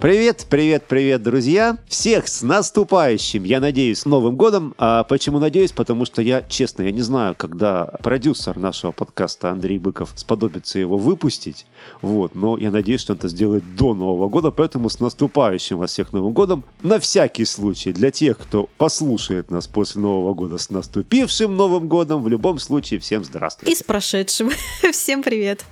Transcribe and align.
Привет, 0.00 0.46
привет, 0.48 0.84
привет, 0.86 1.24
друзья! 1.24 1.76
Всех 1.88 2.28
с 2.28 2.42
наступающим, 2.42 3.42
я 3.42 3.58
надеюсь, 3.58 4.04
Новым 4.04 4.36
годом. 4.36 4.72
А 4.78 5.02
почему 5.02 5.40
надеюсь? 5.40 5.72
Потому 5.72 6.04
что 6.04 6.22
я, 6.22 6.42
честно, 6.42 6.82
я 6.84 6.92
не 6.92 7.00
знаю, 7.00 7.34
когда 7.36 7.86
продюсер 8.04 8.56
нашего 8.58 8.92
подкаста 8.92 9.50
Андрей 9.50 9.80
Быков 9.80 10.12
сподобится 10.14 10.78
его 10.78 10.96
выпустить. 10.98 11.66
Вот, 12.00 12.36
но 12.36 12.56
я 12.56 12.70
надеюсь, 12.70 13.00
что 13.00 13.14
он 13.14 13.18
это 13.18 13.26
сделает 13.26 13.74
до 13.74 13.92
Нового 13.92 14.28
года, 14.28 14.52
поэтому 14.52 14.88
с 14.88 15.00
наступающим 15.00 15.78
вас 15.78 15.90
всех 15.90 16.12
Новым 16.12 16.32
годом. 16.32 16.62
На 16.80 17.00
всякий 17.00 17.44
случай, 17.44 17.92
для 17.92 18.12
тех, 18.12 18.38
кто 18.38 18.68
послушает 18.78 19.50
нас 19.50 19.66
после 19.66 20.00
Нового 20.00 20.32
года 20.32 20.58
с 20.58 20.70
наступившим 20.70 21.56
Новым 21.56 21.88
годом, 21.88 22.22
в 22.22 22.28
любом 22.28 22.60
случае, 22.60 23.00
всем 23.00 23.24
здравствуйте. 23.24 23.72
И 23.72 23.74
с 23.74 23.82
прошедшим. 23.82 24.50
Всем 24.92 25.24
привет. 25.24 25.64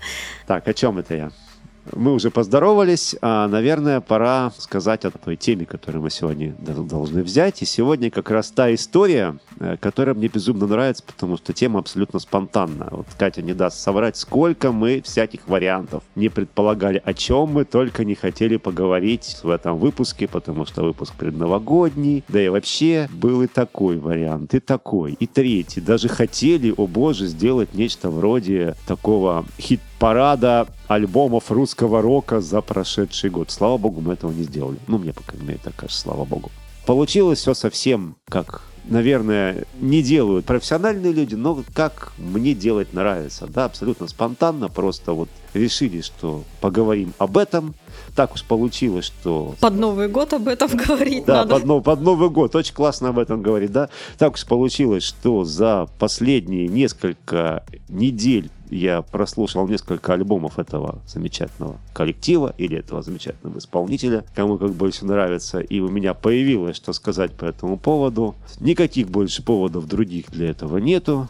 Так, 0.48 0.66
о 0.66 0.74
чем 0.74 0.98
это 0.98 1.14
я? 1.14 1.45
Мы 1.92 2.12
уже 2.12 2.30
поздоровались, 2.30 3.14
а, 3.20 3.48
наверное, 3.48 4.00
пора 4.00 4.52
сказать 4.58 5.04
о 5.04 5.10
той 5.10 5.36
теме, 5.36 5.66
которую 5.66 6.02
мы 6.02 6.10
сегодня 6.10 6.54
должны 6.58 7.22
взять. 7.22 7.62
И 7.62 7.66
сегодня 7.66 8.10
как 8.10 8.30
раз 8.30 8.50
та 8.50 8.74
история, 8.74 9.36
которая 9.80 10.14
мне 10.14 10.28
безумно 10.28 10.66
нравится, 10.66 11.02
потому 11.04 11.36
что 11.36 11.52
тема 11.52 11.80
абсолютно 11.80 12.18
спонтанная. 12.18 12.88
Вот 12.90 13.06
Катя 13.18 13.42
не 13.42 13.54
даст 13.54 13.78
соврать, 13.78 14.16
сколько 14.16 14.72
мы 14.72 15.02
всяких 15.02 15.48
вариантов 15.48 16.02
не 16.14 16.28
предполагали, 16.28 17.00
о 17.04 17.14
чем 17.14 17.52
мы 17.52 17.64
только 17.64 18.04
не 18.04 18.14
хотели 18.14 18.56
поговорить 18.56 19.38
в 19.42 19.50
этом 19.50 19.78
выпуске, 19.78 20.28
потому 20.28 20.66
что 20.66 20.82
выпуск 20.82 21.14
предновогодний, 21.14 22.24
да 22.28 22.42
и 22.42 22.48
вообще 22.48 23.08
был 23.12 23.42
и 23.42 23.46
такой 23.46 23.98
вариант, 23.98 24.54
и 24.54 24.60
такой, 24.60 25.12
и 25.12 25.26
третий. 25.26 25.80
Даже 25.80 26.08
хотели, 26.08 26.74
о 26.76 26.86
боже, 26.86 27.26
сделать 27.26 27.74
нечто 27.74 28.10
вроде 28.10 28.74
такого 28.86 29.44
хит-парада 29.58 30.66
альбомов 30.88 31.50
русского 31.50 32.02
рока 32.02 32.40
за 32.40 32.60
прошедший 32.60 33.30
год. 33.30 33.50
Слава 33.50 33.78
богу, 33.78 34.00
мы 34.00 34.14
этого 34.14 34.32
не 34.32 34.42
сделали. 34.44 34.78
Ну, 34.86 34.98
мне, 34.98 35.12
по 35.12 35.22
крайней 35.22 35.48
мере, 35.48 35.60
так 35.62 35.74
кажется, 35.76 36.02
слава 36.02 36.24
богу. 36.24 36.50
Получилось 36.86 37.40
все 37.40 37.54
совсем 37.54 38.16
как 38.28 38.62
наверное, 38.86 39.64
не 39.80 40.02
делают 40.02 40.46
профессиональные 40.46 41.12
люди, 41.12 41.34
но 41.34 41.62
как 41.74 42.12
мне 42.18 42.54
делать 42.54 42.92
нравится. 42.92 43.46
Да, 43.46 43.66
абсолютно 43.66 44.06
спонтанно, 44.08 44.68
просто 44.68 45.12
вот 45.12 45.28
решили, 45.54 46.00
что 46.00 46.44
поговорим 46.60 47.12
об 47.18 47.38
этом. 47.38 47.74
Так 48.16 48.34
уж 48.34 48.44
получилось, 48.44 49.04
что... 49.04 49.54
Под 49.60 49.74
Новый 49.74 50.08
год 50.08 50.32
об 50.32 50.48
этом 50.48 50.70
говорить 50.74 51.26
да, 51.26 51.44
надо. 51.44 51.60
Под, 51.60 51.84
под 51.84 52.00
Новый 52.00 52.30
год. 52.30 52.56
Очень 52.56 52.74
классно 52.74 53.10
об 53.10 53.18
этом 53.18 53.42
говорить, 53.42 53.70
да. 53.70 53.90
Так 54.16 54.34
уж 54.34 54.46
получилось, 54.46 55.04
что 55.04 55.44
за 55.44 55.86
последние 55.98 56.66
несколько 56.66 57.62
недель 57.90 58.50
я 58.70 59.02
прослушал 59.02 59.68
несколько 59.68 60.14
альбомов 60.14 60.58
этого 60.58 60.98
замечательного 61.06 61.76
коллектива 61.92 62.54
или 62.56 62.78
этого 62.78 63.02
замечательного 63.02 63.58
исполнителя, 63.58 64.24
кому 64.34 64.56
как 64.56 64.72
больше 64.72 65.04
нравится, 65.04 65.60
и 65.60 65.80
у 65.80 65.88
меня 65.88 66.14
появилось 66.14 66.76
что 66.76 66.94
сказать 66.94 67.32
по 67.32 67.44
этому 67.44 67.76
поводу. 67.76 68.34
Никаких 68.60 69.08
больше 69.08 69.42
поводов 69.42 69.86
других 69.86 70.30
для 70.30 70.50
этого 70.50 70.78
нету, 70.78 71.28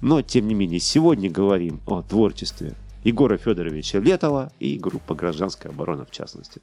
но 0.00 0.22
тем 0.22 0.46
не 0.46 0.54
менее 0.54 0.78
сегодня 0.78 1.28
говорим 1.28 1.80
о 1.86 2.02
творчестве 2.02 2.74
Егора 3.04 3.36
Федоровича 3.36 3.98
Летова 3.98 4.50
и 4.58 4.78
группы 4.78 5.14
«Гражданская 5.14 5.72
оборона» 5.72 6.04
в 6.04 6.10
частности. 6.10 6.60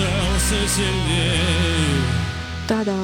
Оказался 0.00 0.68
сильнее. 0.68 1.40
Та-да. 2.68 2.94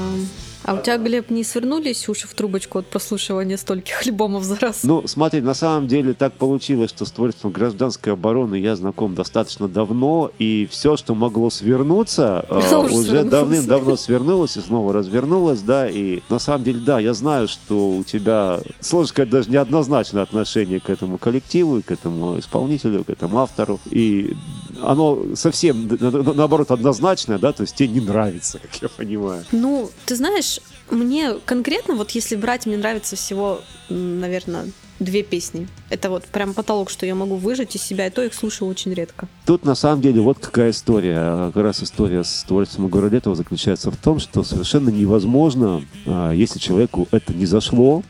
А 0.66 0.74
у 0.74 0.82
тебя, 0.82 0.98
Глеб, 0.98 1.30
не 1.30 1.44
свернулись 1.44 2.08
уши 2.08 2.26
в 2.26 2.34
трубочку 2.34 2.80
от 2.80 2.86
прослушивания 2.88 3.56
стольких 3.56 4.02
альбомов 4.06 4.42
за 4.42 4.56
раз? 4.56 4.82
Ну, 4.82 5.06
смотри, 5.06 5.40
на 5.40 5.54
самом 5.54 5.86
деле 5.86 6.12
так 6.12 6.32
получилось, 6.32 6.90
что 6.90 7.04
с 7.04 7.12
творчеством 7.12 7.52
гражданской 7.52 8.12
обороны 8.12 8.56
я 8.56 8.74
знаком 8.74 9.14
достаточно 9.14 9.68
давно, 9.68 10.32
и 10.40 10.66
все, 10.68 10.96
что 10.96 11.14
могло 11.14 11.50
свернуться, 11.50 12.44
э, 12.50 12.76
уже 12.78 13.22
давным-давно 13.22 13.96
свернулось 13.96 14.56
и 14.56 14.60
снова 14.60 14.92
развернулось, 14.92 15.60
да, 15.60 15.88
и 15.88 16.20
на 16.28 16.40
самом 16.40 16.64
деле, 16.64 16.80
да, 16.80 16.98
я 16.98 17.14
знаю, 17.14 17.46
что 17.46 17.90
у 17.90 18.02
тебя, 18.02 18.58
сложно 18.80 19.08
сказать, 19.08 19.30
даже 19.30 19.50
неоднозначное 19.50 20.24
отношение 20.24 20.80
к 20.80 20.90
этому 20.90 21.16
коллективу, 21.16 21.80
к 21.80 21.92
этому 21.92 22.40
исполнителю, 22.40 23.04
к 23.04 23.10
этому 23.10 23.38
автору, 23.38 23.78
и 23.88 24.34
оно 24.82 25.34
совсем, 25.34 25.88
наоборот, 26.00 26.70
однозначное, 26.70 27.38
да, 27.38 27.52
то 27.52 27.62
есть 27.62 27.74
тебе 27.76 27.88
не 27.88 28.00
нравится, 28.00 28.58
как 28.58 28.82
я 28.82 28.88
понимаю. 28.88 29.44
Ну, 29.52 29.90
ты 30.04 30.16
знаешь, 30.16 30.60
мне 30.90 31.34
конкретно, 31.44 31.94
вот 31.94 32.10
если 32.12 32.36
брать, 32.36 32.66
мне 32.66 32.76
нравится 32.76 33.16
всего, 33.16 33.60
наверное, 33.88 34.66
две 34.98 35.22
песни. 35.22 35.68
Это 35.90 36.10
вот 36.10 36.24
прям 36.24 36.54
потолок, 36.54 36.90
что 36.90 37.06
я 37.06 37.14
могу 37.14 37.36
выжать 37.36 37.74
из 37.76 37.82
себя, 37.82 38.06
и 38.06 38.10
то 38.10 38.22
их 38.22 38.34
слушаю 38.34 38.68
очень 38.68 38.94
редко. 38.94 39.28
Тут 39.44 39.64
на 39.64 39.74
самом 39.74 40.00
деле 40.00 40.20
вот 40.20 40.38
какая 40.38 40.70
история. 40.70 41.50
Как 41.52 41.62
раз 41.62 41.82
история 41.82 42.24
с 42.24 42.44
творчеством 42.44 42.88
Городетова 42.88 43.36
заключается 43.36 43.90
в 43.90 43.96
том, 43.96 44.18
что 44.18 44.42
совершенно 44.42 44.88
невозможно, 44.88 45.82
а, 46.06 46.32
если 46.32 46.58
человеку 46.58 47.08
это 47.10 47.34
не 47.34 47.46
зашло, 47.46 48.02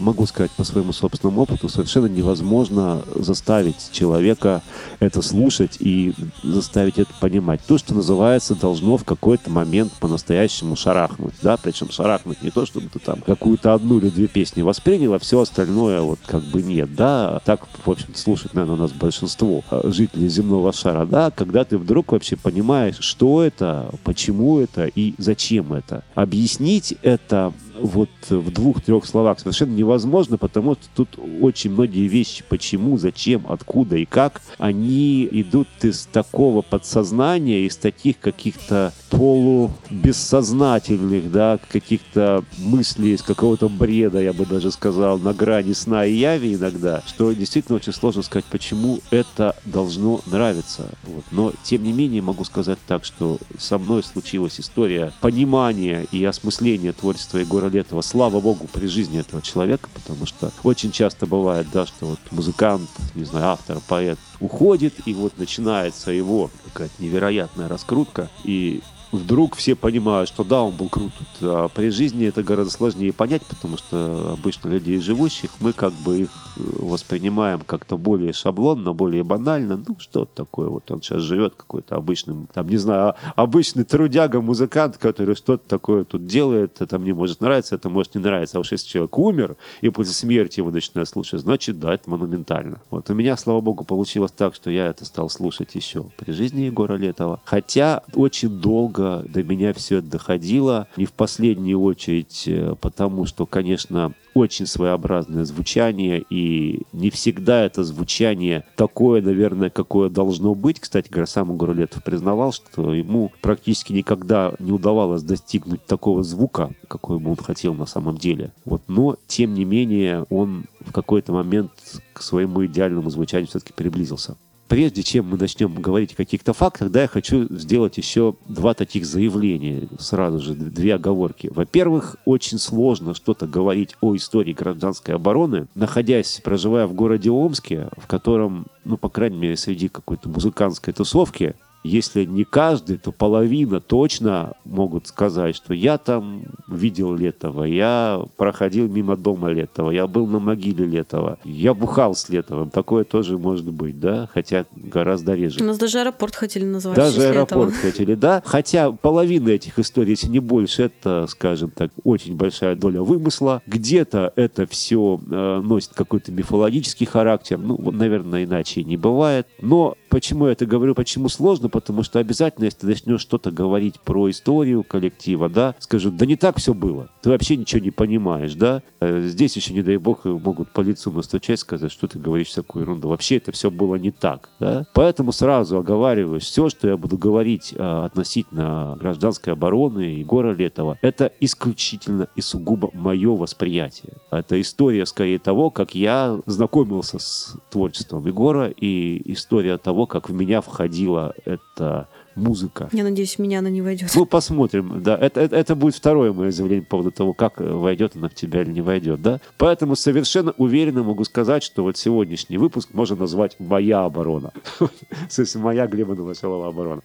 могу 0.00 0.26
сказать 0.26 0.50
по 0.52 0.64
своему 0.64 0.92
собственному 0.92 1.42
опыту, 1.42 1.68
совершенно 1.68 2.06
невозможно 2.06 3.02
заставить 3.14 3.90
человека 3.92 4.62
это 5.00 5.22
слушать 5.22 5.76
и 5.80 6.14
заставить 6.42 6.98
это 6.98 7.12
понимать. 7.20 7.60
То, 7.66 7.78
что 7.78 7.94
называется, 7.94 8.54
должно 8.54 8.96
в 8.96 9.04
какой-то 9.04 9.50
момент 9.50 9.92
по-настоящему 10.00 10.76
шарахнуть, 10.76 11.34
да, 11.42 11.56
причем 11.56 11.90
шарахнуть 11.90 12.42
не 12.42 12.50
то, 12.50 12.66
чтобы 12.66 12.88
ты 12.88 12.98
там 12.98 13.20
какую-то 13.20 13.74
одну 13.74 13.98
или 13.98 14.08
две 14.08 14.26
песни 14.26 14.62
воспринял, 14.62 15.14
а 15.14 15.18
все 15.18 15.40
остальное 15.40 16.00
вот 16.00 16.18
как 16.26 16.42
бы 16.42 16.62
нет, 16.62 16.94
да, 16.94 17.40
так, 17.44 17.66
в 17.84 17.90
общем 17.90 18.14
слушать, 18.14 18.54
наверное, 18.54 18.76
у 18.76 18.80
нас 18.80 18.92
большинство 18.92 19.62
э, 19.70 19.90
жителей 19.92 20.28
земного 20.28 20.72
шара, 20.72 21.06
да, 21.06 21.30
когда 21.30 21.64
ты 21.64 21.78
вдруг 21.78 22.12
вообще 22.12 22.36
понимаешь, 22.36 22.96
что 23.00 23.42
это, 23.42 23.90
почему 24.04 24.58
это 24.58 24.86
и 24.86 25.14
зачем 25.18 25.72
это. 25.72 26.04
Объяснить 26.14 26.94
это 27.02 27.52
вот 27.80 28.10
в 28.28 28.50
двух-трех 28.50 29.06
словах 29.06 29.40
совершенно 29.40 29.74
невозможно, 29.74 30.38
потому 30.38 30.74
что 30.74 30.84
тут 30.94 31.18
очень 31.40 31.72
многие 31.72 32.08
вещи, 32.08 32.44
почему, 32.48 32.98
зачем, 32.98 33.46
откуда 33.48 33.96
и 33.96 34.04
как, 34.04 34.42
они 34.58 35.28
идут 35.30 35.68
из 35.82 36.06
такого 36.06 36.62
подсознания, 36.62 37.66
из 37.66 37.76
таких 37.76 38.18
каких-то 38.18 38.92
полубессознательных, 39.10 41.30
да, 41.30 41.58
каких-то 41.70 42.44
мыслей, 42.58 43.14
из 43.14 43.22
какого-то 43.22 43.68
бреда, 43.68 44.20
я 44.20 44.32
бы 44.32 44.46
даже 44.46 44.70
сказал, 44.70 45.18
на 45.18 45.32
грани 45.32 45.72
сна 45.72 46.04
и 46.04 46.14
яви 46.14 46.54
иногда, 46.54 47.02
что 47.06 47.32
действительно 47.32 47.76
очень 47.76 47.92
сложно 47.92 48.22
сказать, 48.22 48.44
почему 48.46 49.00
это 49.10 49.56
должно 49.64 50.20
нравиться. 50.26 50.86
Вот. 51.04 51.24
Но, 51.30 51.52
тем 51.62 51.82
не 51.82 51.92
менее, 51.92 52.22
могу 52.22 52.44
сказать 52.44 52.78
так, 52.86 53.04
что 53.04 53.38
со 53.58 53.78
мной 53.78 54.02
случилась 54.02 54.60
история 54.60 55.12
понимания 55.20 56.06
и 56.12 56.24
осмысления 56.24 56.92
творчества 56.92 57.38
Егора 57.38 57.67
Летова, 57.68 58.02
слава 58.02 58.40
богу, 58.40 58.66
при 58.72 58.86
жизни 58.86 59.20
этого 59.20 59.42
человека, 59.42 59.88
потому 59.94 60.26
что 60.26 60.50
очень 60.62 60.92
часто 60.92 61.26
бывает, 61.26 61.66
да, 61.72 61.86
что 61.86 62.06
вот 62.06 62.18
музыкант, 62.30 62.88
не 63.14 63.24
знаю, 63.24 63.46
автор, 63.46 63.78
поэт 63.86 64.18
уходит, 64.40 64.94
и 65.06 65.14
вот 65.14 65.38
начинается 65.38 66.10
его 66.10 66.50
какая-то 66.64 66.94
невероятная 67.02 67.68
раскрутка, 67.68 68.30
и 68.44 68.82
вдруг 69.12 69.56
все 69.56 69.74
понимают, 69.74 70.28
что 70.28 70.44
да, 70.44 70.62
он 70.62 70.74
был 70.74 70.88
крут. 70.88 71.12
А 71.40 71.68
при 71.68 71.90
жизни 71.90 72.26
это 72.26 72.42
гораздо 72.42 72.72
сложнее 72.72 73.12
понять, 73.12 73.42
потому 73.42 73.76
что 73.76 74.32
обычно 74.32 74.68
людей 74.68 74.98
живущих, 75.00 75.50
мы 75.60 75.72
как 75.72 75.92
бы 75.92 76.22
их 76.22 76.30
э, 76.56 76.60
воспринимаем 76.78 77.60
как-то 77.60 77.96
более 77.96 78.32
шаблонно, 78.32 78.92
более 78.92 79.24
банально. 79.24 79.82
Ну, 79.86 79.96
что 79.98 80.24
такое, 80.24 80.68
вот 80.68 80.90
он 80.90 81.02
сейчас 81.02 81.22
живет 81.22 81.54
какой-то 81.54 81.96
обычным, 81.96 82.48
там, 82.52 82.68
не 82.68 82.76
знаю, 82.76 83.14
а, 83.34 83.42
обычный 83.42 83.84
трудяга, 83.84 84.40
музыкант, 84.40 84.98
который 84.98 85.34
что-то 85.34 85.68
такое 85.68 86.04
тут 86.04 86.26
делает, 86.26 86.80
это 86.80 86.98
мне 86.98 87.14
может 87.14 87.40
нравиться, 87.40 87.74
это 87.74 87.88
может 87.88 88.14
не 88.14 88.20
нравиться. 88.20 88.58
А 88.58 88.60
уж 88.60 88.72
если 88.72 88.88
человек 88.88 89.18
умер, 89.18 89.56
и 89.80 89.88
после 89.88 90.12
смерти 90.12 90.60
его 90.60 90.70
начинают 90.70 91.08
слушать, 91.08 91.40
значит, 91.40 91.80
да, 91.80 91.94
это 91.94 92.10
монументально. 92.10 92.80
Вот 92.90 93.08
у 93.10 93.14
меня, 93.14 93.36
слава 93.36 93.60
богу, 93.60 93.84
получилось 93.84 94.32
так, 94.32 94.54
что 94.54 94.70
я 94.70 94.86
это 94.86 95.04
стал 95.04 95.30
слушать 95.30 95.74
еще 95.74 96.06
при 96.16 96.32
жизни 96.32 96.62
Егора 96.62 96.94
Летова. 96.94 97.40
Хотя 97.44 98.02
очень 98.14 98.50
долго 98.50 98.97
долго 98.98 99.28
до 99.28 99.42
меня 99.42 99.72
все 99.72 99.98
это 99.98 100.08
доходило. 100.08 100.88
Не 100.96 101.06
в 101.06 101.12
последнюю 101.12 101.80
очередь 101.80 102.44
э, 102.46 102.74
потому, 102.80 103.26
что, 103.26 103.46
конечно, 103.46 104.12
очень 104.34 104.66
своеобразное 104.66 105.44
звучание, 105.44 106.24
и 106.30 106.82
не 106.92 107.10
всегда 107.10 107.64
это 107.64 107.82
звучание 107.84 108.64
такое, 108.76 109.22
наверное, 109.22 109.70
какое 109.70 110.10
должно 110.10 110.54
быть. 110.54 110.80
Кстати 110.80 111.08
говоря, 111.08 111.26
сам 111.26 111.52
Егор 111.52 111.74
Летов 111.74 112.04
признавал, 112.04 112.52
что 112.52 112.94
ему 112.94 113.32
практически 113.40 113.92
никогда 113.92 114.52
не 114.58 114.72
удавалось 114.72 115.22
достигнуть 115.22 115.84
такого 115.86 116.22
звука, 116.22 116.70
какой 116.88 117.18
бы 117.18 117.30
он 117.30 117.36
хотел 117.36 117.74
на 117.74 117.86
самом 117.86 118.16
деле. 118.18 118.52
Вот. 118.64 118.82
Но, 118.86 119.16
тем 119.26 119.54
не 119.54 119.64
менее, 119.64 120.24
он 120.30 120.64
в 120.80 120.92
какой-то 120.92 121.32
момент 121.32 121.70
к 122.12 122.22
своему 122.22 122.64
идеальному 122.66 123.10
звучанию 123.10 123.48
все-таки 123.48 123.72
приблизился 123.72 124.36
прежде 124.68 125.02
чем 125.02 125.30
мы 125.30 125.36
начнем 125.36 125.74
говорить 125.74 126.12
о 126.12 126.16
каких-то 126.16 126.52
фактах, 126.52 126.90
да, 126.90 127.02
я 127.02 127.08
хочу 127.08 127.46
сделать 127.50 127.96
еще 127.96 128.36
два 128.46 128.74
таких 128.74 129.06
заявления, 129.06 129.88
сразу 129.98 130.38
же 130.40 130.54
две 130.54 130.94
оговорки. 130.94 131.50
Во-первых, 131.52 132.16
очень 132.24 132.58
сложно 132.58 133.14
что-то 133.14 133.46
говорить 133.46 133.96
о 134.00 134.14
истории 134.14 134.52
гражданской 134.52 135.14
обороны, 135.14 135.66
находясь, 135.74 136.40
проживая 136.44 136.86
в 136.86 136.92
городе 136.92 137.30
Омске, 137.30 137.88
в 137.96 138.06
котором, 138.06 138.66
ну, 138.84 138.96
по 138.96 139.08
крайней 139.08 139.38
мере, 139.38 139.56
среди 139.56 139.88
какой-то 139.88 140.28
музыкантской 140.28 140.92
тусовки, 140.92 141.54
если 141.88 142.24
не 142.24 142.44
каждый, 142.44 142.98
то 142.98 143.12
половина 143.12 143.80
точно 143.80 144.54
могут 144.64 145.06
сказать, 145.06 145.56
что 145.56 145.74
я 145.74 145.98
там 145.98 146.44
видел 146.68 147.14
Летова, 147.14 147.64
я 147.64 148.22
проходил 148.36 148.88
мимо 148.88 149.16
дома 149.16 149.48
Летова, 149.48 149.90
я 149.90 150.06
был 150.06 150.26
на 150.26 150.38
могиле 150.38 150.84
Летова, 150.84 151.38
я 151.44 151.74
бухал 151.74 152.14
с 152.14 152.28
Летовым. 152.28 152.70
Такое 152.70 153.04
тоже 153.04 153.38
может 153.38 153.70
быть, 153.70 153.98
да, 153.98 154.28
хотя 154.32 154.66
гораздо 154.76 155.34
реже. 155.34 155.60
У 155.62 155.64
нас 155.64 155.78
даже 155.78 156.00
аэропорт 156.00 156.34
хотели 156.34 156.64
назвать. 156.64 156.96
Даже 156.96 157.22
аэропорт 157.22 157.70
этого. 157.70 157.72
хотели, 157.72 158.14
да. 158.14 158.42
Хотя 158.44 158.92
половина 158.92 159.48
этих 159.50 159.78
историй, 159.78 160.10
если 160.10 160.28
не 160.28 160.40
больше, 160.40 160.84
это, 160.84 161.26
скажем 161.28 161.70
так, 161.70 161.90
очень 162.04 162.36
большая 162.36 162.76
доля 162.76 163.02
вымысла. 163.02 163.62
Где-то 163.66 164.32
это 164.36 164.66
все 164.66 165.20
э, 165.30 165.60
носит 165.64 165.92
какой-то 165.94 166.32
мифологический 166.32 167.06
характер. 167.06 167.58
Ну, 167.58 167.90
наверное, 167.90 168.44
иначе 168.44 168.84
не 168.84 168.96
бывает. 168.96 169.46
Но 169.60 169.96
почему 170.10 170.46
я 170.46 170.52
это 170.52 170.66
говорю, 170.66 170.94
почему 170.94 171.28
сложно? 171.28 171.68
Потому 171.80 172.02
что 172.02 172.18
обязательно, 172.18 172.64
если 172.64 172.80
ты 172.80 172.86
начнешь 172.86 173.20
что-то 173.20 173.50
говорить 173.50 174.00
про 174.00 174.28
историю 174.30 174.82
коллектива, 174.82 175.48
да, 175.48 175.74
скажут, 175.78 176.16
да 176.16 176.26
не 176.26 176.36
так 176.36 176.58
все 176.58 176.74
было. 176.74 177.08
Ты 177.22 177.30
вообще 177.30 177.56
ничего 177.56 177.80
не 177.80 177.90
понимаешь, 177.90 178.54
да. 178.54 178.82
Э, 179.00 179.22
здесь 179.22 179.56
еще, 179.56 179.74
не 179.74 179.82
дай 179.82 179.96
бог, 179.96 180.24
могут 180.24 180.70
по 180.70 180.80
лицу 180.80 181.10
настучать, 181.12 181.60
сказать, 181.60 181.92
что 181.92 182.08
ты 182.08 182.18
говоришь 182.18 182.48
всякую 182.48 182.82
ерунду. 182.82 183.08
Вообще 183.08 183.36
это 183.36 183.52
все 183.52 183.70
было 183.70 183.94
не 183.94 184.10
так, 184.10 184.50
да. 184.60 184.86
Поэтому 184.94 185.32
сразу 185.32 185.78
оговариваюсь, 185.78 186.42
все, 186.42 186.68
что 186.68 186.88
я 186.88 186.96
буду 186.96 187.16
говорить 187.16 187.74
а, 187.76 188.04
относительно 188.06 188.96
гражданской 189.00 189.52
обороны 189.52 190.00
Егора 190.00 190.54
Летова, 190.54 190.98
это 191.02 191.32
исключительно 191.40 192.28
и 192.36 192.40
сугубо 192.40 192.90
мое 192.92 193.34
восприятие. 193.34 194.14
Это 194.30 194.60
история, 194.60 195.06
скорее, 195.06 195.38
того, 195.38 195.70
как 195.70 195.94
я 195.94 196.40
знакомился 196.46 197.18
с 197.18 197.56
творчеством 197.70 198.26
Егора 198.26 198.68
и 198.68 199.22
история 199.32 199.78
того, 199.78 200.06
как 200.06 200.28
в 200.28 200.32
меня 200.32 200.60
входила 200.60 201.34
эта 201.74 202.08
музыка. 202.34 202.88
Я 202.92 203.04
надеюсь, 203.04 203.38
меня 203.38 203.58
она 203.58 203.70
не 203.70 203.82
войдет. 203.82 204.10
Ну, 204.14 204.26
посмотрим, 204.26 205.02
да. 205.02 205.16
Это, 205.16 205.40
это, 205.40 205.56
это 205.56 205.74
будет 205.74 205.94
второе 205.94 206.32
мое 206.32 206.50
заявление 206.50 206.84
по 206.84 206.90
поводу 206.90 207.10
того, 207.10 207.32
как 207.32 207.60
войдет 207.60 208.16
она 208.16 208.28
в 208.28 208.34
тебя 208.34 208.62
или 208.62 208.70
не 208.70 208.80
войдет, 208.80 209.20
да. 209.22 209.40
Поэтому 209.56 209.96
совершенно 209.96 210.52
уверенно 210.52 211.02
могу 211.02 211.24
сказать, 211.24 211.62
что 211.62 211.82
вот 211.82 211.96
сегодняшний 211.96 212.58
выпуск 212.58 212.90
можно 212.92 213.16
назвать 213.16 213.56
«Моя 213.58 214.04
оборона». 214.04 214.52
В 214.78 215.32
смысле, 215.32 215.60
моя 215.60 215.86
Глеба 215.86 216.14
Новоселова 216.14 216.68
оборона. 216.68 217.02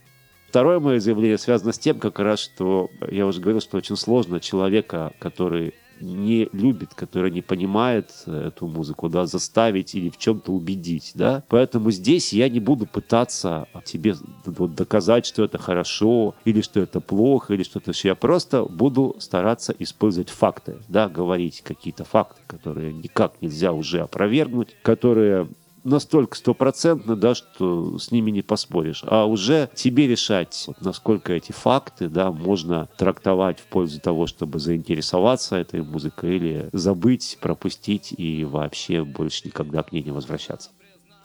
Второе 0.50 0.80
мое 0.80 1.00
заявление 1.00 1.40
связано 1.40 1.72
с 1.72 1.80
тем, 1.80 1.98
как 1.98 2.20
раз, 2.20 2.40
что 2.40 2.92
я 3.10 3.26
уже 3.26 3.42
говорил, 3.42 3.60
что 3.60 3.78
очень 3.78 3.98
сложно 3.98 4.40
человека, 4.40 5.14
который 5.18 5.74
не 6.00 6.50
любит, 6.52 6.94
который 6.94 7.32
не 7.32 7.42
понимает 7.42 8.12
эту 8.26 8.68
музыку, 8.68 9.10
да, 9.10 9.26
заставить 9.26 9.96
или 9.96 10.10
в 10.10 10.18
чем-то 10.18 10.52
убедить, 10.52 11.12
да. 11.16 11.44
Поэтому 11.50 11.92
здесь 11.92 12.34
я 12.34 12.50
не 12.50 12.60
буду 12.60 12.86
пытаться 12.86 13.68
тебе 13.86 14.16
вот, 14.46 14.76
доказать, 14.76 15.26
что 15.26 15.44
это 15.44 15.58
хорошо, 15.58 16.36
или 16.46 16.62
что 16.62 16.80
это 16.80 17.00
плохо, 17.00 17.54
или 17.54 17.64
что-то 17.64 17.92
еще. 17.92 18.10
Я 18.10 18.16
просто 18.16 18.64
буду 18.64 19.16
стараться 19.20 19.74
использовать 19.80 20.30
факты, 20.30 20.78
да, 20.88 21.10
говорить 21.10 21.62
какие-то 21.62 22.04
факты, 22.04 22.42
которые 22.48 22.94
никак 22.94 23.42
нельзя 23.42 23.74
уже 23.74 24.02
опровергнуть, 24.02 24.76
которые 24.82 25.48
настолько 25.84 26.38
стопроцентно, 26.38 27.16
да, 27.16 27.36
что 27.36 27.98
с 27.98 28.12
ними 28.12 28.32
не 28.32 28.42
поспоришь. 28.42 29.04
А 29.06 29.26
уже 29.26 29.70
тебе 29.74 30.08
решать, 30.08 30.64
вот, 30.68 30.82
насколько 30.82 31.34
эти 31.34 31.52
факты, 31.52 32.10
да, 32.10 32.32
можно 32.32 32.88
трактовать 32.98 33.60
в 33.60 33.66
пользу 33.66 34.00
того, 34.00 34.28
чтобы 34.28 34.60
заинтересоваться 34.60 35.56
этой 35.56 35.82
музыкой 35.82 36.36
или 36.36 36.70
забыть, 36.74 37.38
пропустить 37.42 38.14
и 38.18 38.46
вообще 38.46 39.04
больше 39.04 39.48
никогда 39.48 39.84
к 39.84 39.92
ней 39.92 40.04
не 40.04 40.12
возвращаться. 40.12 40.70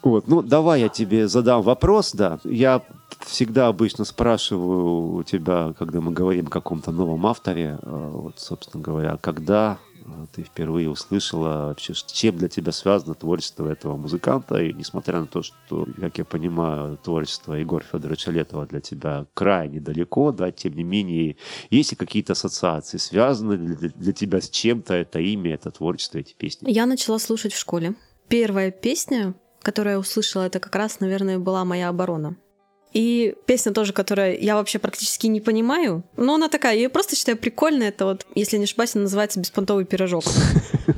Вот, 0.01 0.27
ну 0.27 0.41
давай 0.41 0.81
я 0.81 0.89
тебе 0.89 1.27
задам 1.27 1.61
вопрос, 1.61 2.13
да. 2.13 2.39
Я 2.45 2.81
всегда 3.25 3.67
обычно 3.67 4.05
спрашиваю 4.05 5.15
у 5.15 5.23
тебя, 5.23 5.73
когда 5.77 5.99
мы 5.99 6.11
говорим 6.11 6.47
о 6.47 6.49
каком-то 6.49 6.91
новом 6.91 7.25
авторе, 7.27 7.77
э, 7.81 8.09
вот, 8.13 8.39
собственно 8.39 8.81
говоря, 8.81 9.17
когда 9.17 9.77
ты 10.33 10.43
впервые 10.43 10.89
услышала 10.89 11.67
вообще, 11.67 11.93
чем 11.93 12.37
для 12.37 12.47
тебя 12.49 12.71
связано 12.71 13.15
творчество 13.15 13.67
этого 13.69 13.97
музыканта, 13.97 14.61
и 14.61 14.73
несмотря 14.73 15.19
на 15.19 15.27
то, 15.27 15.41
что, 15.41 15.87
как 15.99 16.17
я 16.17 16.25
понимаю, 16.25 16.97
творчество 16.97 17.53
Егора 17.53 17.83
Федоровича 17.83 18.31
Летова 18.31 18.65
для 18.65 18.81
тебя 18.81 19.25
крайне 19.33 19.79
далеко, 19.79 20.31
да, 20.31 20.51
тем 20.51 20.73
не 20.73 20.83
менее, 20.83 21.37
есть 21.69 21.91
ли 21.91 21.97
какие-то 21.97 22.33
ассоциации, 22.33 22.97
связаны 22.97 23.57
для, 23.57 23.89
для 23.89 24.13
тебя 24.13 24.41
с 24.41 24.49
чем-то 24.49 24.93
это 24.93 25.19
имя, 25.19 25.53
это 25.53 25.71
творчество, 25.71 26.17
эти 26.17 26.33
песни? 26.33 26.69
Я 26.71 26.85
начала 26.85 27.19
слушать 27.19 27.53
в 27.53 27.59
школе. 27.59 27.95
Первая 28.27 28.71
песня, 28.71 29.33
которую 29.61 29.93
я 29.93 29.99
услышала, 29.99 30.43
это 30.43 30.59
как 30.59 30.75
раз, 30.75 30.99
наверное, 30.99 31.39
была 31.39 31.65
«Моя 31.65 31.89
оборона». 31.89 32.35
И 32.93 33.35
песня 33.45 33.71
тоже, 33.71 33.93
которую 33.93 34.41
я 34.41 34.55
вообще 34.55 34.79
практически 34.79 35.27
не 35.27 35.41
понимаю, 35.41 36.03
но 36.17 36.35
она 36.35 36.49
такая, 36.49 36.75
я 36.77 36.89
просто 36.89 37.15
считаю 37.15 37.37
прикольной. 37.37 37.87
Это 37.87 38.05
вот, 38.05 38.25
если 38.35 38.57
не 38.57 38.63
ошибаюсь, 38.63 38.95
она 38.95 39.03
называется 39.03 39.39
«Беспонтовый 39.39 39.85
пирожок». 39.85 40.23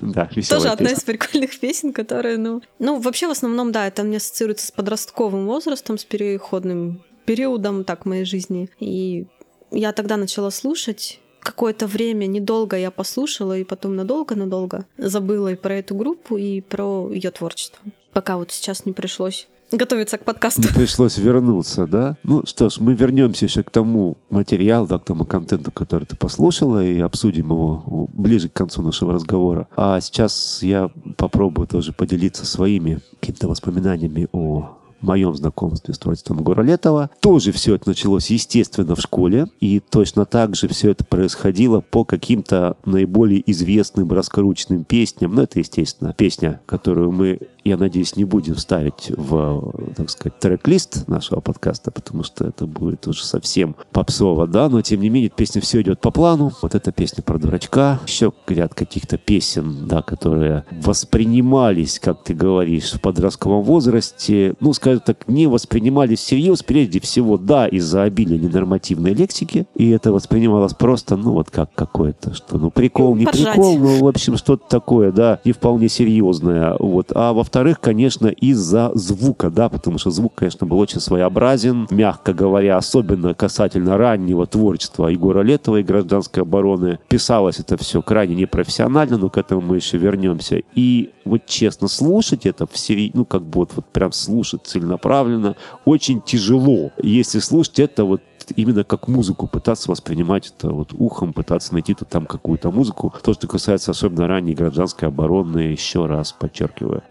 Да, 0.02 0.30
Тоже 0.50 0.70
одна 0.70 0.92
из 0.92 1.02
прикольных 1.04 1.58
песен, 1.60 1.94
которая, 1.94 2.38
ну... 2.38 2.62
Ну, 2.80 3.00
вообще, 3.00 3.28
в 3.28 3.32
основном, 3.32 3.72
да, 3.72 3.88
это 3.88 4.04
мне 4.04 4.18
ассоциируется 4.18 4.68
с 4.68 4.72
подростковым 4.72 5.46
возрастом, 5.46 5.98
с 5.98 6.06
переходным 6.06 7.04
периодом 7.26 7.84
так 7.84 8.06
моей 8.06 8.26
жизни. 8.26 8.70
И 8.80 9.28
я 9.70 9.92
тогда 9.94 10.18
начала 10.18 10.50
слушать, 10.50 11.20
какое-то 11.42 11.88
время, 11.88 12.26
недолго 12.26 12.78
я 12.78 12.92
послушала, 12.92 13.58
и 13.58 13.64
потом 13.64 13.96
надолго-надолго 13.96 14.86
забыла 14.98 15.50
и 15.54 15.56
про 15.56 15.76
эту 15.76 15.96
группу, 15.96 16.38
и 16.38 16.62
про 16.62 17.10
ее 17.12 17.32
творчество. 17.32 17.80
Пока 18.14 18.38
вот 18.38 18.52
сейчас 18.52 18.86
не 18.86 18.94
пришлось 18.94 19.48
готовиться 19.78 20.18
к 20.18 20.26
подкасту. 20.26 20.62
Не 20.62 20.68
пришлось 20.68 21.18
вернуться, 21.18 21.88
да? 21.88 22.18
Ну 22.24 22.44
что 22.46 22.70
ж, 22.70 22.80
мы 22.80 22.94
вернемся 22.94 23.46
еще 23.46 23.64
к 23.64 23.72
тому 23.72 24.18
материалу, 24.30 24.88
да, 24.88 25.00
к 25.00 25.06
тому 25.06 25.26
контенту, 25.26 25.72
который 25.72 26.06
ты 26.06 26.16
послушала, 26.16 26.84
и 26.84 27.00
обсудим 27.00 27.52
его 27.52 28.08
ближе 28.14 28.50
к 28.50 28.54
концу 28.54 28.82
нашего 28.82 29.14
разговора. 29.14 29.68
А 29.76 30.00
сейчас 30.02 30.60
я 30.62 30.90
попробую 31.18 31.68
тоже 31.68 31.94
поделиться 31.94 32.46
своими 32.46 33.00
какими-то 33.20 33.48
воспоминаниями 33.48 34.28
о 34.32 34.78
моем 35.02 35.36
знакомстве 35.36 35.94
с 35.94 36.00
творчеством 36.00 36.40
Егора 36.40 36.62
Летова. 36.62 37.10
Тоже 37.20 37.52
все 37.52 37.76
это 37.76 37.90
началось, 37.90 38.30
естественно, 38.30 38.96
в 38.96 39.02
школе. 39.02 39.48
И 39.60 39.80
точно 39.80 40.26
так 40.26 40.56
же 40.56 40.68
все 40.68 40.92
это 40.92 41.06
происходило 41.06 41.82
по 41.82 42.04
каким-то 42.04 42.78
наиболее 42.86 43.44
известным 43.52 44.12
раскрученным 44.12 44.84
песням. 44.84 45.36
Ну, 45.36 45.44
это, 45.44 45.60
естественно, 45.60 46.14
песня, 46.14 46.62
которую 46.66 47.12
мы 47.12 47.40
я 47.64 47.78
надеюсь, 47.78 48.16
не 48.16 48.26
будем 48.26 48.58
ставить 48.58 49.12
в, 49.16 49.94
так 49.96 50.10
сказать, 50.10 50.40
трек-лист 50.40 51.08
нашего 51.08 51.42
подкаста, 51.42 51.92
потому 51.92 52.24
что 52.24 52.46
это 52.46 52.66
будет 52.66 53.08
уже 53.08 53.24
совсем 53.24 53.76
попсово, 53.92 54.48
да, 54.48 54.68
но 54.70 54.82
тем 54.82 55.02
не 55.02 55.10
менее 55.10 55.30
песня 55.30 55.62
все 55.62 55.82
идет 55.82 56.02
по 56.02 56.12
плану. 56.12 56.52
Вот 56.62 56.74
эта 56.74 56.92
песня 56.92 57.24
про 57.24 57.38
дурачка, 57.38 58.00
еще 58.08 58.34
ряд 58.48 58.74
каких-то 58.74 59.18
песен, 59.18 59.88
да, 59.88 60.02
которые 60.02 60.66
воспринимались, 60.72 62.00
как 62.00 62.24
ты 62.24 62.34
говоришь, 62.34 62.94
в 62.94 63.02
подростковом 63.02 63.64
возрасте, 63.64 64.56
ну, 64.60 64.74
скажем 64.74 64.91
так, 65.00 65.28
не 65.28 65.48
воспринимались 65.48 66.20
всерьез, 66.20 66.64
прежде 66.64 67.00
всего, 67.00 67.38
да, 67.38 67.68
из-за 67.68 68.04
обилия 68.04 68.40
ненормативной 68.40 69.14
лексики, 69.14 69.68
и 69.76 69.90
это 69.90 70.12
воспринималось 70.12 70.74
просто, 70.74 71.18
ну, 71.18 71.34
вот 71.34 71.50
как 71.50 71.74
какое-то, 71.74 72.34
что, 72.34 72.58
ну, 72.58 72.72
прикол, 72.72 73.16
не 73.16 73.26
Поржать. 73.26 73.54
прикол, 73.54 73.78
но, 73.78 73.98
в 74.00 74.08
общем, 74.08 74.38
что-то 74.38 74.64
такое, 74.68 75.12
да, 75.12 75.40
не 75.46 75.52
вполне 75.52 75.90
серьезное, 75.90 76.76
вот, 76.80 77.12
а 77.14 77.34
во 77.34 77.42
во-вторых, 77.42 77.82
конечно, 77.82 78.28
из-за 78.28 78.92
звука, 78.94 79.50
да, 79.50 79.68
потому 79.68 79.98
что 79.98 80.10
звук, 80.10 80.36
конечно, 80.36 80.66
был 80.66 80.80
очень 80.80 81.02
своеобразен, 81.02 81.88
мягко 81.90 82.34
говоря, 82.34 82.78
особенно 82.78 83.34
касательно 83.34 83.98
раннего 83.98 84.46
творчества 84.46 85.08
Егора 85.08 85.42
Летова 85.42 85.78
и 85.78 85.84
гражданской 85.84 86.44
обороны. 86.44 87.00
Писалось 87.10 87.60
это 87.60 87.76
все 87.78 88.02
крайне 88.02 88.36
непрофессионально, 88.36 89.18
но 89.18 89.30
к 89.30 89.38
этому 89.38 89.62
мы 89.62 89.78
еще 89.78 89.98
вернемся. 89.98 90.62
И 90.76 91.10
вот 91.26 91.46
честно, 91.46 91.88
слушать 91.88 92.46
это 92.46 92.66
в 92.66 92.78
серии, 92.78 93.12
ну, 93.14 93.26
как 93.26 93.42
бы 93.42 93.60
вот, 93.60 93.72
вот 93.76 93.86
прям 93.88 94.12
слушать 94.12 94.66
целенаправленно, 94.82 95.56
очень 95.86 96.22
тяжело. 96.22 96.92
Если 97.02 97.40
слушать 97.40 97.80
это 97.80 98.06
вот 98.06 98.22
именно 98.56 98.84
как 98.84 99.08
музыку, 99.08 99.48
пытаться 99.48 99.90
воспринимать 99.92 100.54
это 100.58 100.70
вот 100.70 100.94
ухом, 100.94 101.34
пытаться 101.34 101.74
найти 101.74 101.94
тут 101.94 102.10
там 102.10 102.26
какую-то 102.26 102.72
музыку. 102.72 103.14
То, 103.24 103.34
что 103.34 103.48
касается 103.48 103.92
особенно 103.92 104.28
ранней 104.28 104.56
гражданской 104.56 105.08
обороны, 105.08 105.60
еще 105.60 106.06
раз 106.06 106.32
подчеркиваю. 106.32 107.04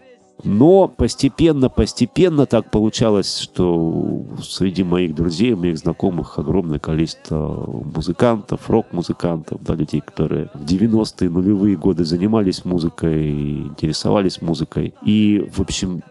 Но 0.43 0.87
постепенно, 0.87 1.69
постепенно 1.69 2.45
так 2.45 2.71
получалось, 2.71 3.37
что 3.37 4.25
среди 4.41 4.83
моих 4.83 5.13
друзей, 5.13 5.53
моих 5.53 5.77
знакомых 5.77 6.39
огромное 6.39 6.79
количество 6.79 7.63
музыкантов, 7.95 8.69
рок-музыкантов, 8.69 9.63
да, 9.63 9.75
людей, 9.75 10.01
которые 10.01 10.49
в 10.53 10.65
90-е 10.65 11.29
нулевые 11.29 11.75
годы 11.75 12.05
занимались 12.05 12.65
музыкой, 12.65 13.67
интересовались 13.67 14.41
музыкой. 14.41 14.93
И, 15.05 15.47
в 15.53 15.61
общем, 15.61 16.01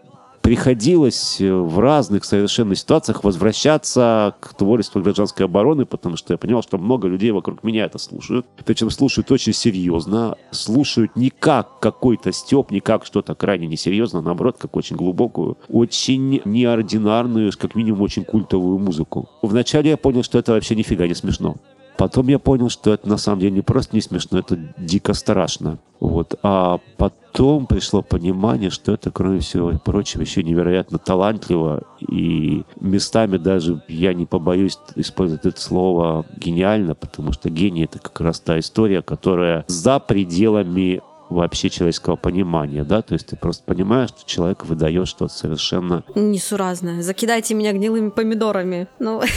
приходилось 0.41 1.39
э, 1.39 1.53
в 1.53 1.79
разных 1.79 2.25
совершенно 2.25 2.75
ситуациях 2.75 3.23
возвращаться 3.23 4.35
к 4.39 4.53
творчеству 4.53 5.01
гражданской 5.01 5.45
обороны, 5.45 5.85
потому 5.85 6.17
что 6.17 6.33
я 6.33 6.37
понял, 6.37 6.61
что 6.61 6.77
много 6.77 7.07
людей 7.07 7.31
вокруг 7.31 7.63
меня 7.63 7.85
это 7.85 7.97
слушают. 7.97 8.45
Причем 8.65 8.89
слушают 8.89 9.31
очень 9.31 9.53
серьезно, 9.53 10.35
слушают 10.51 11.15
не 11.15 11.29
как 11.29 11.79
какой-то 11.79 12.31
степ, 12.31 12.71
не 12.71 12.79
как 12.79 13.05
что-то 13.05 13.35
крайне 13.35 13.67
несерьезно, 13.67 14.19
а 14.19 14.21
наоборот, 14.21 14.57
как 14.59 14.75
очень 14.75 14.95
глубокую, 14.95 15.57
очень 15.69 16.41
неординарную, 16.43 17.51
как 17.57 17.75
минимум 17.75 18.01
очень 18.01 18.25
культовую 18.25 18.79
музыку. 18.79 19.29
Вначале 19.41 19.91
я 19.91 19.97
понял, 19.97 20.23
что 20.23 20.39
это 20.39 20.53
вообще 20.53 20.75
нифига 20.75 21.07
не 21.07 21.15
смешно. 21.15 21.57
Потом 21.97 22.27
я 22.29 22.39
понял, 22.39 22.69
что 22.69 22.93
это 22.93 23.07
на 23.07 23.17
самом 23.17 23.41
деле 23.41 23.51
не 23.51 23.61
просто 23.61 23.95
не 23.95 24.01
смешно, 24.01 24.39
это 24.39 24.57
дико 24.77 25.13
страшно. 25.13 25.77
Вот. 25.99 26.33
А 26.41 26.79
потом 26.97 27.20
пришло 27.33 28.01
понимание, 28.01 28.69
что 28.69 28.93
это, 28.93 29.11
кроме 29.11 29.39
всего 29.39 29.71
прочего, 29.83 30.21
еще 30.21 30.43
невероятно 30.43 30.97
талантливо. 30.97 31.83
И 31.99 32.63
местами 32.79 33.37
даже, 33.37 33.81
я 33.87 34.13
не 34.13 34.25
побоюсь 34.25 34.77
использовать 34.95 35.45
это 35.45 35.59
слово, 35.59 36.25
гениально, 36.37 36.95
потому 36.95 37.31
что 37.31 37.49
гений— 37.49 37.83
это 37.85 37.99
как 37.99 38.19
раз 38.21 38.39
та 38.39 38.59
история, 38.59 39.01
которая 39.01 39.65
за 39.67 39.99
пределами 39.99 41.01
вообще 41.29 41.69
человеческого 41.69 42.17
понимания, 42.17 42.83
да, 42.83 43.01
то 43.01 43.13
есть 43.13 43.27
ты 43.27 43.37
просто 43.37 43.63
понимаешь, 43.65 44.09
что 44.09 44.25
человек 44.25 44.65
выдает 44.65 45.07
что-то 45.07 45.33
совершенно... 45.33 46.03
Несуразное. 46.13 47.01
Закидайте 47.01 47.53
меня 47.53 47.71
гнилыми 47.73 48.09
помидорами. 48.09 48.87
Ну... 48.99 49.21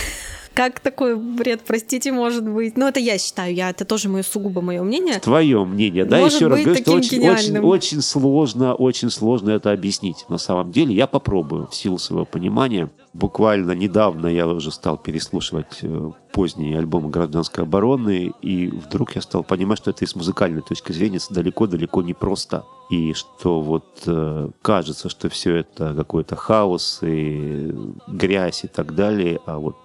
Как 0.55 0.79
такой 0.79 1.17
бред, 1.17 1.63
простите, 1.67 2.13
может 2.13 2.49
быть? 2.49 2.77
Ну, 2.77 2.87
это 2.87 3.01
я 3.01 3.19
считаю, 3.19 3.53
я, 3.53 3.71
это 3.71 3.85
тоже 3.85 4.09
мое 4.09 4.23
сугубо 4.23 4.61
мое 4.61 4.85
мнение. 4.85 5.19
Твое 5.19 5.65
мнение, 5.65 6.05
да, 6.05 6.21
может 6.21 6.37
еще 6.37 6.47
раз 6.47 6.61
говорю, 6.61 6.81
что 6.81 6.93
очень, 6.93 7.29
очень, 7.29 7.59
очень 7.59 8.01
сложно, 8.01 8.75
очень 8.75 9.11
сложно 9.11 9.51
это 9.51 9.73
объяснить. 9.73 10.25
На 10.29 10.39
самом 10.39 10.71
деле 10.71 10.95
я 10.95 11.09
попробую 11.09 11.67
в 11.67 11.75
силу 11.75 11.99
своего 11.99 12.25
понимания. 12.25 12.89
Буквально 13.13 13.73
недавно 13.73 14.29
я 14.29 14.47
уже 14.47 14.71
стал 14.71 14.97
переслушивать 14.97 15.79
э, 15.83 16.11
поздние 16.33 16.79
альбомы 16.79 17.11
гражданской 17.11 17.65
обороны, 17.65 18.33
и 18.41 18.69
вдруг 18.69 19.17
я 19.17 19.23
стал 19.23 19.43
понимать, 19.43 19.79
что 19.79 19.91
это 19.91 20.05
и 20.05 20.09
с 20.09 20.15
музыкальной 20.15 20.63
точки 20.63 20.93
зрения 20.93 21.19
далеко-далеко 21.31 22.03
не 22.03 22.15
просто. 22.15 22.65
И 22.91 23.13
что 23.13 23.61
вот 23.61 24.03
э, 24.07 24.51
кажется, 24.63 25.09
что 25.09 25.29
все 25.29 25.57
это 25.57 25.95
какой-то 25.95 26.37
хаос 26.37 27.01
и 27.03 27.75
грязь 28.07 28.63
и 28.65 28.69
так 28.69 28.95
далее, 28.95 29.41
а 29.47 29.59
вот 29.59 29.77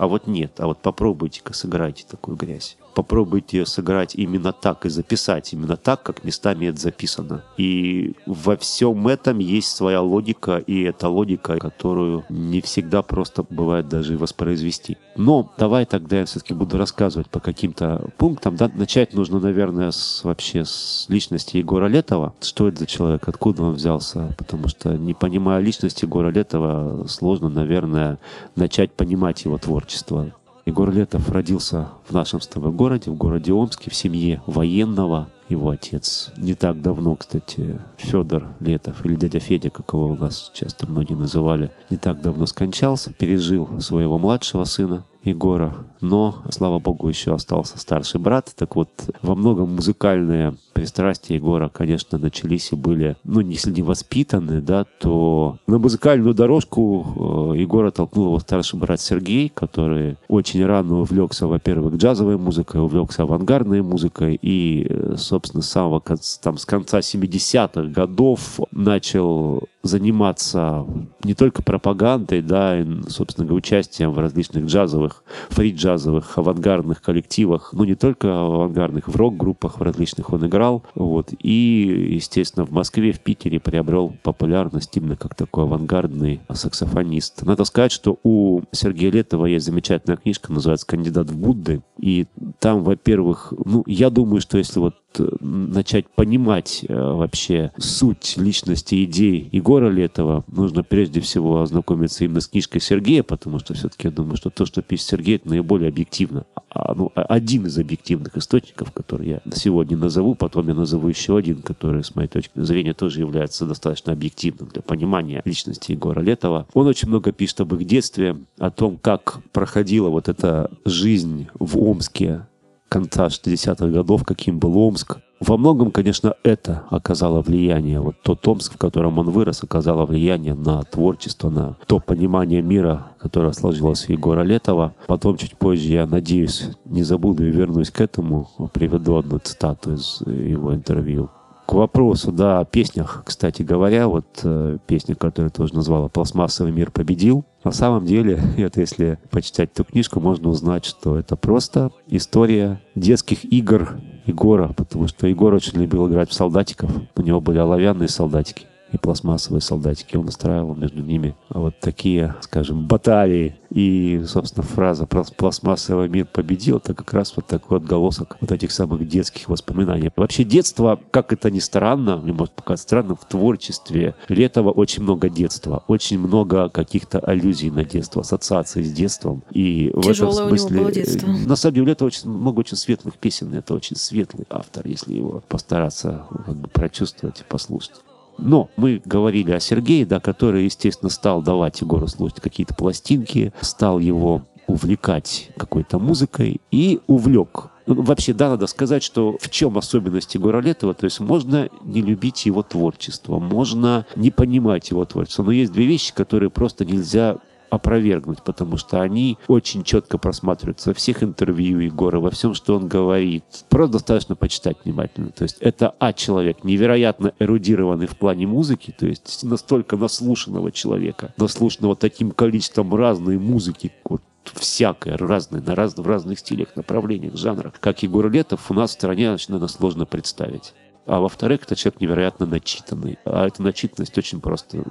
а 0.00 0.06
вот 0.06 0.26
нет, 0.26 0.58
а 0.60 0.66
вот 0.66 0.80
попробуйте-ка 0.80 1.52
сыграйте 1.52 2.06
такую 2.08 2.34
грязь. 2.34 2.78
Попробуйте 2.94 3.66
сыграть 3.66 4.14
именно 4.14 4.52
так 4.52 4.86
и 4.86 4.88
записать 4.88 5.52
именно 5.52 5.76
так, 5.76 6.02
как 6.02 6.24
местами 6.24 6.66
это 6.66 6.80
записано. 6.80 7.44
И 7.56 8.14
во 8.26 8.56
всем 8.56 9.08
этом 9.08 9.38
есть 9.38 9.74
своя 9.74 10.00
логика, 10.00 10.58
и 10.58 10.82
эта 10.82 11.08
логика, 11.08 11.58
которую 11.58 12.24
не 12.28 12.60
всегда 12.60 13.02
просто 13.02 13.44
бывает 13.48 13.88
даже 13.88 14.16
воспроизвести. 14.16 14.96
Но 15.16 15.52
давай 15.58 15.86
тогда 15.86 16.20
я 16.20 16.24
все-таки 16.24 16.54
буду 16.54 16.78
рассказывать 16.78 17.28
по 17.28 17.40
каким-то 17.40 18.10
пунктам. 18.16 18.56
Да? 18.56 18.70
Начать 18.74 19.14
нужно, 19.14 19.40
наверное, 19.40 19.90
с, 19.90 20.22
вообще 20.24 20.64
с 20.64 21.06
личности 21.08 21.58
Егора 21.58 21.86
Летова. 21.86 22.34
Что 22.40 22.68
это 22.68 22.80
за 22.80 22.86
человек, 22.86 23.28
откуда 23.28 23.64
он 23.64 23.74
взялся? 23.74 24.34
Потому 24.38 24.68
что 24.68 24.96
не 24.96 25.14
понимая 25.14 25.60
личности 25.60 26.04
Егора 26.04 26.30
Летова, 26.30 27.06
сложно, 27.08 27.48
наверное, 27.48 28.18
начать 28.56 28.92
понимать 28.92 29.44
его 29.44 29.58
творчество. 29.58 30.32
Егор 30.70 30.88
Летов 30.88 31.28
родился 31.30 31.88
в 32.08 32.12
нашем 32.12 32.40
с 32.40 32.46
тобой 32.46 32.70
городе, 32.70 33.10
в 33.10 33.16
городе 33.16 33.52
Омске, 33.52 33.90
в 33.90 33.94
семье 33.96 34.40
военного. 34.46 35.28
Его 35.50 35.70
отец 35.70 36.30
не 36.36 36.54
так 36.54 36.80
давно, 36.80 37.16
кстати, 37.16 37.80
Федор 37.96 38.46
Летов, 38.60 39.04
или 39.04 39.16
дядя 39.16 39.40
Федя, 39.40 39.68
как 39.68 39.92
его 39.92 40.06
у 40.06 40.16
нас 40.16 40.52
часто 40.54 40.86
многие 40.86 41.14
называли, 41.14 41.72
не 41.90 41.96
так 41.96 42.22
давно 42.22 42.46
скончался, 42.46 43.12
пережил 43.12 43.80
своего 43.80 44.16
младшего 44.16 44.62
сына, 44.62 45.04
Егора, 45.22 45.74
но, 46.00 46.36
слава 46.50 46.78
богу, 46.78 47.08
еще 47.08 47.34
остался 47.34 47.78
старший 47.78 48.20
брат. 48.20 48.52
Так 48.56 48.74
вот, 48.74 48.88
во 49.20 49.34
многом 49.34 49.74
музыкальные 49.74 50.54
пристрастия 50.72 51.34
Егора, 51.34 51.68
конечно, 51.68 52.16
начались 52.16 52.72
и 52.72 52.76
были, 52.76 53.16
ну, 53.24 53.40
если 53.40 53.70
не 53.70 53.82
воспитаны, 53.82 54.62
да, 54.62 54.86
то 54.98 55.58
на 55.66 55.78
музыкальную 55.78 56.34
дорожку 56.34 57.52
э, 57.54 57.58
Егора 57.58 57.90
толкнул 57.90 58.28
его 58.28 58.38
старший 58.38 58.78
брат 58.78 59.00
Сергей, 59.00 59.50
который 59.50 60.16
очень 60.28 60.64
рано 60.64 61.00
увлекся, 61.00 61.46
во-первых, 61.46 61.96
джазовой 61.96 62.38
музыкой, 62.38 62.80
увлекся 62.80 63.24
авангардной 63.24 63.82
музыкой 63.82 64.38
и, 64.40 64.86
э, 64.88 65.16
собственно, 65.40 65.62
с 65.62 65.70
самого 65.70 66.00
кон- 66.00 66.18
там, 66.42 66.58
с 66.58 66.66
конца 66.66 66.98
70-х 66.98 67.88
годов 67.88 68.60
начал 68.72 69.68
заниматься 69.82 70.86
не 71.24 71.34
только 71.34 71.62
пропагандой, 71.62 72.42
да, 72.42 72.78
и, 72.78 72.86
собственно 73.08 73.46
говоря, 73.46 73.58
участием 73.58 74.12
в 74.12 74.18
различных 74.18 74.66
джазовых, 74.66 75.24
фри-джазовых, 75.50 76.38
авангардных 76.38 77.02
коллективах, 77.02 77.70
ну, 77.72 77.84
не 77.84 77.94
только 77.94 78.40
авангардных, 78.40 79.08
в 79.08 79.16
рок-группах 79.16 79.78
в 79.78 79.82
различных 79.82 80.32
он 80.32 80.46
играл, 80.46 80.84
вот, 80.94 81.30
и, 81.38 82.10
естественно, 82.14 82.66
в 82.66 82.70
Москве, 82.70 83.12
в 83.12 83.20
Питере 83.20 83.60
приобрел 83.60 84.14
популярность 84.22 84.96
именно 84.96 85.16
как 85.16 85.34
такой 85.34 85.64
авангардный 85.64 86.40
саксофонист. 86.52 87.42
Надо 87.42 87.64
сказать, 87.64 87.92
что 87.92 88.18
у 88.22 88.62
Сергея 88.72 89.10
Летова 89.10 89.46
есть 89.46 89.66
замечательная 89.66 90.16
книжка, 90.16 90.52
называется 90.52 90.86
«Кандидат 90.86 91.30
в 91.30 91.38
Будды», 91.38 91.82
и 91.98 92.26
там, 92.58 92.82
во-первых, 92.82 93.52
ну, 93.64 93.82
я 93.86 94.10
думаю, 94.10 94.40
что 94.40 94.58
если 94.58 94.80
вот 94.80 94.94
э, 95.18 95.28
начать 95.40 96.08
понимать 96.08 96.84
э, 96.88 96.94
вообще 96.94 97.72
суть 97.76 98.36
личности 98.36 99.04
идей 99.04 99.48
Егора 99.70 99.88
Летова, 99.88 100.42
нужно 100.48 100.82
прежде 100.82 101.20
всего 101.20 101.62
ознакомиться 101.62 102.24
именно 102.24 102.40
с 102.40 102.48
книжкой 102.48 102.80
Сергея, 102.80 103.22
потому 103.22 103.60
что 103.60 103.72
все-таки 103.72 104.08
я 104.08 104.10
думаю, 104.10 104.36
что 104.36 104.50
то, 104.50 104.66
что 104.66 104.82
пишет 104.82 105.06
Сергей, 105.06 105.36
это 105.36 105.48
наиболее 105.48 105.90
объективно. 105.90 106.44
А, 106.70 106.92
ну, 106.92 107.12
а- 107.14 107.22
один 107.22 107.66
из 107.66 107.78
объективных 107.78 108.36
источников, 108.36 108.90
который 108.90 109.28
я 109.28 109.40
сегодня 109.54 109.96
назову, 109.96 110.34
потом 110.34 110.66
я 110.66 110.74
назову 110.74 111.06
еще 111.06 111.36
один, 111.36 111.62
который, 111.62 112.02
с 112.02 112.16
моей 112.16 112.26
точки 112.26 112.60
зрения, 112.60 112.94
тоже 112.94 113.20
является 113.20 113.64
достаточно 113.64 114.12
объективным 114.12 114.70
для 114.70 114.82
понимания 114.82 115.40
личности 115.44 115.92
Егора 115.92 116.18
Летова. 116.18 116.66
Он 116.74 116.88
очень 116.88 117.06
много 117.06 117.30
пишет 117.30 117.60
об 117.60 117.72
их 117.72 117.86
детстве, 117.86 118.38
о 118.58 118.72
том, 118.72 118.96
как 118.96 119.38
проходила 119.52 120.08
вот 120.08 120.28
эта 120.28 120.68
жизнь 120.84 121.46
в 121.54 121.78
Омске 121.78 122.44
конца 122.88 123.28
60-х 123.28 123.86
годов, 123.86 124.24
каким 124.24 124.58
был 124.58 124.76
Омск. 124.76 125.18
Во 125.40 125.56
многом, 125.56 125.90
конечно, 125.90 126.34
это 126.42 126.84
оказало 126.90 127.40
влияние. 127.40 128.00
Вот 128.00 128.16
тот 128.22 128.46
Омск, 128.46 128.74
в 128.74 128.78
котором 128.78 129.18
он 129.18 129.30
вырос, 129.30 129.64
оказало 129.64 130.04
влияние 130.04 130.54
на 130.54 130.82
творчество, 130.82 131.48
на 131.48 131.76
то 131.86 131.98
понимание 131.98 132.60
мира, 132.60 133.06
которое 133.18 133.52
сложилось 133.52 134.06
у 134.08 134.12
Егора 134.12 134.42
Летова. 134.42 134.94
Потом, 135.06 135.38
чуть 135.38 135.56
позже, 135.56 135.88
я 135.88 136.06
надеюсь, 136.06 136.68
не 136.84 137.02
забуду 137.02 137.46
и 137.46 137.50
вернусь 137.50 137.90
к 137.90 138.02
этому. 138.02 138.48
Приведу 138.74 139.16
одну 139.16 139.38
цитату 139.38 139.94
из 139.94 140.20
его 140.26 140.74
интервью. 140.74 141.30
К 141.70 141.74
вопросу, 141.74 142.32
да, 142.32 142.58
о 142.58 142.64
песнях, 142.64 143.22
кстати 143.24 143.62
говоря, 143.62 144.08
вот 144.08 144.26
э, 144.42 144.78
песня, 144.88 145.14
которую 145.14 145.52
тоже 145.52 145.72
назвала 145.72 146.08
«Пластмассовый 146.08 146.72
мир 146.72 146.90
победил», 146.90 147.44
на 147.62 147.70
самом 147.70 148.06
деле, 148.06 148.42
это 148.56 148.80
если 148.80 149.20
почитать 149.30 149.70
эту 149.72 149.84
книжку, 149.84 150.18
можно 150.18 150.48
узнать, 150.48 150.84
что 150.84 151.16
это 151.16 151.36
просто 151.36 151.92
история 152.08 152.80
детских 152.96 153.44
игр 153.44 154.00
Егора, 154.26 154.72
потому 154.76 155.06
что 155.06 155.28
Егор 155.28 155.54
очень 155.54 155.78
любил 155.78 156.08
играть 156.08 156.30
в 156.30 156.34
солдатиков. 156.34 156.90
У 157.14 157.22
него 157.22 157.40
были 157.40 157.58
оловянные 157.58 158.08
солдатики 158.08 158.66
и 158.92 158.98
пластмассовые 158.98 159.60
солдатики. 159.60 160.16
Он 160.16 160.28
устраивал 160.28 160.74
между 160.74 161.02
ними 161.02 161.36
вот 161.48 161.78
такие, 161.80 162.34
скажем, 162.40 162.86
баталии. 162.86 163.56
И, 163.70 164.22
собственно, 164.26 164.64
фраза 164.64 165.06
про 165.06 165.22
пластмассовый 165.24 166.08
мир 166.08 166.26
победил, 166.26 166.78
это 166.78 166.92
как 166.92 167.12
раз 167.12 167.34
вот 167.36 167.46
такой 167.46 167.78
отголосок 167.78 168.36
вот 168.40 168.50
этих 168.50 168.72
самых 168.72 169.06
детских 169.06 169.48
воспоминаний. 169.48 170.10
Вообще 170.16 170.42
детство, 170.44 170.98
как 171.10 171.32
это 171.32 171.50
ни 171.50 171.60
странно, 171.60 172.16
мне 172.16 172.32
может 172.32 172.52
показаться 172.54 172.88
странным, 172.88 173.16
в 173.16 173.24
творчестве 173.26 174.14
Летова 174.28 174.70
очень 174.72 175.02
много 175.02 175.28
детства, 175.28 175.84
очень 175.86 176.18
много 176.18 176.68
каких-то 176.68 177.20
аллюзий 177.20 177.70
на 177.70 177.84
детство, 177.84 178.22
ассоциаций 178.22 178.82
с 178.82 178.92
детством. 178.92 179.44
И 179.52 179.90
в 179.94 180.00
этом 180.00 180.12
Тяжелое 180.14 180.44
у 180.44 180.46
него 180.46 180.56
смысле, 180.56 180.80
было 180.80 180.92
детство. 180.92 181.26
э, 181.28 181.46
на 181.46 181.56
самом 181.56 181.74
деле, 181.74 181.86
Летова 181.86 182.06
очень 182.08 182.28
много 182.28 182.60
очень 182.60 182.76
светлых 182.76 183.14
песен. 183.14 183.54
Это 183.54 183.74
очень 183.74 183.96
светлый 183.96 184.46
автор, 184.50 184.86
если 184.86 185.14
его 185.14 185.42
постараться 185.48 186.26
как 186.44 186.56
бы, 186.56 186.68
прочувствовать 186.68 187.40
и 187.40 187.44
послушать. 187.44 188.00
Но 188.40 188.70
мы 188.76 189.02
говорили 189.04 189.52
о 189.52 189.60
Сергее, 189.60 190.06
да, 190.06 190.20
который, 190.20 190.64
естественно, 190.64 191.10
стал 191.10 191.42
давать 191.42 191.80
Егору 191.80 192.08
слушать 192.08 192.40
какие-то 192.40 192.74
пластинки, 192.74 193.52
стал 193.60 193.98
его 193.98 194.42
увлекать 194.66 195.50
какой-то 195.56 195.98
музыкой 195.98 196.60
и 196.70 197.00
увлек. 197.06 197.70
Ну, 197.86 198.02
Вообще, 198.02 198.32
да, 198.32 198.50
надо 198.50 198.66
сказать, 198.68 199.02
что 199.02 199.36
в 199.40 199.50
чем 199.50 199.76
особенность 199.76 200.34
Егора 200.34 200.60
Летова, 200.60 200.94
то 200.94 201.04
есть 201.04 201.18
можно 201.18 201.68
не 201.84 202.02
любить 202.02 202.46
его 202.46 202.62
творчество, 202.62 203.40
можно 203.40 204.06
не 204.14 204.30
понимать 204.30 204.90
его 204.90 205.04
творчество, 205.04 205.42
но 205.42 205.50
есть 205.50 205.72
две 205.72 205.86
вещи, 205.86 206.14
которые 206.14 206.50
просто 206.50 206.84
нельзя 206.84 207.38
опровергнуть, 207.70 208.42
потому 208.42 208.76
что 208.76 209.00
они 209.00 209.38
очень 209.48 209.82
четко 209.84 210.18
просматриваются 210.18 210.90
во 210.90 210.94
всех 210.94 211.22
интервью 211.22 211.78
Егора, 211.78 212.20
во 212.20 212.30
всем, 212.30 212.54
что 212.54 212.76
он 212.76 212.88
говорит. 212.88 213.44
Просто 213.68 213.94
достаточно 213.94 214.36
почитать 214.36 214.78
внимательно. 214.84 215.30
То 215.30 215.44
есть 215.44 215.56
это 215.60 215.94
А 215.98 216.12
человек, 216.12 216.64
невероятно 216.64 217.32
эрудированный 217.38 218.06
в 218.06 218.16
плане 218.16 218.46
музыки, 218.46 218.94
то 218.96 219.06
есть 219.06 219.42
настолько 219.44 219.96
наслушанного 219.96 220.72
человека, 220.72 221.32
наслушанного 221.36 221.96
таким 221.96 222.30
количеством 222.30 222.94
разной 222.94 223.38
музыки, 223.38 223.92
вот 224.04 224.22
всякое, 224.54 225.16
разное, 225.16 225.60
на 225.60 225.74
раз, 225.74 225.96
в 225.96 226.06
разных 226.06 226.38
стилях, 226.38 226.74
направлениях, 226.76 227.36
жанрах, 227.36 227.74
как 227.80 228.02
Егор 228.02 228.28
Летов, 228.30 228.70
у 228.70 228.74
нас 228.74 228.90
в 228.90 228.94
стране, 228.94 229.36
наверное, 229.48 229.68
сложно 229.68 230.06
представить. 230.06 230.74
А 231.06 231.20
во-вторых, 231.20 231.62
это 231.64 231.76
человек 231.76 232.00
невероятно 232.00 232.46
начитанный. 232.46 233.18
А 233.24 233.46
эта 233.46 233.62
начитанность 233.62 234.16
очень 234.16 234.40
просто 234.40 234.84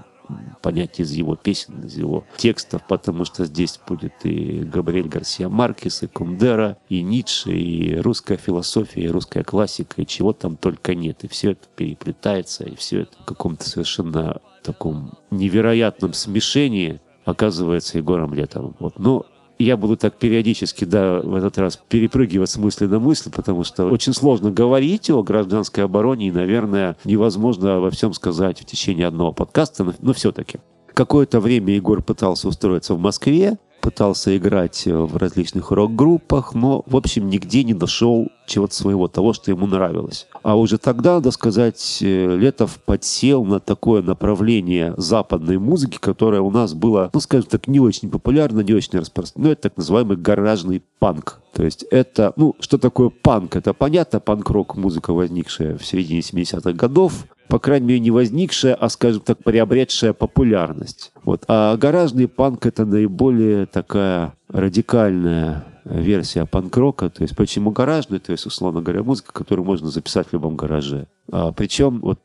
понять 0.61 0.99
из 0.99 1.11
его 1.11 1.35
песен, 1.35 1.85
из 1.85 1.97
его 1.97 2.25
текстов, 2.37 2.85
потому 2.87 3.25
что 3.25 3.45
здесь 3.45 3.79
будет 3.87 4.13
и 4.23 4.59
Габриэль 4.59 5.07
Гарсия 5.07 5.49
Маркес, 5.49 6.03
и 6.03 6.07
Кундера, 6.07 6.77
и 6.89 7.01
Ницше, 7.01 7.51
и 7.51 7.95
русская 7.97 8.37
философия, 8.37 9.03
и 9.03 9.09
русская 9.09 9.43
классика, 9.43 10.01
и 10.01 10.05
чего 10.07 10.33
там 10.33 10.57
только 10.57 10.95
нет. 10.95 11.23
И 11.23 11.27
все 11.27 11.51
это 11.51 11.67
переплетается, 11.75 12.63
и 12.63 12.75
все 12.75 13.01
это 13.01 13.17
в 13.21 13.25
каком-то 13.25 13.67
совершенно 13.67 14.41
таком 14.63 15.13
невероятном 15.31 16.13
смешении 16.13 16.99
оказывается 17.25 17.97
Егором 17.97 18.33
Летовым. 18.33 18.75
Вот. 18.79 18.99
Но 18.99 19.25
я 19.59 19.75
буду 19.75 19.97
так 19.97 20.15
периодически, 20.15 20.85
да, 20.85 21.19
в 21.19 21.35
этот 21.35 21.57
раз 21.57 21.79
перепрыгивать 21.89 22.49
с 22.49 22.57
мысли 22.57 22.85
на 22.85 22.99
мысль, 22.99 23.29
потому 23.29 23.63
что 23.63 23.85
очень 23.85 24.13
сложно 24.13 24.51
говорить 24.51 25.09
о 25.09 25.21
гражданской 25.21 25.83
обороне, 25.83 26.29
и, 26.29 26.31
наверное, 26.31 26.95
невозможно 27.03 27.79
во 27.81 27.91
всем 27.91 28.13
сказать 28.13 28.61
в 28.61 28.65
течение 28.65 29.07
одного 29.07 29.33
подкаста, 29.33 29.93
но 29.99 30.13
все-таки. 30.13 30.59
Какое-то 30.93 31.39
время 31.39 31.73
Егор 31.75 32.01
пытался 32.01 32.47
устроиться 32.47 32.93
в 32.93 32.99
Москве, 32.99 33.57
пытался 33.79 34.35
играть 34.37 34.83
в 34.85 35.17
различных 35.17 35.71
рок-группах, 35.71 36.53
но, 36.53 36.83
в 36.85 36.95
общем, 36.95 37.29
нигде 37.29 37.63
не 37.63 37.73
нашел 37.73 38.29
чего-то 38.45 38.73
своего, 38.73 39.07
того, 39.07 39.33
что 39.33 39.51
ему 39.51 39.67
нравилось. 39.67 40.27
А 40.43 40.57
уже 40.57 40.77
тогда, 40.77 41.15
надо 41.15 41.31
сказать, 41.31 41.99
э, 42.01 42.35
Летов 42.35 42.79
подсел 42.83 43.45
на 43.45 43.59
такое 43.59 44.01
направление 44.01 44.93
западной 44.97 45.59
музыки, 45.59 45.97
которое 45.99 46.41
у 46.41 46.51
нас 46.51 46.73
было, 46.73 47.09
ну, 47.13 47.19
скажем 47.19 47.49
так, 47.49 47.67
не 47.67 47.79
очень 47.79 48.09
популярно, 48.09 48.61
не 48.61 48.73
очень 48.73 48.99
распространено. 48.99 49.51
Это 49.51 49.63
так 49.63 49.77
называемый 49.77 50.17
гаражный 50.17 50.81
панк. 50.99 51.41
То 51.53 51.63
есть 51.63 51.83
это, 51.91 52.33
ну, 52.35 52.55
что 52.59 52.77
такое 52.77 53.09
панк? 53.09 53.55
Это 53.55 53.73
понятно, 53.73 54.19
панк-рок 54.19 54.75
музыка, 54.75 55.13
возникшая 55.13 55.77
в 55.77 55.85
середине 55.85 56.21
70-х 56.21 56.73
годов, 56.73 57.25
по 57.49 57.57
крайней 57.57 57.87
мере, 57.87 57.99
не 57.99 58.11
возникшая, 58.11 58.75
а, 58.75 58.89
скажем 58.89 59.21
так, 59.21 59.43
приобретшая 59.43 60.13
популярность. 60.13 61.11
Вот. 61.23 61.43
А 61.47 61.75
гаражный 61.77 62.27
панк— 62.27 62.65
это 62.67 62.85
наиболее 62.85 63.65
такая 63.65 64.35
радикальная 64.47 65.65
версия 65.83 66.45
панк-рока. 66.45 67.09
То 67.09 67.23
есть 67.23 67.35
почему 67.35 67.71
гаражный? 67.71 68.19
То 68.19 68.31
есть, 68.31 68.45
условно 68.45 68.81
говоря, 68.81 69.03
музыка, 69.03 69.33
которую 69.33 69.65
можно 69.65 69.89
записать 69.89 70.27
в 70.27 70.33
любом 70.33 70.55
гараже. 70.55 71.07
А, 71.31 71.51
причем 71.51 71.99
вот 72.01 72.19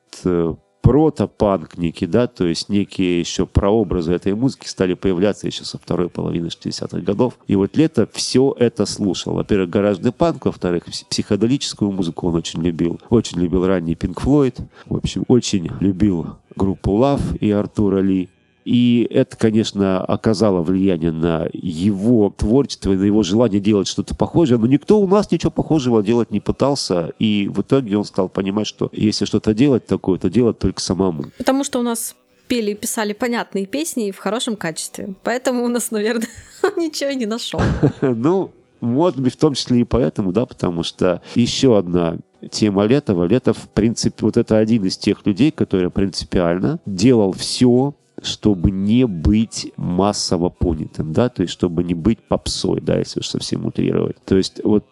протопанк 0.84 1.78
некий, 1.78 2.06
да, 2.06 2.26
то 2.26 2.44
есть 2.44 2.68
некие 2.68 3.18
еще 3.18 3.46
прообразы 3.46 4.12
этой 4.12 4.34
музыки 4.34 4.68
стали 4.68 4.92
появляться 4.92 5.46
еще 5.46 5.64
со 5.64 5.78
второй 5.78 6.10
половины 6.10 6.48
60-х 6.48 7.00
годов. 7.00 7.38
И 7.46 7.56
вот 7.56 7.74
Лето 7.78 8.06
все 8.12 8.54
это 8.58 8.84
слушал. 8.84 9.32
Во-первых, 9.32 9.70
гаражный 9.70 10.12
панк, 10.12 10.44
во-вторых, 10.44 10.84
психоделическую 11.08 11.90
музыку 11.90 12.28
он 12.28 12.34
очень 12.34 12.62
любил. 12.62 13.00
Очень 13.08 13.40
любил 13.40 13.66
ранний 13.66 13.94
Пинк 13.94 14.20
Флойд. 14.20 14.58
В 14.84 14.96
общем, 14.96 15.24
очень 15.26 15.70
любил 15.80 16.36
группу 16.54 16.90
Love 16.98 17.38
и 17.38 17.50
Артура 17.50 18.00
Ли. 18.00 18.28
И 18.64 19.06
это, 19.10 19.36
конечно, 19.36 20.02
оказало 20.02 20.62
влияние 20.62 21.12
на 21.12 21.48
его 21.52 22.32
творчество 22.36 22.92
и 22.92 22.96
на 22.96 23.04
его 23.04 23.22
желание 23.22 23.60
делать 23.60 23.86
что-то 23.86 24.14
похожее. 24.14 24.58
Но 24.58 24.66
никто 24.66 24.98
у 24.98 25.06
нас 25.06 25.30
ничего 25.30 25.50
похожего 25.50 26.02
делать 26.02 26.30
не 26.30 26.40
пытался. 26.40 27.12
И 27.18 27.50
в 27.52 27.60
итоге 27.60 27.96
он 27.98 28.04
стал 28.04 28.28
понимать, 28.28 28.66
что 28.66 28.88
если 28.92 29.26
что-то 29.26 29.54
делать 29.54 29.86
такое, 29.86 30.18
то 30.18 30.30
делать 30.30 30.58
только 30.58 30.80
самому. 30.80 31.24
Потому 31.36 31.64
что 31.64 31.78
у 31.78 31.82
нас 31.82 32.14
пели 32.48 32.72
и 32.72 32.74
писали 32.74 33.12
понятные 33.12 33.66
песни 33.66 34.08
и 34.08 34.12
в 34.12 34.18
хорошем 34.18 34.56
качестве. 34.56 35.14
Поэтому 35.22 35.64
у 35.64 35.68
нас, 35.68 35.90
наверное, 35.90 36.28
ничего 36.76 37.10
и 37.10 37.16
не 37.16 37.26
нашел. 37.26 37.60
Ну, 38.00 38.50
может 38.80 39.18
быть, 39.20 39.34
в 39.34 39.38
том 39.38 39.54
числе 39.54 39.80
и 39.80 39.84
поэтому, 39.84 40.32
да, 40.32 40.46
потому 40.46 40.82
что 40.82 41.22
еще 41.34 41.78
одна 41.78 42.18
тема 42.50 42.84
Летова. 42.84 43.24
Летов, 43.24 43.56
в 43.58 43.68
принципе, 43.68 44.24
вот 44.24 44.36
это 44.36 44.58
один 44.58 44.84
из 44.84 44.96
тех 44.96 45.24
людей, 45.26 45.50
который 45.50 45.90
принципиально 45.90 46.78
делал 46.86 47.32
все, 47.32 47.94
чтобы 48.24 48.70
не 48.70 49.06
быть 49.06 49.72
массово 49.76 50.48
понятым, 50.48 51.12
да, 51.12 51.28
то 51.28 51.42
есть 51.42 51.52
чтобы 51.52 51.84
не 51.84 51.94
быть 51.94 52.18
попсой, 52.26 52.80
да, 52.80 52.98
если 52.98 53.20
уж 53.20 53.28
совсем 53.28 53.66
утрировать. 53.66 54.16
То 54.24 54.36
есть 54.36 54.60
вот 54.64 54.84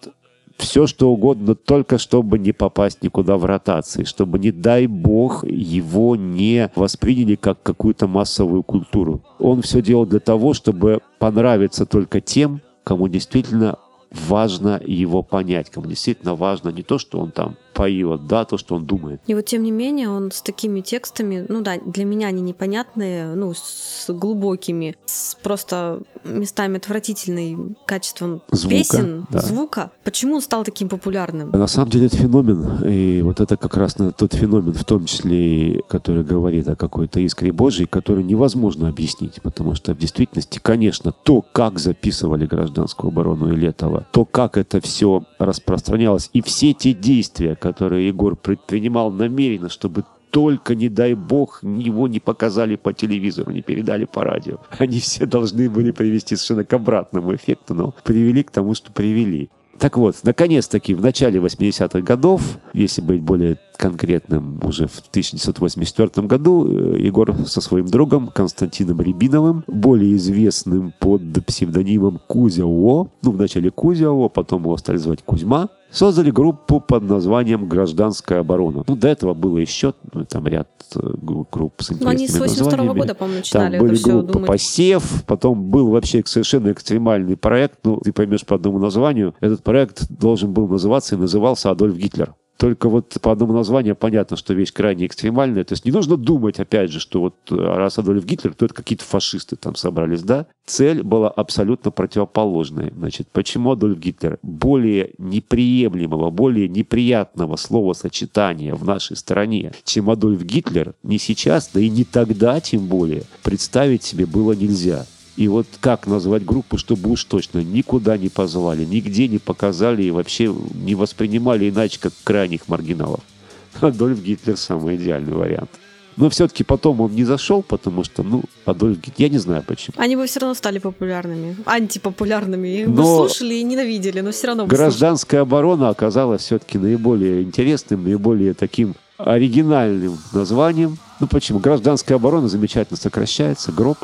все 0.59 0.87
что 0.87 1.11
угодно, 1.11 1.55
только 1.55 1.99
чтобы 1.99 2.39
не 2.39 2.53
попасть 2.53 3.03
никуда 3.03 3.37
в 3.37 3.45
ротации, 3.45 4.05
чтобы, 4.05 4.39
не 4.39 4.53
дай 4.53 4.87
бог, 4.87 5.45
его 5.45 6.17
не 6.17 6.71
восприняли 6.75 7.35
как 7.35 7.63
какую-то 7.63 8.07
массовую 8.07 8.63
культуру. 8.63 9.23
Он 9.39 9.63
все 9.63 9.83
делал 9.83 10.07
для 10.07 10.21
того, 10.21 10.55
чтобы 10.55 11.01
понравиться 11.19 11.87
только 11.87 12.21
тем, 12.21 12.61
кому 12.85 13.09
действительно 13.09 13.79
важно 14.13 14.81
его 14.85 15.23
понять, 15.23 15.71
кому 15.71 15.87
действительно 15.87 16.35
важно 16.35 16.71
не 16.71 16.83
то, 16.83 16.99
что 16.99 17.19
он 17.19 17.31
там 17.31 17.57
поет, 17.73 18.27
да, 18.27 18.45
то, 18.45 18.59
что 18.59 18.77
он 18.77 18.85
думает. 18.85 19.21
И 19.27 19.35
вот 19.35 19.47
тем 19.47 19.63
не 19.63 19.71
менее 19.71 20.09
он 20.09 20.31
с 20.31 20.43
такими 20.43 20.81
текстами, 20.81 21.47
ну 21.49 21.63
да, 21.63 21.79
для 21.79 22.05
меня 22.05 22.29
они 22.29 22.43
непонятные, 22.43 23.35
ну, 23.35 23.55
с 23.55 24.07
глубокими, 24.09 24.97
с 25.07 25.35
просто 25.43 26.03
местами 26.25 26.77
отвратительным 26.77 27.77
качеством 27.87 28.43
Звука, 28.51 28.77
песен, 28.77 29.27
да. 29.31 29.41
звука. 29.41 29.91
Почему 30.05 30.37
он 30.37 30.43
стал 30.43 30.65
таким 30.65 30.89
популярным? 30.89 31.51
На 31.51 31.67
самом 31.67 31.91
деле 31.91 32.07
это 32.07 32.17
феномен, 32.17 32.85
и 32.85 33.23
вот 33.23 33.41
это 33.41 33.57
как 33.57 33.77
раз 33.77 33.95
тот 33.95 34.35
феномен, 34.35 34.73
в 34.73 34.85
том 34.85 35.07
числе, 35.07 35.83
который 35.89 36.25
говорит 36.25 36.69
о 36.69 36.77
какой-то 36.77 37.21
искре 37.21 37.53
Божьей, 37.53 37.87
который 37.87 38.23
невозможно 38.23 38.89
объяснить, 38.89 39.41
потому 39.43 39.75
что 39.75 39.95
в 39.95 39.99
действительности, 39.99 40.61
конечно, 40.63 41.13
то, 41.13 41.43
как 41.53 41.79
записывали 41.79 42.47
гражданскую 42.47 43.09
оборону 43.09 43.53
и 43.53 43.57
Летова, 43.57 44.02
то, 44.03 44.25
как 44.25 44.57
это 44.57 44.81
все 44.81 45.25
распространялось, 45.39 46.31
и 46.33 46.43
все 46.43 46.73
те 46.73 46.93
действия, 46.93 47.55
которые 47.55 48.09
Егор 48.09 48.37
предпринимал 48.37 49.11
намеренно, 49.11 49.69
чтобы 49.69 50.05
только, 50.31 50.75
не 50.75 50.89
дай 50.89 51.15
бог, 51.15 51.63
его 51.63 52.09
не 52.09 52.19
показали 52.19 52.77
по 52.77 52.93
телевизору, 52.95 53.53
не 53.53 53.61
передали 53.61 54.07
по 54.07 54.25
радио. 54.25 54.59
Они 54.79 54.99
все 54.99 55.27
должны 55.27 55.69
были 55.69 55.91
привести 55.91 56.37
совершенно 56.37 56.65
к 56.65 56.73
обратному 56.73 57.35
эффекту, 57.35 57.75
но 57.75 57.95
привели 58.03 58.43
к 58.43 58.51
тому, 58.51 58.75
что 58.75 58.91
привели. 58.93 59.51
Так 59.83 59.97
вот, 59.97 60.15
наконец-таки, 60.23 60.95
в 60.95 61.01
начале 61.01 61.41
80-х 61.41 62.03
годов, 62.03 62.41
если 62.73 63.03
быть 63.03 63.21
более 63.21 63.59
конкретным, 63.77 64.61
уже 64.63 64.87
в 64.87 65.01
1984 65.11 66.25
году, 66.29 66.69
э, 66.69 67.01
Егор 67.01 67.35
со 67.49 67.61
своим 67.61 67.87
другом 67.87 68.29
Константином 68.29 69.01
Рябиновым, 69.01 69.65
более 69.67 70.15
известным 70.15 70.95
под 71.01 71.23
псевдонимом 71.45 72.21
Кузя 72.29 72.65
О, 72.65 73.09
ну, 73.23 73.33
вначале 73.33 73.73
Кузя 73.73 74.13
О, 74.13 74.29
потом 74.29 74.63
его 74.63 74.77
стали 74.77 74.99
звать 74.99 75.25
Кузьма, 75.25 75.69
создали 75.93 76.31
группу 76.31 76.81
под 76.81 77.03
названием 77.05 77.69
«Гражданская 77.69 78.41
оборона». 78.41 78.85
Ну, 78.87 78.97
до 78.97 79.09
этого 79.09 79.35
было 79.35 79.59
еще 79.59 79.95
ну, 80.13 80.25
там 80.25 80.47
ряд 80.47 80.69
э, 80.97 81.01
гру- 81.23 81.47
групп 81.51 81.75
с 81.83 81.91
Ну, 81.91 82.09
они 82.09 82.25
интересными 82.25 82.47
с 82.47 82.51
82 82.51 82.65
названиями. 82.71 82.99
года, 82.99 83.15
по-моему, 83.15 83.43
Там 83.53 83.63
начинали 83.63 83.77
это 83.77 83.85
были 83.85 83.95
все 83.97 84.11
группы 84.13 84.33
думать. 84.33 84.49
«Посев», 84.49 85.25
потом 85.27 85.65
был 85.71 85.89
вообще 85.91 86.23
совершенно 86.25 86.73
экстремальный 86.73 87.37
проект, 87.37 87.79
ну, 87.85 87.99
ты 87.99 88.13
поймешь 88.13 88.45
по 88.47 88.57
одному 88.57 88.79
названию. 88.79 89.35
Этот 89.41 89.63
проект 89.63 90.09
должен 90.11 90.53
был 90.53 90.67
называться 90.69 91.15
и 91.15 91.19
назывался 91.19 91.71
«Адольф 91.71 91.97
Гитлер». 91.97 92.35
Только 92.63 92.89
вот 92.89 93.17
по 93.21 93.33
одному 93.33 93.55
названию 93.55 93.97
понятно, 93.97 94.37
что 94.37 94.55
вещь 94.55 94.73
крайне 94.73 95.07
экстремальная. 95.07 95.65
То 95.65 95.73
есть 95.73 95.85
не 95.85 95.91
нужно 95.91 96.17
думать, 96.17 96.61
опять 96.61 96.93
же, 96.93 97.01
что 97.01 97.21
вот 97.21 97.35
э, 97.51 97.57
раз 97.57 97.99
Адольф 97.99 98.25
Гитлер, 98.25 98.55
то 98.55 98.67
это 98.67 98.73
какие-то 98.73 99.03
фашисты 99.03 99.57
там 99.57 99.75
собрались, 99.75 100.23
да? 100.23 100.47
Цель 100.65 101.03
была 101.03 101.29
абсолютно 101.29 101.91
противоположная. 101.91 102.93
Значит, 102.97 103.27
почему 103.33 103.73
Адольф 103.73 103.99
Гитлер? 103.99 104.39
Более 104.43 105.11
неприемлемого, 105.19 106.31
более 106.31 106.69
неприятного 106.69 107.57
словосочетания 107.57 108.77
в 108.77 108.85
нашей 108.85 109.17
стране, 109.17 109.73
чем 109.83 110.09
Адольф 110.09 110.45
Гитлер, 110.45 110.95
не 111.03 111.19
сейчас, 111.19 111.69
да 111.75 111.81
и 111.81 111.91
не 111.91 112.05
тогда, 112.05 112.61
тем 112.61 112.87
более, 112.87 113.25
представить 113.43 114.05
себе 114.05 114.25
было 114.25 114.53
нельзя. 114.53 115.05
И 115.37 115.49
вот 115.49 115.67
как 115.81 116.07
назвать 116.07 116.45
группу, 116.45 116.77
чтобы 116.77 117.11
уж 117.11 117.25
точно 117.25 117.61
никуда 117.61 118.19
не 118.19 118.29
позвали, 118.29 118.85
нигде 118.85 119.29
не 119.29 119.39
показали 119.39 120.03
и 120.03 120.11
вообще 120.11 120.55
не 120.75 120.95
воспринимали 120.95 121.71
иначе, 121.71 121.99
как 122.01 122.13
крайних 122.23 122.69
маргиналов. 122.69 123.21
Адольф 123.81 124.23
Гитлер 124.23 124.57
самый 124.57 124.97
идеальный 124.97 125.33
вариант. 125.33 125.71
Но 126.19 126.29
все-таки 126.29 126.63
потом 126.63 127.01
он 127.01 127.15
не 127.15 127.25
зашел, 127.25 127.63
потому 127.63 128.05
что, 128.05 128.23
ну, 128.23 128.43
Адольф 128.67 128.99
Гитлер, 128.99 129.15
я 129.17 129.29
не 129.31 129.39
знаю 129.39 129.65
почему. 129.67 129.95
Они 129.97 130.15
бы 130.15 130.27
все 130.27 130.41
равно 130.41 130.55
стали 130.55 130.79
популярными, 130.79 131.57
антипопулярными. 131.65 132.69
Их 132.69 132.89
бы 132.91 132.97
Но 132.97 133.17
слушали 133.17 133.55
и 133.55 133.63
ненавидели, 133.63 134.21
но 134.21 134.31
все 134.33 134.49
равно 134.49 134.65
бы 134.65 134.69
Гражданская 134.69 135.41
оборона 135.41 135.89
оказалась 135.89 136.43
все-таки 136.43 136.77
наиболее 136.77 137.43
интересным, 137.43 138.05
наиболее 138.05 138.53
таким 138.53 138.95
оригинальным 139.17 140.19
названием. 140.33 140.99
Ну 141.21 141.27
почему? 141.27 141.61
Гражданская 141.61 142.17
оборона 142.17 142.49
замечательно 142.49 142.99
сокращается, 142.99 143.73
гроб. 143.73 143.99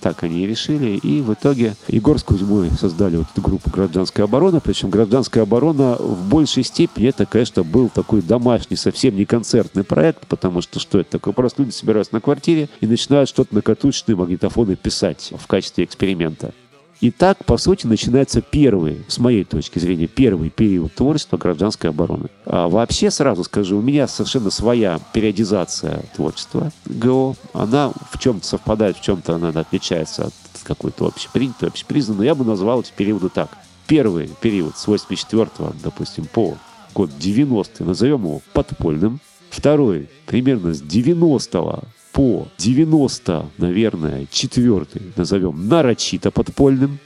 Так 0.00 0.22
они 0.22 0.44
и 0.44 0.46
решили. 0.46 0.96
И 0.96 1.20
в 1.20 1.34
итоге 1.34 1.76
Егор 1.88 2.18
с 2.18 2.22
Кузьмой 2.22 2.70
создали 2.70 3.16
вот 3.16 3.26
эту 3.32 3.42
группу 3.42 3.70
«Гражданская 3.70 4.24
оборона». 4.24 4.60
Причем 4.60 4.90
«Гражданская 4.90 5.42
оборона» 5.42 5.96
в 5.96 6.28
большей 6.28 6.64
степени 6.64 7.08
это, 7.08 7.26
конечно, 7.26 7.62
был 7.62 7.90
такой 7.90 8.22
домашний, 8.22 8.76
совсем 8.76 9.16
не 9.16 9.26
концертный 9.26 9.84
проект, 9.84 10.26
потому 10.26 10.62
что 10.62 10.80
что 10.80 11.00
это 11.00 11.12
такое? 11.12 11.34
Просто 11.34 11.62
люди 11.62 11.74
собираются 11.74 12.14
на 12.14 12.20
квартире 12.20 12.68
и 12.80 12.86
начинают 12.86 13.28
что-то 13.28 13.54
на 13.54 13.62
катушечные 13.62 14.16
магнитофоны 14.16 14.76
писать 14.76 15.32
в 15.36 15.46
качестве 15.46 15.84
эксперимента. 15.84 16.52
И 17.00 17.10
так, 17.10 17.44
по 17.46 17.56
сути, 17.56 17.86
начинается 17.86 18.42
первый, 18.42 19.04
с 19.08 19.18
моей 19.18 19.44
точки 19.44 19.78
зрения, 19.78 20.06
первый 20.06 20.50
период 20.50 20.94
творчества 20.94 21.38
гражданской 21.38 21.90
обороны. 21.90 22.28
А 22.44 22.68
вообще, 22.68 23.10
сразу 23.10 23.42
скажу, 23.44 23.78
у 23.78 23.82
меня 23.82 24.06
совершенно 24.06 24.50
своя 24.50 25.00
периодизация 25.14 26.02
творчества 26.14 26.70
ГО. 26.84 27.36
Она 27.54 27.92
в 28.10 28.18
чем-то 28.18 28.46
совпадает, 28.46 28.98
в 28.98 29.02
чем-то 29.02 29.36
она 29.36 29.48
отличается 29.48 30.26
от 30.26 30.34
какой-то 30.62 31.06
общепринятой, 31.06 31.68
общепризнанной. 31.68 32.26
Я 32.26 32.34
бы 32.34 32.44
назвал 32.44 32.82
эти 32.82 32.92
периоды 32.94 33.30
так. 33.30 33.48
Первый 33.86 34.30
период 34.40 34.76
с 34.76 34.86
84 34.86 35.48
допустим, 35.82 36.26
по 36.26 36.56
год 36.94 37.10
90 37.18 37.82
назовем 37.82 38.22
его 38.24 38.42
подпольным. 38.52 39.20
Второй 39.48 40.08
примерно 40.26 40.74
с 40.74 40.80
90 40.80 41.82
по 42.12 42.48
90, 42.58 43.46
наверное, 43.58 44.26
четвертый 44.30 45.02
назовем 45.16 45.68
нарочито 45.68 46.30
подпольным. 46.30 46.98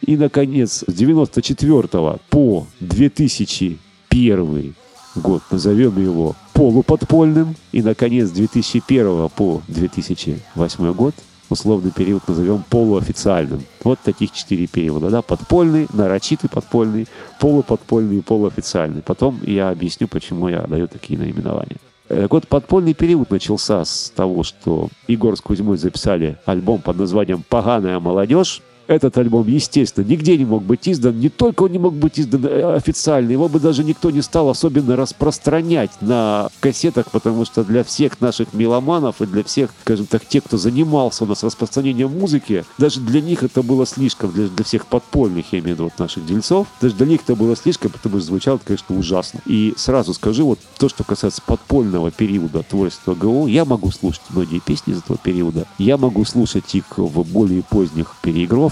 И, 0.00 0.16
наконец, 0.16 0.84
с 0.86 0.92
94 0.92 2.18
по 2.28 2.66
2001 2.80 4.74
год 5.14 5.42
назовем 5.50 6.00
его 6.02 6.34
полуподпольным. 6.52 7.54
И, 7.72 7.82
наконец, 7.82 8.28
с 8.28 8.32
2001 8.32 9.28
по 9.30 9.62
2008 9.68 10.92
год 10.92 11.14
условный 11.50 11.90
период 11.90 12.26
назовем 12.26 12.64
полуофициальным. 12.68 13.62
Вот 13.84 14.00
таких 14.00 14.32
четыре 14.32 14.66
периода. 14.66 15.10
Да? 15.10 15.22
Подпольный, 15.22 15.86
нарочитый 15.92 16.50
подпольный, 16.50 17.06
полуподпольный 17.40 18.18
и 18.18 18.22
полуофициальный. 18.22 19.02
Потом 19.02 19.40
я 19.44 19.70
объясню, 19.70 20.08
почему 20.08 20.48
я 20.48 20.62
даю 20.62 20.88
такие 20.88 21.18
наименования. 21.18 21.78
Так 22.08 22.30
вот, 22.30 22.48
подпольный 22.48 22.94
период 22.94 23.30
начался 23.30 23.84
с 23.84 24.12
того, 24.14 24.42
что 24.42 24.88
Егор 25.08 25.36
с 25.36 25.40
Кузьмой 25.40 25.76
записали 25.76 26.36
альбом 26.44 26.80
под 26.82 26.98
названием 26.98 27.44
«Поганая 27.48 28.00
молодежь». 28.00 28.60
Этот 28.86 29.16
альбом, 29.18 29.46
естественно, 29.46 30.04
нигде 30.04 30.36
не 30.36 30.44
мог 30.44 30.62
быть 30.62 30.88
издан. 30.88 31.18
Не 31.18 31.28
только 31.28 31.64
он 31.64 31.72
не 31.72 31.78
мог 31.78 31.94
быть 31.94 32.18
издан 32.18 32.44
э, 32.46 32.74
официально, 32.74 33.30
его 33.30 33.48
бы 33.48 33.60
даже 33.60 33.84
никто 33.84 34.10
не 34.10 34.22
стал 34.22 34.48
особенно 34.48 34.96
распространять 34.96 35.90
на 36.00 36.50
кассетах, 36.60 37.10
потому 37.10 37.44
что 37.44 37.64
для 37.64 37.84
всех 37.84 38.20
наших 38.20 38.52
меломанов 38.52 39.20
и 39.20 39.26
для 39.26 39.44
всех, 39.44 39.70
скажем 39.82 40.06
так, 40.06 40.26
тех, 40.26 40.44
кто 40.44 40.58
занимался 40.58 41.24
у 41.24 41.26
нас 41.26 41.42
распространением 41.42 42.18
музыки, 42.18 42.64
даже 42.78 43.00
для 43.00 43.20
них 43.20 43.42
это 43.42 43.62
было 43.62 43.86
слишком, 43.86 44.32
для, 44.32 44.48
для 44.48 44.64
всех 44.64 44.86
подпольных, 44.86 45.52
я 45.52 45.60
имею 45.60 45.76
в 45.76 45.78
виду 45.78 45.84
вот 45.84 45.98
наших 45.98 46.26
дельцов, 46.26 46.66
даже 46.80 46.94
для 46.96 47.06
них 47.06 47.20
это 47.22 47.36
было 47.36 47.54
слишком, 47.56 47.90
потому 47.92 48.18
что 48.18 48.26
звучало, 48.26 48.60
конечно, 48.64 48.96
ужасно. 48.96 49.40
И 49.46 49.74
сразу 49.76 50.12
скажу, 50.14 50.46
вот 50.46 50.58
то, 50.78 50.88
что 50.88 51.04
касается 51.04 51.40
подпольного 51.46 52.10
периода 52.10 52.62
творчества 52.62 53.14
ГО, 53.14 53.46
я 53.46 53.64
могу 53.64 53.90
слушать 53.90 54.22
многие 54.30 54.58
песни 54.58 54.92
из 54.92 54.98
этого 54.98 55.18
периода, 55.18 55.66
я 55.78 55.96
могу 55.96 56.24
слушать 56.24 56.74
их 56.74 56.98
в 56.98 57.22
более 57.32 57.62
поздних 57.62 58.16
переигровках, 58.22 58.71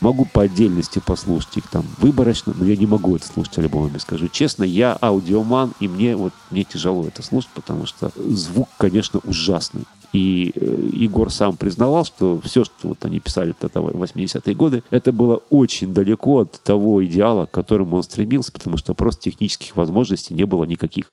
Могу 0.00 0.24
по 0.24 0.42
отдельности 0.42 0.98
послушать 0.98 1.58
их 1.58 1.68
там 1.68 1.84
выборочно, 1.98 2.54
но 2.56 2.64
я 2.64 2.76
не 2.76 2.86
могу 2.86 3.16
это 3.16 3.26
слушать 3.26 3.58
альбомами, 3.58 3.98
скажу 3.98 4.28
честно. 4.28 4.64
Я 4.64 4.96
аудиоман, 5.00 5.72
и 5.78 5.88
мне 5.88 6.16
вот 6.16 6.32
мне 6.50 6.64
тяжело 6.64 7.06
это 7.06 7.22
слушать, 7.22 7.50
потому 7.54 7.86
что 7.86 8.10
звук, 8.16 8.68
конечно, 8.78 9.20
ужасный. 9.24 9.84
И 10.12 10.52
э, 10.54 10.90
Егор 10.92 11.30
сам 11.30 11.56
признавал, 11.56 12.04
что 12.04 12.40
все, 12.40 12.64
что 12.64 12.88
вот 12.88 13.04
они 13.04 13.20
писали 13.20 13.52
в 13.52 13.64
80-е 13.64 14.54
годы, 14.54 14.82
это 14.90 15.12
было 15.12 15.36
очень 15.50 15.94
далеко 15.94 16.40
от 16.40 16.60
того 16.62 17.04
идеала, 17.04 17.46
к 17.46 17.52
которому 17.52 17.96
он 17.96 18.02
стремился, 18.02 18.50
потому 18.50 18.76
что 18.76 18.94
просто 18.94 19.22
технических 19.22 19.76
возможностей 19.76 20.34
не 20.34 20.44
было 20.44 20.64
никаких. 20.64 21.06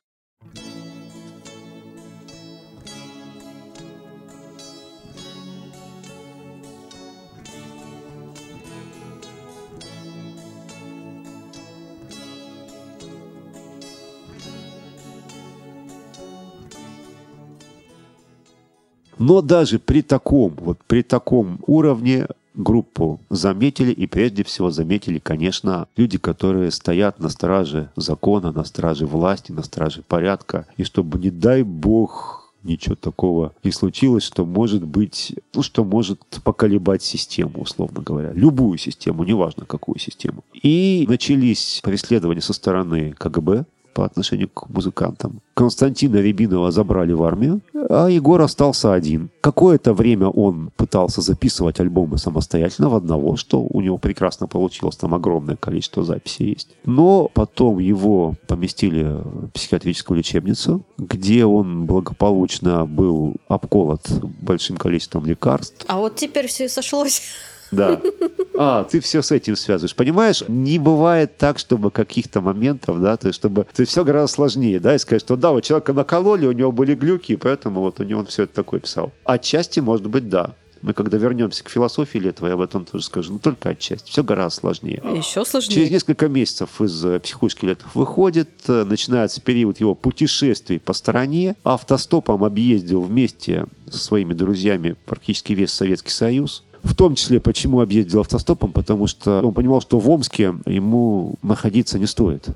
Но 19.19 19.41
даже 19.41 19.79
при 19.79 20.01
таком, 20.01 20.53
вот 20.59 20.79
при 20.87 21.01
таком 21.01 21.59
уровне 21.65 22.27
группу 22.57 23.19
заметили, 23.29 23.91
и 23.91 24.07
прежде 24.07 24.43
всего 24.43 24.71
заметили, 24.71 25.19
конечно, 25.19 25.87
люди, 25.95 26.17
которые 26.17 26.71
стоят 26.71 27.19
на 27.19 27.29
страже 27.29 27.89
закона, 27.95 28.51
на 28.51 28.63
страже 28.63 29.05
власти, 29.05 29.51
на 29.51 29.63
страже 29.63 30.03
порядка, 30.07 30.65
и 30.75 30.83
чтобы, 30.83 31.19
не 31.19 31.29
дай 31.29 31.63
бог, 31.63 32.51
ничего 32.63 32.95
такого 32.95 33.53
не 33.63 33.71
случилось, 33.71 34.23
что 34.23 34.45
может 34.45 34.83
быть, 34.83 35.33
ну, 35.53 35.61
что 35.61 35.83
может 35.83 36.19
поколебать 36.43 37.01
систему, 37.01 37.61
условно 37.61 38.01
говоря. 38.01 38.31
Любую 38.33 38.77
систему, 38.77 39.23
неважно 39.23 39.65
какую 39.65 39.99
систему. 39.99 40.43
И 40.53 41.05
начались 41.07 41.79
преследования 41.83 42.41
со 42.41 42.53
стороны 42.53 43.13
КГБ, 43.17 43.65
по 43.97 44.05
отношению 44.05 44.47
к 44.49 44.69
музыкантам. 44.69 45.41
Константина 45.55 46.17
Рябинова 46.17 46.69
забрали 46.69 47.13
в 47.13 47.23
армию, 47.23 47.61
а 47.89 48.07
Егор 48.09 48.39
остался 48.41 48.93
один. 48.93 49.31
Какое-то 49.41 49.95
время 49.95 50.27
он 50.27 50.69
пытался 50.77 51.21
записывать 51.21 51.79
альбомы 51.79 52.19
самостоятельно 52.19 52.89
в 52.89 52.95
одного, 52.95 53.37
что 53.37 53.59
у 53.59 53.81
него 53.81 53.97
прекрасно 53.97 54.45
получилось, 54.45 54.97
там 54.97 55.15
огромное 55.15 55.55
количество 55.55 56.03
записей 56.03 56.49
есть. 56.49 56.69
Но 56.85 57.31
потом 57.33 57.79
его 57.79 58.35
поместили 58.45 59.01
в 59.01 59.47
психиатрическую 59.47 60.19
лечебницу, 60.19 60.85
где 60.99 61.45
он 61.45 61.87
благополучно 61.87 62.85
был 62.85 63.33
обколот 63.47 64.01
большим 64.41 64.77
количеством 64.77 65.25
лекарств. 65.25 65.85
А 65.87 65.97
вот 65.97 66.17
теперь 66.17 66.45
все 66.45 66.65
и 66.65 66.67
сошлось. 66.67 67.23
Да. 67.71 68.01
А, 68.59 68.85
ты 68.85 68.99
все 69.01 69.21
с 69.21 69.31
этим 69.31 69.55
связываешь. 69.55 69.95
Понимаешь, 69.95 70.43
не 70.47 70.79
бывает 70.79 71.37
так, 71.37 71.59
чтобы 71.59 71.91
каких-то 71.91 72.41
моментов, 72.41 72.99
да, 72.99 73.15
то 73.15 73.27
есть 73.27 73.37
чтобы... 73.37 73.67
То 73.71 73.81
есть 73.81 73.91
все 73.91 74.03
гораздо 74.03 74.33
сложнее, 74.33 74.79
да, 74.79 74.95
и 74.95 74.97
сказать, 74.97 75.21
что 75.21 75.35
да, 75.35 75.51
вот 75.51 75.63
человека 75.63 75.93
накололи, 75.93 76.47
у 76.47 76.51
него 76.51 76.71
были 76.71 76.95
глюки, 76.95 77.33
и 77.33 77.35
поэтому 77.35 77.81
вот 77.81 77.99
у 77.99 78.03
него 78.03 78.21
он 78.21 78.25
все 78.25 78.43
это 78.43 78.55
такое 78.55 78.79
писал. 78.79 79.11
Отчасти, 79.25 79.79
может 79.79 80.07
быть, 80.07 80.27
да. 80.27 80.55
Мы 80.81 80.93
когда 80.93 81.17
вернемся 81.17 81.63
к 81.63 81.69
философии 81.69 82.17
Летова, 82.17 82.47
я 82.47 82.53
об 82.53 82.61
этом 82.61 82.85
тоже 82.85 83.03
скажу, 83.03 83.33
но 83.33 83.39
только 83.39 83.69
отчасти. 83.69 84.09
Все 84.09 84.23
гораздо 84.23 84.61
сложнее. 84.61 85.01
Еще 85.15 85.43
сложнее. 85.45 85.75
Через 85.75 85.91
несколько 85.91 86.27
месяцев 86.27 86.81
из 86.81 87.03
э, 87.05 87.19
психушки 87.19 87.65
Летов 87.65 87.93
выходит, 87.95 88.49
э, 88.67 88.83
начинается 88.83 89.41
период 89.41 89.79
его 89.79 89.95
путешествий 89.95 90.79
по 90.79 90.93
стране, 90.93 91.55
автостопом 91.63 92.43
объездил 92.43 93.01
вместе 93.01 93.65
со 93.89 93.97
своими 93.97 94.33
друзьями 94.33 94.95
практически 95.05 95.53
весь 95.53 95.71
Советский 95.71 96.11
Союз, 96.11 96.63
в 96.87 96.95
том 96.95 97.15
числе, 97.15 97.39
почему 97.39 97.81
объездил 97.81 98.21
автостопом, 98.21 98.71
потому 98.71 99.07
что 99.07 99.41
он 99.41 99.53
понимал, 99.53 99.81
что 99.81 99.99
в 99.99 100.09
Омске 100.09 100.55
ему 100.65 101.35
находиться 101.43 101.99
не 101.99 102.05
стоит, 102.05 102.47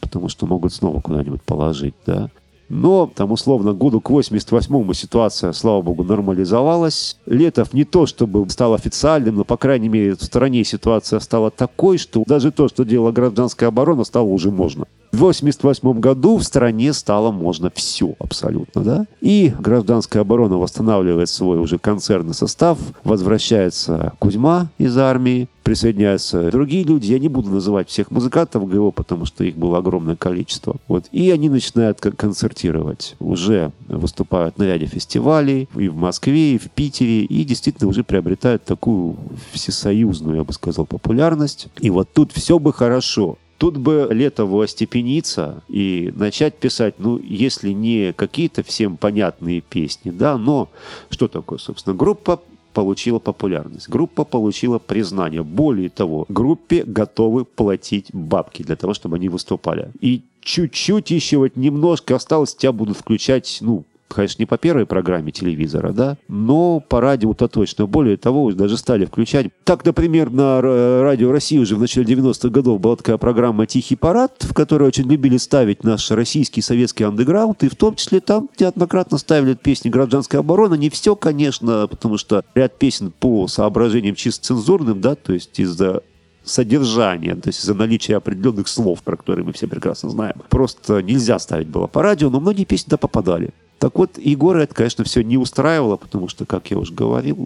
потому 0.00 0.28
что 0.28 0.46
могут 0.46 0.72
снова 0.72 1.00
куда-нибудь 1.00 1.42
положить, 1.42 1.94
да. 2.06 2.30
Но 2.68 3.08
там 3.14 3.30
условно 3.30 3.72
году 3.72 4.00
к 4.00 4.10
88-му 4.10 4.92
ситуация, 4.92 5.52
слава 5.52 5.82
богу, 5.82 6.02
нормализовалась. 6.02 7.16
Летов 7.26 7.72
не 7.72 7.84
то, 7.84 8.06
чтобы 8.06 8.48
стал 8.50 8.74
официальным, 8.74 9.36
но, 9.36 9.44
по 9.44 9.56
крайней 9.56 9.88
мере, 9.88 10.16
в 10.16 10.22
стране 10.22 10.64
ситуация 10.64 11.20
стала 11.20 11.52
такой, 11.52 11.98
что 11.98 12.24
даже 12.26 12.50
то, 12.50 12.66
что 12.66 12.84
делала 12.84 13.12
гражданская 13.12 13.68
оборона, 13.68 14.02
стало 14.02 14.26
уже 14.26 14.50
можно. 14.50 14.86
В 15.12 15.16
1988 15.16 16.00
году 16.00 16.36
в 16.36 16.42
стране 16.42 16.92
стало 16.92 17.30
можно 17.30 17.70
все 17.74 18.14
абсолютно, 18.18 18.82
да? 18.82 19.06
И 19.20 19.52
гражданская 19.58 20.22
оборона 20.22 20.58
восстанавливает 20.58 21.28
свой 21.28 21.58
уже 21.58 21.78
концерный 21.78 22.34
состав, 22.34 22.78
возвращается 23.04 24.12
Кузьма 24.18 24.68
из 24.78 24.96
армии, 24.98 25.48
присоединяются 25.66 26.50
другие 26.52 26.84
люди. 26.84 27.10
Я 27.10 27.18
не 27.18 27.28
буду 27.28 27.50
называть 27.50 27.88
всех 27.88 28.12
музыкантов 28.12 28.68
ГО, 28.68 28.92
потому 28.92 29.24
что 29.24 29.42
их 29.42 29.56
было 29.56 29.78
огромное 29.78 30.14
количество. 30.14 30.76
Вот. 30.86 31.06
И 31.10 31.30
они 31.32 31.48
начинают 31.48 32.00
концертировать. 32.00 33.16
Уже 33.18 33.72
выступают 33.88 34.58
на 34.58 34.62
ряде 34.62 34.86
фестивалей 34.86 35.68
и 35.76 35.88
в 35.88 35.96
Москве, 35.96 36.54
и 36.54 36.58
в 36.58 36.70
Питере, 36.70 37.24
и 37.24 37.44
действительно 37.44 37.88
уже 37.88 38.04
приобретают 38.04 38.64
такую 38.64 39.16
всесоюзную, 39.52 40.36
я 40.36 40.44
бы 40.44 40.52
сказал, 40.52 40.86
популярность. 40.86 41.66
И 41.80 41.90
вот 41.90 42.08
тут 42.12 42.30
все 42.30 42.60
бы 42.60 42.72
хорошо. 42.72 43.36
Тут 43.58 43.78
бы 43.78 44.08
Летову 44.10 44.60
остепениться 44.60 45.62
и 45.68 46.12
начать 46.14 46.56
писать, 46.56 46.96
ну, 46.98 47.18
если 47.18 47.70
не 47.70 48.12
какие-то 48.12 48.62
всем 48.62 48.96
понятные 48.96 49.62
песни, 49.62 50.10
да, 50.10 50.36
но 50.36 50.68
что 51.08 51.26
такое, 51.26 51.58
собственно, 51.58 51.96
группа 51.96 52.40
получила 52.74 53.18
популярность. 53.18 53.88
Группа 53.88 54.24
получила 54.24 54.78
признание. 54.78 55.42
Более 55.42 55.88
того, 55.88 56.26
группе 56.28 56.84
готовы 56.84 57.46
платить 57.46 58.08
бабки 58.12 58.62
для 58.62 58.76
того, 58.76 58.92
чтобы 58.92 59.16
они 59.16 59.30
выступали. 59.30 59.90
И 60.02 60.20
чуть-чуть 60.42 61.10
еще 61.10 61.38
вот 61.38 61.56
немножко 61.56 62.14
осталось, 62.14 62.54
тебя 62.54 62.72
будут 62.72 62.98
включать, 62.98 63.58
ну, 63.62 63.84
конечно, 64.08 64.42
не 64.42 64.46
по 64.46 64.58
первой 64.58 64.86
программе 64.86 65.32
телевизора, 65.32 65.92
да, 65.92 66.16
но 66.28 66.80
по 66.80 67.00
радио-то 67.00 67.48
точно. 67.48 67.86
Более 67.86 68.16
того, 68.16 68.52
даже 68.52 68.76
стали 68.76 69.04
включать. 69.04 69.48
Так, 69.64 69.84
например, 69.84 70.30
на 70.30 70.60
радио 70.60 71.32
России 71.32 71.58
уже 71.58 71.76
в 71.76 71.80
начале 71.80 72.06
90-х 72.06 72.48
годов 72.48 72.80
была 72.80 72.96
такая 72.96 73.18
программа 73.18 73.66
«Тихий 73.66 73.96
парад», 73.96 74.32
в 74.40 74.54
которой 74.54 74.84
очень 74.84 75.10
любили 75.10 75.36
ставить 75.36 75.84
наш 75.84 76.10
российский 76.10 76.62
советский 76.62 77.04
андеграунд, 77.04 77.62
и 77.64 77.68
в 77.68 77.76
том 77.76 77.94
числе 77.96 78.20
там 78.20 78.48
неоднократно 78.58 79.18
ставили 79.18 79.54
песни 79.54 79.88
гражданской 79.88 80.40
обороны. 80.40 80.76
Не 80.76 80.90
все, 80.90 81.16
конечно, 81.16 81.86
потому 81.88 82.18
что 82.18 82.44
ряд 82.54 82.78
песен 82.78 83.12
по 83.12 83.48
соображениям 83.48 84.14
чисто 84.14 84.46
цензурным, 84.46 85.00
да, 85.00 85.14
то 85.14 85.32
есть 85.32 85.58
из-за 85.58 86.02
содержания, 86.44 87.34
то 87.34 87.48
есть 87.48 87.60
из-за 87.60 87.74
наличия 87.74 88.16
определенных 88.16 88.68
слов, 88.68 89.02
про 89.02 89.16
которые 89.16 89.44
мы 89.44 89.52
все 89.52 89.66
прекрасно 89.66 90.10
знаем. 90.10 90.36
Просто 90.48 91.02
нельзя 91.02 91.38
ставить 91.38 91.66
было 91.66 91.88
по 91.88 92.02
радио, 92.02 92.30
но 92.30 92.38
многие 92.38 92.64
песни 92.64 92.84
туда 92.84 92.98
попадали. 92.98 93.50
Так 93.86 93.94
вот, 93.94 94.18
Егора 94.18 94.62
это, 94.62 94.74
конечно, 94.74 95.04
все 95.04 95.22
не 95.22 95.38
устраивало, 95.38 95.94
потому 95.96 96.26
что, 96.26 96.44
как 96.44 96.72
я 96.72 96.76
уже 96.76 96.92
говорил, 96.92 97.38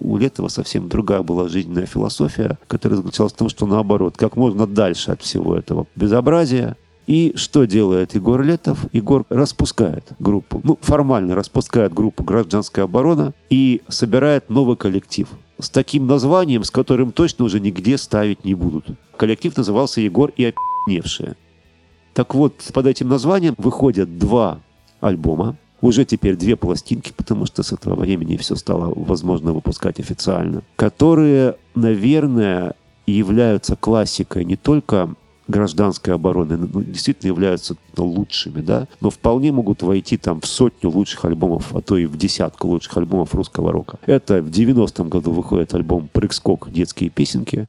у 0.00 0.16
Летова 0.16 0.48
совсем 0.48 0.88
другая 0.88 1.22
была 1.22 1.46
жизненная 1.46 1.86
философия, 1.86 2.58
которая 2.66 2.96
заключалась 2.96 3.32
в 3.32 3.36
том, 3.36 3.48
что 3.48 3.64
наоборот, 3.64 4.16
как 4.16 4.34
можно 4.34 4.66
дальше 4.66 5.12
от 5.12 5.22
всего 5.22 5.54
этого 5.54 5.86
безобразия. 5.94 6.76
И 7.06 7.34
что 7.36 7.64
делает 7.64 8.16
Егор 8.16 8.42
Летов? 8.42 8.86
Егор 8.92 9.24
распускает 9.28 10.14
группу, 10.18 10.60
ну, 10.64 10.80
формально 10.82 11.36
распускает 11.36 11.94
группу 11.94 12.24
«Гражданская 12.24 12.86
оборона» 12.86 13.32
и 13.48 13.80
собирает 13.86 14.50
новый 14.50 14.76
коллектив 14.76 15.28
с 15.60 15.70
таким 15.70 16.08
названием, 16.08 16.64
с 16.64 16.72
которым 16.72 17.12
точно 17.12 17.44
уже 17.44 17.60
нигде 17.60 17.98
ставить 17.98 18.44
не 18.44 18.54
будут. 18.54 18.86
Коллектив 19.16 19.56
назывался 19.56 20.00
«Егор 20.00 20.32
и 20.36 20.44
опи***невшие». 20.44 21.36
Так 22.14 22.34
вот, 22.34 22.54
под 22.72 22.86
этим 22.88 23.08
названием 23.08 23.54
выходят 23.58 24.18
два 24.18 24.58
альбома, 25.00 25.56
уже 25.84 26.04
теперь 26.04 26.36
две 26.36 26.56
пластинки, 26.56 27.12
потому 27.14 27.46
что 27.46 27.62
с 27.62 27.72
этого 27.72 27.94
времени 27.94 28.36
все 28.36 28.56
стало 28.56 28.92
возможно 28.96 29.52
выпускать 29.52 30.00
официально, 30.00 30.62
которые, 30.76 31.56
наверное, 31.74 32.74
являются 33.06 33.76
классикой 33.76 34.44
не 34.44 34.56
только 34.56 35.14
гражданской 35.46 36.14
обороны 36.14 36.56
ну, 36.56 36.82
действительно 36.82 37.28
являются 37.28 37.76
лучшими, 37.98 38.62
да, 38.62 38.88
но 39.02 39.10
вполне 39.10 39.52
могут 39.52 39.82
войти 39.82 40.16
там 40.16 40.40
в 40.40 40.46
сотню 40.46 40.90
лучших 40.90 41.26
альбомов, 41.26 41.74
а 41.74 41.82
то 41.82 41.98
и 41.98 42.06
в 42.06 42.16
десятку 42.16 42.68
лучших 42.68 42.96
альбомов 42.96 43.34
русского 43.34 43.70
рока. 43.70 43.98
Это 44.06 44.40
в 44.40 44.48
90-м 44.48 45.10
году 45.10 45.32
выходит 45.32 45.74
альбом 45.74 46.08
«Прыг-скок. 46.10 46.70
Детские 46.72 47.10
песенки». 47.10 47.68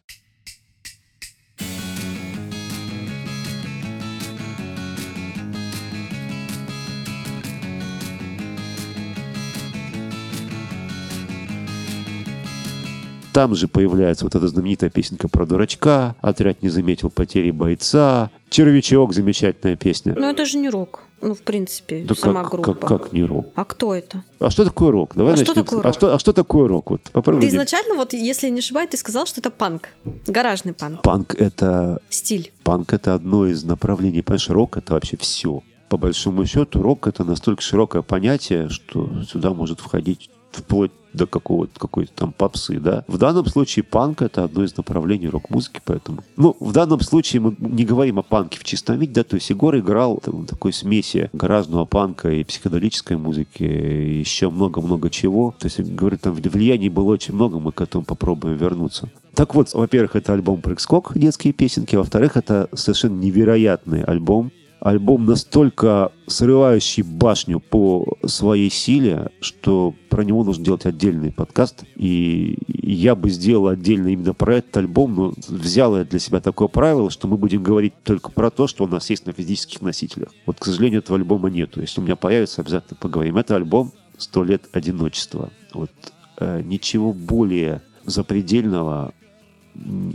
Там 13.35 13.53
же 13.53 13.67
появляется 13.67 14.23
вот 14.23 14.33
эта 14.33 14.47
знаменитая 14.47 14.89
песенка 14.89 15.27
про 15.27 15.45
дурачка, 15.45 16.15
отряд 16.21 16.63
не 16.63 16.69
заметил 16.69 17.09
потери 17.09 17.51
бойца, 17.51 18.31
червячок, 18.49 19.13
замечательная 19.13 19.75
песня. 19.75 20.15
Но 20.17 20.29
это 20.29 20.45
же 20.45 20.57
не 20.57 20.69
рок. 20.69 21.01
Ну, 21.19 21.35
в 21.35 21.41
принципе, 21.41 22.05
да 22.07 22.15
сама 22.15 22.43
как, 22.43 22.61
группа. 22.61 22.87
Как, 22.87 23.01
как 23.01 23.11
не 23.11 23.25
рок? 23.25 23.47
А 23.55 23.65
кто 23.65 23.93
это? 23.93 24.23
А 24.39 24.49
что 24.49 24.63
такое 24.63 24.91
рок? 24.91 25.15
Давай 25.15 25.33
а 25.33 25.35
начнем. 25.35 25.51
Что 25.51 25.63
такое 25.65 25.81
рок? 25.81 25.85
А, 25.85 25.93
что, 25.93 26.15
а 26.15 26.19
что 26.19 26.31
такое 26.31 26.69
рок? 26.69 26.91
Вот, 26.91 27.01
попробуй. 27.11 27.41
Ты 27.41 27.49
изначально, 27.49 27.95
вот, 27.95 28.13
если 28.13 28.47
не 28.47 28.59
ошибаюсь, 28.59 28.91
ты 28.91 28.95
сказал, 28.95 29.25
что 29.25 29.41
это 29.41 29.51
панк. 29.51 29.89
Гаражный 30.27 30.71
панк. 30.71 31.01
Панк— 31.01 31.35
это... 31.37 31.99
Стиль. 32.09 32.53
Панк— 32.63 32.93
это 32.93 33.15
одно 33.15 33.47
из 33.47 33.65
направлений. 33.65 34.21
Понимаешь, 34.21 34.47
рок— 34.47 34.77
это 34.77 34.93
вообще 34.93 35.17
все. 35.17 35.61
По 35.89 35.97
большому 35.97 36.45
счету, 36.45 36.81
рок— 36.81 37.05
это 37.09 37.25
настолько 37.25 37.61
широкое 37.61 38.01
понятие, 38.01 38.69
что 38.69 39.23
сюда 39.29 39.53
может 39.53 39.81
входить 39.81 40.29
вплоть 40.51 40.91
до 41.15 41.27
какого-то 41.27 41.79
какой-то 41.79 42.11
там 42.13 42.31
попсы, 42.31 42.79
да. 42.79 43.03
В 43.07 43.17
данном 43.17 43.45
случае 43.45 43.83
панк 43.83 44.21
это 44.21 44.43
одно 44.43 44.63
из 44.63 44.75
направлений 44.77 45.27
рок-музыки, 45.27 45.81
поэтому. 45.83 46.23
Ну, 46.37 46.55
в 46.59 46.71
данном 46.71 46.99
случае 47.01 47.41
мы 47.41 47.55
не 47.59 47.85
говорим 47.85 48.19
о 48.19 48.23
панке 48.23 48.59
в 48.59 48.63
чистом 48.63 48.99
виде, 48.99 49.13
да, 49.13 49.23
то 49.23 49.35
есть 49.35 49.49
Егор 49.49 49.77
играл 49.77 50.17
там, 50.17 50.45
такой 50.45 50.73
смеси 50.73 51.29
гаражного 51.33 51.85
панка 51.85 52.29
и 52.29 52.43
психоделической 52.43 53.17
музыки, 53.17 53.63
и 53.63 54.19
еще 54.19 54.49
много-много 54.49 55.09
чего. 55.09 55.53
То 55.57 55.65
есть, 55.65 55.79
говорю, 55.79 56.17
там 56.17 56.33
влияние 56.33 56.89
было 56.89 57.11
очень 57.11 57.33
много, 57.33 57.59
мы 57.59 57.71
к 57.71 57.81
этому 57.81 58.03
попробуем 58.03 58.57
вернуться. 58.57 59.09
Так 59.33 59.53
вот, 59.53 59.73
во-первых, 59.73 60.15
это 60.15 60.33
альбом 60.33 60.61
«Прыг-скок», 60.61 61.11
детские 61.15 61.51
песенки, 61.51 61.95
во-вторых, 61.95 62.37
это 62.37 62.69
совершенно 62.73 63.19
невероятный 63.19 64.03
альбом, 64.03 64.51
альбом 64.85 65.25
настолько 65.25 66.11
срывающий 66.27 67.01
башню 67.01 67.59
по 67.59 68.05
своей 68.23 68.69
силе, 68.69 69.31
что 69.39 69.95
про 70.09 70.23
него 70.23 70.43
нужно 70.43 70.63
делать 70.63 70.85
отдельный 70.85 71.31
подкаст. 71.31 71.85
И 71.95 72.59
я 72.67 73.15
бы 73.15 73.31
сделал 73.31 73.69
отдельно 73.69 74.09
именно 74.09 74.35
про 74.35 74.57
этот 74.57 74.77
альбом, 74.77 75.15
но 75.15 75.33
взял 75.47 75.97
я 75.97 76.03
для 76.03 76.19
себя 76.19 76.39
такое 76.39 76.67
правило, 76.67 77.09
что 77.09 77.27
мы 77.27 77.37
будем 77.37 77.63
говорить 77.63 77.95
только 78.03 78.29
про 78.29 78.51
то, 78.51 78.67
что 78.67 78.83
у 78.83 78.87
нас 78.87 79.09
есть 79.09 79.25
на 79.25 79.31
физических 79.31 79.81
носителях. 79.81 80.29
Вот, 80.45 80.59
к 80.59 80.65
сожалению, 80.65 80.99
этого 80.99 81.17
альбома 81.17 81.49
нету. 81.49 81.81
Если 81.81 81.99
у 81.99 82.03
меня 82.03 82.15
появится, 82.15 82.61
обязательно 82.61 82.95
поговорим. 83.01 83.37
Это 83.37 83.55
альбом 83.55 83.91
«Сто 84.17 84.43
лет 84.43 84.69
одиночества». 84.71 85.49
Вот 85.73 85.89
э, 86.37 86.61
ничего 86.63 87.11
более 87.11 87.81
запредельного 88.05 89.15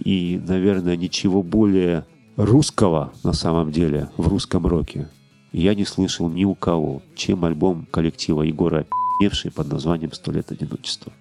и, 0.04 0.40
наверное, 0.46 0.96
ничего 0.96 1.42
более 1.42 2.06
русского 2.44 3.12
на 3.22 3.32
самом 3.32 3.70
деле 3.70 4.08
в 4.16 4.28
русском 4.28 4.66
роке 4.66 5.08
я 5.52 5.74
не 5.74 5.84
слышал 5.84 6.28
ни 6.28 6.44
у 6.44 6.54
кого, 6.54 7.02
чем 7.14 7.44
альбом 7.44 7.86
коллектива 7.90 8.42
Егора 8.42 8.86
Невший 9.20 9.50
под 9.50 9.70
названием 9.70 10.12
«Сто 10.12 10.32
лет 10.32 10.50
одиночества». 10.50 11.12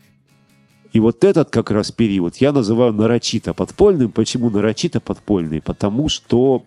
И 0.93 0.99
вот 0.99 1.23
этот 1.23 1.49
как 1.49 1.69
раз 1.71 1.91
период 1.91 2.37
я 2.37 2.51
называю 2.51 2.93
нарочито 2.93 3.53
подпольным. 3.53 4.11
Почему 4.11 4.49
нарочито 4.49 4.99
подпольный? 4.99 5.61
Потому 5.61 6.09
что 6.09 6.63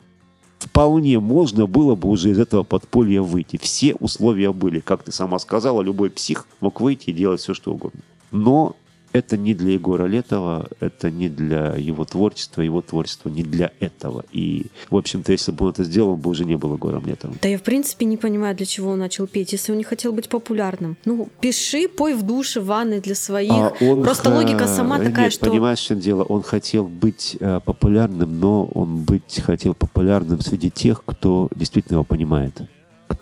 вполне 0.59 1.19
можно 1.19 1.67
было 1.67 1.95
бы 1.95 2.09
уже 2.09 2.31
из 2.31 2.39
этого 2.39 2.63
подполья 2.63 3.23
выйти. 3.23 3.59
Все 3.61 3.95
условия 3.95 4.53
были. 4.53 4.81
Как 4.81 5.03
ты 5.03 5.11
сама 5.11 5.39
сказала, 5.39 5.83
любой 5.83 6.11
псих 6.11 6.47
мог 6.61 6.81
выйти 6.81 7.11
и 7.11 7.13
делать 7.13 7.41
все, 7.41 7.55
что 7.55 7.73
угодно. 7.73 8.01
Но 8.31 8.77
это 9.13 9.37
не 9.37 9.55
для 9.55 9.73
Егора 9.73 10.07
Летова, 10.07 10.69
это 10.81 11.11
не 11.11 11.29
для 11.29 11.75
его 11.77 12.05
творчества, 12.05 12.63
его 12.63 12.81
творчество 12.83 13.29
не 13.29 13.43
для 13.43 13.73
этого. 13.81 14.25
И, 14.33 14.67
в 14.91 14.97
общем-то, 14.97 15.33
если 15.33 15.53
бы 15.53 15.67
он 15.67 15.73
это 15.73 15.85
сделал, 15.85 16.13
он 16.13 16.21
бы 16.21 16.31
уже 16.31 16.45
не 16.45 16.57
был 16.57 16.75
Егором 16.75 17.07
Летовым. 17.07 17.39
Да 17.41 17.49
я, 17.49 17.59
в 17.59 17.63
принципе, 17.63 18.07
не 18.07 18.17
понимаю, 18.17 18.57
для 18.57 18.67
чего 18.67 18.93
он 18.93 18.99
начал 18.99 19.27
петь, 19.27 19.53
если 19.53 19.73
он 19.73 19.79
не 19.79 19.85
хотел 19.85 20.13
быть 20.13 20.29
популярным. 20.29 20.97
Ну, 21.05 21.29
пиши, 21.41 21.89
пой 21.89 22.15
в 22.15 22.23
душе, 22.23 22.61
в 22.61 22.67
ванной 22.67 23.01
для 23.01 23.15
своих. 23.15 23.53
А 23.53 23.73
он 23.81 24.03
Просто 24.03 24.31
х... 24.31 24.37
логика 24.37 24.67
сама 24.67 24.99
Нет, 24.99 25.09
такая, 25.09 25.31
что... 25.31 25.51
понимаешь, 25.51 25.79
в 25.81 25.87
чем 25.87 26.01
дело? 26.01 26.23
Он 26.25 26.43
хотел 26.43 26.85
быть 26.85 27.37
э, 27.41 27.61
популярным, 27.65 28.41
но 28.41 28.65
он 28.67 29.03
быть 29.05 29.41
хотел 29.45 29.75
популярным 29.75 30.41
среди 30.41 30.71
тех, 30.71 31.03
кто 31.05 31.49
действительно 31.55 31.97
его 31.97 32.05
понимает 32.05 32.63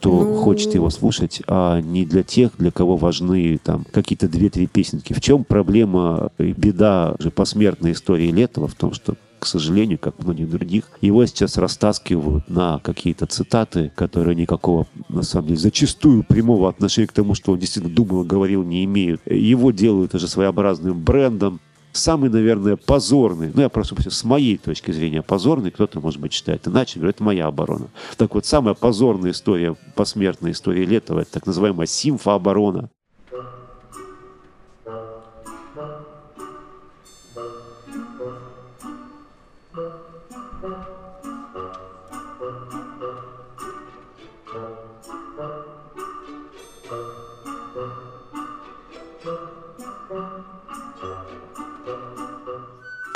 кто 0.00 0.24
ну... 0.24 0.36
хочет 0.36 0.74
его 0.74 0.88
слушать, 0.88 1.42
а 1.46 1.80
не 1.80 2.06
для 2.06 2.22
тех, 2.22 2.52
для 2.56 2.70
кого 2.70 2.96
важны 2.96 3.60
там 3.62 3.84
какие-то 3.92 4.28
две-три 4.28 4.66
песенки. 4.66 5.12
В 5.12 5.20
чем 5.20 5.44
проблема 5.44 6.32
и 6.38 6.52
беда 6.52 7.14
же 7.18 7.30
посмертной 7.30 7.92
истории 7.92 8.30
Летова 8.30 8.66
в 8.66 8.74
том, 8.74 8.94
что 8.94 9.14
к 9.38 9.46
сожалению, 9.46 9.98
как 9.98 10.22
многих 10.22 10.50
других, 10.50 10.84
его 11.00 11.24
сейчас 11.24 11.56
растаскивают 11.56 12.48
на 12.50 12.78
какие-то 12.80 13.24
цитаты, 13.24 13.90
которые 13.94 14.34
никакого, 14.34 14.86
на 15.08 15.22
самом 15.22 15.48
деле, 15.48 15.58
зачастую 15.58 16.24
прямого 16.24 16.68
отношения 16.68 17.08
к 17.08 17.12
тому, 17.12 17.34
что 17.34 17.52
он 17.52 17.58
действительно 17.58 17.94
думал, 17.94 18.24
говорил, 18.24 18.62
не 18.62 18.84
имеют. 18.84 19.22
Его 19.24 19.70
делают 19.70 20.14
уже 20.14 20.28
своеобразным 20.28 21.02
брендом, 21.02 21.60
самый, 21.92 22.30
наверное, 22.30 22.76
позорный, 22.76 23.50
ну 23.54 23.62
я 23.62 23.68
прощения, 23.68 24.10
с 24.10 24.24
моей 24.24 24.58
точки 24.58 24.90
зрения 24.92 25.22
позорный, 25.22 25.70
кто-то, 25.70 26.00
может 26.00 26.20
быть, 26.20 26.32
считает 26.32 26.66
иначе, 26.66 26.98
говорит, 26.98 27.16
это 27.16 27.24
моя 27.24 27.46
оборона. 27.46 27.88
Так 28.16 28.34
вот, 28.34 28.46
самая 28.46 28.74
позорная 28.74 29.32
история, 29.32 29.76
посмертная 29.94 30.52
история 30.52 30.84
Летова, 30.84 31.20
это 31.20 31.32
так 31.32 31.46
называемая 31.46 31.86
симфооборона. 31.86 32.90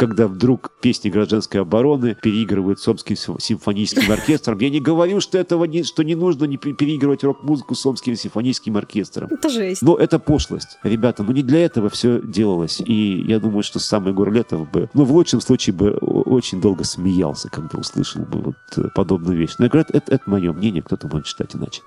Когда 0.07 0.29
вдруг 0.29 0.71
песни 0.83 1.09
гражданской 1.09 1.63
обороны 1.63 2.15
переигрывают 2.21 2.79
с 2.79 2.87
Омским 2.87 3.17
симфоническим 3.17 4.13
оркестром. 4.13 4.59
Я 4.59 4.69
не 4.69 4.79
говорю, 4.79 5.19
что 5.21 5.39
этого 5.39 5.65
не, 5.65 5.83
что 5.83 6.05
не 6.05 6.15
нужно 6.15 6.45
не 6.45 6.59
переигрывать 6.59 7.25
рок-музыку 7.25 7.75
с 7.75 7.87
Омским 7.87 8.15
симфоническим 8.15 8.77
оркестром. 8.77 9.31
Это 9.31 9.49
жесть. 9.49 9.81
Но 9.81 9.97
это 9.97 10.19
пошлость. 10.19 10.77
Ребята, 10.83 11.23
ну 11.23 11.33
не 11.33 11.43
для 11.43 11.65
этого 11.65 11.89
все 11.89 12.21
делалось. 12.21 12.83
И 12.85 13.25
я 13.27 13.41
думаю, 13.41 13.63
что 13.63 13.79
сам 13.79 14.07
Егор 14.07 14.31
Летов 14.31 14.71
бы, 14.71 14.91
ну 14.93 15.05
в 15.05 15.13
лучшем 15.13 15.41
случае 15.41 15.75
бы 15.75 15.93
очень 15.93 16.61
долго 16.61 16.85
смеялся, 16.85 17.49
когда 17.49 17.79
услышал 17.79 18.23
бы 18.23 18.41
вот 18.41 18.57
э, 18.77 18.89
подобную 18.95 19.39
вещь. 19.39 19.55
Но 19.59 19.65
я 19.65 19.71
говорю, 19.71 19.87
это, 19.89 20.13
это 20.13 20.31
мое 20.31 20.53
мнение, 20.53 20.83
кто-то 20.83 21.09
может 21.09 21.29
считать 21.29 21.57
иначе. 21.57 21.81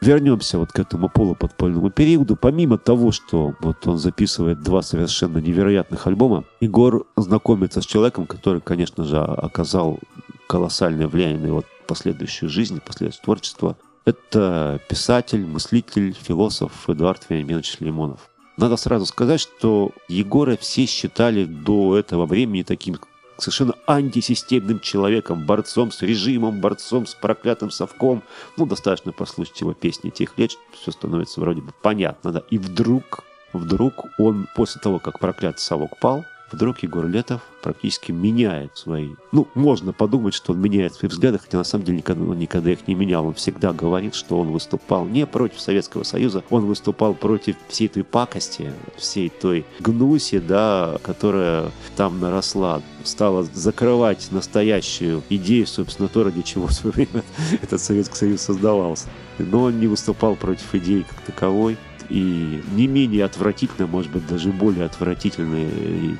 Вернемся 0.00 0.58
вот 0.58 0.72
к 0.72 0.78
этому 0.78 1.08
полуподпольному 1.08 1.90
периоду. 1.90 2.36
Помимо 2.36 2.78
того, 2.78 3.12
что 3.12 3.54
вот 3.60 3.86
он 3.86 3.98
записывает 3.98 4.62
два 4.62 4.82
совершенно 4.82 5.38
невероятных 5.38 6.06
альбома, 6.06 6.44
Егор 6.60 7.06
знакомится 7.16 7.80
с 7.80 7.86
человеком, 7.86 8.26
который, 8.26 8.60
конечно 8.60 9.04
же, 9.04 9.18
оказал 9.18 9.98
колоссальное 10.46 11.08
влияние 11.08 11.38
на 11.38 11.46
его 11.46 11.64
последующую 11.86 12.48
жизнь, 12.48 12.80
последующее 12.84 13.22
творчество. 13.24 13.76
Это 14.04 14.80
писатель, 14.88 15.44
мыслитель, 15.44 16.14
философ 16.14 16.88
Эдуард 16.88 17.26
Вениаминович 17.28 17.78
Лимонов. 17.80 18.30
Надо 18.56 18.76
сразу 18.76 19.04
сказать, 19.06 19.40
что 19.40 19.90
Егора 20.08 20.56
все 20.56 20.86
считали 20.86 21.44
до 21.44 21.96
этого 21.96 22.26
времени 22.26 22.62
таким 22.62 22.96
совершенно 23.38 23.74
антисистемным 23.86 24.80
человеком, 24.80 25.44
борцом 25.44 25.90
с 25.90 26.02
режимом, 26.02 26.60
борцом 26.60 27.06
с 27.06 27.14
проклятым 27.14 27.70
совком. 27.70 28.22
Ну, 28.56 28.66
достаточно 28.66 29.12
послушать 29.12 29.60
его 29.60 29.74
песни 29.74 30.10
тех 30.10 30.36
лет, 30.38 30.52
все 30.72 30.90
становится 30.92 31.40
вроде 31.40 31.62
бы 31.62 31.72
понятно, 31.82 32.32
да. 32.32 32.42
И 32.50 32.58
вдруг, 32.58 33.24
вдруг 33.52 34.06
он 34.18 34.48
после 34.54 34.80
того, 34.80 34.98
как 34.98 35.18
проклятый 35.18 35.60
совок 35.60 35.98
пал, 36.00 36.24
вдруг 36.52 36.82
Егор 36.82 37.06
Летов 37.06 37.42
практически 37.62 38.12
меняет 38.12 38.76
свои... 38.76 39.10
Ну, 39.32 39.48
можно 39.54 39.92
подумать, 39.92 40.34
что 40.34 40.52
он 40.52 40.60
меняет 40.60 40.94
свои 40.94 41.08
взгляды, 41.08 41.38
хотя 41.38 41.58
на 41.58 41.64
самом 41.64 41.84
деле 41.84 41.98
никогда, 41.98 42.24
он 42.24 42.38
никогда 42.38 42.70
их 42.70 42.86
не 42.86 42.94
менял. 42.94 43.26
Он 43.26 43.34
всегда 43.34 43.72
говорит, 43.72 44.14
что 44.14 44.38
он 44.38 44.52
выступал 44.52 45.04
не 45.04 45.26
против 45.26 45.60
Советского 45.60 46.04
Союза, 46.04 46.44
он 46.50 46.66
выступал 46.66 47.14
против 47.14 47.56
всей 47.68 47.88
той 47.88 48.04
пакости, 48.04 48.72
всей 48.96 49.28
той 49.28 49.64
гнуси, 49.80 50.38
да, 50.38 50.98
которая 51.02 51.70
там 51.96 52.20
наросла, 52.20 52.82
стала 53.02 53.42
закрывать 53.42 54.28
настоящую 54.30 55.22
идею, 55.28 55.66
собственно, 55.66 56.08
то, 56.08 56.24
ради 56.24 56.42
чего 56.42 56.68
в 56.68 56.72
свое 56.72 56.94
время 56.94 57.24
этот 57.62 57.80
Советский 57.80 58.16
Союз 58.16 58.42
создавался. 58.42 59.08
Но 59.38 59.64
он 59.64 59.80
не 59.80 59.86
выступал 59.86 60.36
против 60.36 60.74
идеи 60.74 61.04
как 61.08 61.20
таковой 61.22 61.76
и 62.08 62.62
не 62.72 62.86
менее 62.86 63.24
отвратительно, 63.24 63.86
может 63.86 64.10
быть, 64.10 64.26
даже 64.26 64.50
более 64.50 64.84
отвратительные 64.86 65.68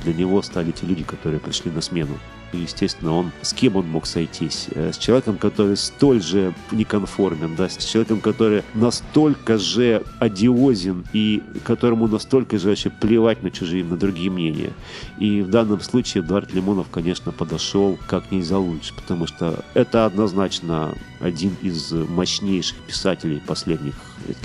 для 0.03 0.15
него 0.15 0.43
стали 0.43 0.71
те 0.71 0.87
люди, 0.87 1.05
которые 1.05 1.41
пришли 1.41 1.71
на 1.71 1.81
смену. 1.81 2.17
И, 2.53 2.59
естественно, 2.59 3.13
он 3.13 3.33
с 3.43 3.53
кем 3.53 3.77
он 3.77 3.89
мог 3.89 4.07
сойтись? 4.07 4.69
Э, 4.71 4.93
с 4.93 4.99
человеком, 4.99 5.37
который 5.37 5.77
столь 5.77 6.23
же 6.23 6.55
неконформен, 6.71 7.57
да, 7.57 7.69
с 7.69 7.77
человеком, 7.77 8.21
который 8.21 8.63
настолько 8.75 9.59
же 9.59 10.05
одиозен 10.21 11.05
и 11.13 11.43
которому 11.65 12.07
настолько 12.07 12.59
же 12.59 12.69
вообще 12.69 12.91
плевать 12.91 13.43
на 13.43 13.51
чужие, 13.51 13.85
на 13.85 13.97
другие 13.97 14.31
мнения. 14.31 14.73
И 15.19 15.43
в 15.43 15.51
данном 15.51 15.81
случае 15.81 16.23
Эдуард 16.23 16.53
Лимонов, 16.53 16.89
конечно, 16.91 17.33
подошел 17.33 17.99
как 18.07 18.31
нельзя 18.31 18.59
лучше, 18.59 18.95
потому 18.95 19.27
что 19.27 19.65
это 19.75 20.07
однозначно 20.07 20.95
один 21.21 21.57
из 21.63 21.93
мощнейших 21.93 22.79
писателей 22.79 23.43
последних 23.47 23.95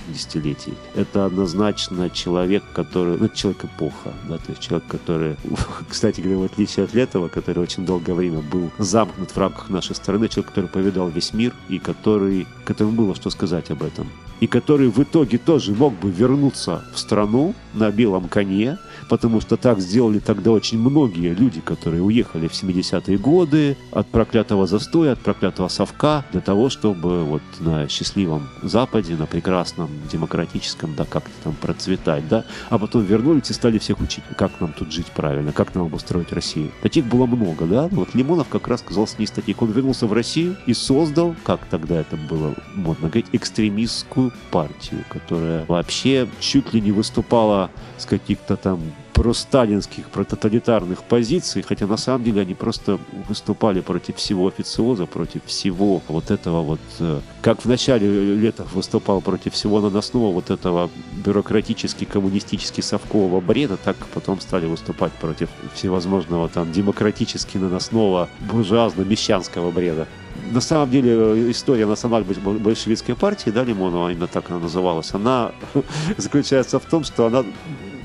десятилетий. 0.09 0.73
Это 0.95 1.25
однозначно 1.25 2.09
человек, 2.09 2.63
который... 2.73 3.17
Ну, 3.17 3.29
человек 3.29 3.65
эпоха, 3.65 4.13
да, 4.29 4.37
то 4.37 4.49
есть 4.49 4.61
человек, 4.61 4.87
который, 4.87 5.35
кстати 5.89 6.21
говоря, 6.21 6.39
в 6.39 6.43
отличие 6.43 6.85
от 6.85 6.93
Летова, 6.93 7.27
который 7.27 7.59
очень 7.59 7.85
долгое 7.85 8.13
время 8.13 8.41
был 8.41 8.71
замкнут 8.77 9.31
в 9.31 9.37
рамках 9.37 9.69
нашей 9.69 9.95
страны, 9.95 10.27
человек, 10.27 10.49
который 10.49 10.69
повидал 10.69 11.09
весь 11.09 11.33
мир 11.33 11.53
и 11.69 11.79
который, 11.79 12.47
которому 12.65 12.93
было 12.93 13.15
что 13.15 13.29
сказать 13.29 13.71
об 13.71 13.83
этом. 13.83 14.09
И 14.39 14.47
который 14.47 14.89
в 14.89 14.97
итоге 14.97 15.37
тоже 15.37 15.71
мог 15.71 15.93
бы 15.99 16.09
вернуться 16.09 16.83
в 16.93 16.99
страну 16.99 17.53
на 17.75 17.91
белом 17.91 18.27
коне, 18.27 18.79
потому 19.07 19.39
что 19.39 19.55
так 19.55 19.79
сделали 19.79 20.17
тогда 20.17 20.51
очень 20.51 20.79
многие 20.79 21.33
люди, 21.33 21.61
которые 21.61 22.01
уехали 22.01 22.47
в 22.47 22.53
70-е 22.53 23.17
годы 23.19 23.77
от 23.91 24.07
проклятого 24.07 24.65
застоя, 24.65 25.13
от 25.13 25.19
проклятого 25.19 25.67
совка, 25.67 26.25
для 26.31 26.41
того, 26.41 26.60
чтобы 26.69 27.23
вот 27.23 27.41
на 27.59 27.87
счастливом 27.87 28.49
Западе, 28.61 29.15
на 29.15 29.25
прекрасном 29.25 29.89
демократическом, 30.11 30.95
да, 30.95 31.05
как-то 31.05 31.31
там 31.43 31.53
процветать, 31.53 32.27
да, 32.27 32.45
а 32.69 32.77
потом 32.77 33.03
вернулись 33.03 33.49
и 33.49 33.53
стали 33.53 33.77
всех 33.77 33.99
учить, 34.01 34.23
как 34.37 34.59
нам 34.59 34.73
тут 34.73 34.91
жить 34.91 35.07
правильно, 35.07 35.51
как 35.51 35.75
нам 35.75 35.85
обустроить 35.85 36.31
Россию. 36.31 36.71
Таких 36.81 37.05
было 37.05 37.25
много, 37.25 37.65
да, 37.65 37.87
вот 37.91 38.13
Лимонов 38.15 38.47
как 38.49 38.67
раз 38.67 38.81
казался 38.81 39.15
не 39.17 39.25
из 39.25 39.31
таких. 39.31 39.61
Он 39.61 39.71
вернулся 39.71 40.07
в 40.07 40.13
Россию 40.13 40.57
и 40.65 40.73
создал, 40.73 41.35
как 41.43 41.65
тогда 41.65 41.99
это 41.99 42.17
было 42.17 42.55
модно 42.75 43.07
говорить, 43.07 43.27
экстремистскую 43.31 44.31
партию, 44.51 45.03
которая 45.09 45.65
вообще 45.65 46.27
чуть 46.39 46.73
ли 46.73 46.81
не 46.81 46.91
выступала 46.91 47.69
с 47.97 48.05
каких-то 48.05 48.55
там 48.55 48.79
просталинских, 49.13 50.09
прототалитарных 50.09 51.03
позиций, 51.03 51.61
хотя 51.61 51.87
на 51.87 51.97
самом 51.97 52.23
деле 52.23 52.41
они 52.41 52.53
просто 52.53 52.99
выступали 53.27 53.81
против 53.81 54.15
всего 54.15 54.47
официоза, 54.47 55.05
против 55.05 55.45
всего 55.45 56.01
вот 56.07 56.31
этого 56.31 56.61
вот, 56.61 56.79
э, 56.99 57.19
как 57.41 57.63
в 57.63 57.67
начале 57.67 58.35
лета 58.35 58.65
выступал 58.73 59.21
против 59.21 59.53
всего 59.53 59.81
наносного 59.81 60.31
вот 60.31 60.49
этого 60.49 60.89
бюрократически 61.25 62.05
коммунистически 62.05 62.81
совкового 62.81 63.41
бреда, 63.41 63.77
так 63.77 63.95
потом 64.13 64.39
стали 64.39 64.65
выступать 64.65 65.11
против 65.13 65.49
всевозможного 65.73 66.49
там 66.49 66.71
демократически 66.71 67.57
наносного 67.57 68.29
буржуазно-мещанского 68.51 69.71
бреда. 69.71 70.07
На 70.51 70.61
самом 70.61 70.89
деле 70.89 71.11
э, 71.11 71.51
история 71.51 71.85
национально-большевистской 71.85 73.15
партии, 73.15 73.49
да, 73.49 73.63
Лимонова, 73.63 74.09
именно 74.11 74.27
так 74.27 74.49
она 74.49 74.59
называлась, 74.59 75.13
она 75.13 75.51
заключается 76.17 76.79
в 76.79 76.85
том, 76.85 77.03
что 77.03 77.27
она 77.27 77.43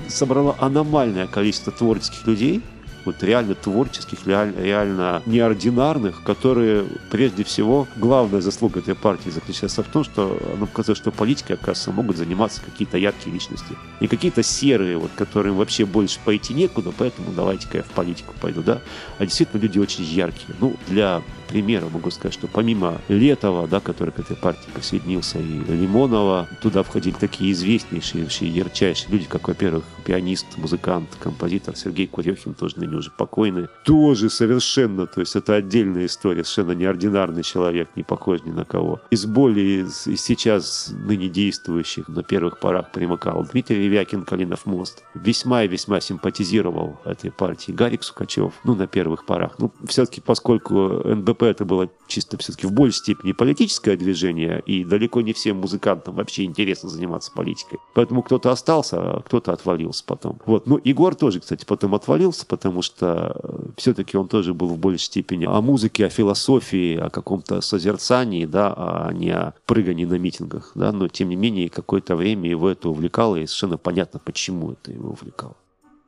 собрала 0.09 0.57
аномальное 0.59 1.27
количество 1.27 1.73
творческих 1.73 2.27
людей, 2.27 2.63
вот 3.07 3.23
реально 3.23 3.55
творческих, 3.55 4.27
реально, 4.27 4.61
реально 4.61 5.23
неординарных, 5.27 6.25
которые 6.25 6.85
прежде 7.11 7.45
всего 7.45 7.87
главная 7.97 8.41
заслуга 8.41 8.81
этой 8.81 8.97
партии 8.97 9.31
заключается 9.31 9.85
в 9.85 9.87
том, 9.87 10.03
что 10.03 10.39
она 10.57 10.67
показывает, 10.67 10.99
что 10.99 11.13
политикой, 11.13 11.53
оказывается, 11.53 11.93
могут 11.93 12.17
заниматься 12.17 12.61
какие-то 12.61 12.99
яркие 12.99 13.33
личности. 13.33 13.77
Не 14.01 14.09
какие-то 14.09 14.43
серые, 14.43 14.99
вот, 14.99 15.13
которым 15.17 15.55
вообще 15.57 15.87
больше 15.87 16.19
пойти 16.25 16.53
некуда, 16.53 16.93
поэтому 16.97 17.33
давайте-ка 17.33 17.79
я 17.79 17.83
в 17.85 17.91
политику 17.91 18.35
пойду, 18.41 18.63
да. 18.63 18.83
А 19.19 19.25
действительно 19.25 19.61
люди 19.61 19.79
очень 19.79 20.03
яркие. 20.03 20.57
Ну, 20.61 20.75
для 20.89 21.23
примера 21.49 21.87
могу 21.89 22.11
сказать, 22.11 22.35
что 22.35 22.49
помимо 22.49 23.01
Летова, 23.09 23.67
да, 23.67 23.81
который 23.81 24.11
к 24.11 24.19
этой 24.19 24.37
партии 24.37 24.69
присоединился, 24.75 25.39
и 25.39 25.43
Лимонова, 25.43 26.49
туда 26.63 26.83
входили 26.83 27.15
такие 27.15 27.53
известнейшие, 27.53 28.25
вообще 28.25 28.47
ярчайшие 28.47 29.11
люди, 29.13 29.27
как, 29.27 29.49
во-первых, 29.49 29.85
пианист, 30.05 30.47
музыкант, 30.57 31.09
композитор 31.19 31.77
Сергей 31.77 32.07
Курехин, 32.07 32.55
тоже 32.55 32.79
ныне 32.79 32.97
уже 32.97 33.11
покойный. 33.11 33.69
Тоже 33.85 34.31
совершенно, 34.31 35.07
то 35.07 35.21
есть 35.21 35.37
это 35.37 35.55
отдельная 35.55 36.07
история, 36.07 36.45
совершенно 36.45 36.79
неординарный 36.79 37.43
человек, 37.43 37.89
не 37.97 38.03
похож 38.03 38.43
ни 38.45 38.51
на 38.51 38.65
кого. 38.65 39.01
Из 39.11 39.27
более 39.27 39.83
из, 39.83 40.07
из 40.07 40.23
сейчас 40.23 40.93
ныне 40.93 41.29
действующих 41.29 42.09
на 42.09 42.23
первых 42.23 42.59
порах 42.61 42.91
примыкал 42.93 43.47
Дмитрий 43.51 43.77
Ревякин, 43.77 44.25
Калинов 44.25 44.67
мост. 44.67 45.05
Весьма 45.15 45.65
и 45.65 45.69
весьма 45.69 46.01
симпатизировал 46.01 47.01
этой 47.05 47.31
партии 47.31 47.73
Гарик 47.73 48.03
Сукачев, 48.03 48.53
ну, 48.65 48.75
на 48.75 48.87
первых 48.87 49.25
порах. 49.25 49.55
Ну, 49.59 49.73
все-таки, 49.87 50.21
поскольку 50.21 51.03
НБП 51.05 51.36
КП 51.37 51.43
это 51.45 51.65
было 51.65 51.89
чисто 52.07 52.39
все-таки 52.39 52.67
в 52.67 52.73
большей 52.73 52.99
степени 52.99 53.33
политическое 53.33 53.97
движение, 53.97 54.63
и 54.67 54.85
далеко 54.85 55.21
не 55.21 55.33
всем 55.33 55.59
музыкантам 55.59 56.15
вообще 56.15 56.45
интересно 56.45 56.89
заниматься 56.89 57.33
политикой. 57.33 57.79
Поэтому 57.95 58.23
кто-то 58.23 58.51
остался, 58.51 58.97
а 58.99 59.23
кто-то 59.23 59.53
отвалился 59.53 60.05
потом. 60.07 60.41
Вот. 60.47 60.67
Ну, 60.67 60.81
Егор 60.83 61.15
тоже, 61.15 61.41
кстати, 61.41 61.65
потом 61.65 61.95
отвалился, 61.95 62.47
потому 62.47 62.83
что 62.83 63.39
э, 63.43 63.59
все-таки 63.77 64.17
он 64.17 64.29
тоже 64.29 64.55
был 64.55 64.69
в 64.69 64.79
большей 64.79 65.05
степени 65.05 65.45
о 65.45 65.61
музыке, 65.61 66.07
о 66.07 66.11
философии, 66.11 66.97
о 66.97 67.11
каком-то 67.11 67.61
созерцании, 67.61 68.47
да, 68.47 68.73
а 68.77 69.13
не 69.13 69.31
о 69.31 69.55
прыгании 69.67 70.05
на 70.05 70.19
митингах, 70.19 70.73
да, 70.75 70.93
но 70.93 71.09
тем 71.09 71.29
не 71.29 71.37
менее 71.37 71.69
какое-то 71.69 72.17
время 72.17 72.49
его 72.49 72.71
это 72.71 72.89
увлекало, 72.89 73.37
и 73.37 73.47
совершенно 73.47 73.79
понятно, 73.79 74.21
почему 74.25 74.73
это 74.73 74.93
его 74.93 75.11
увлекало 75.11 75.57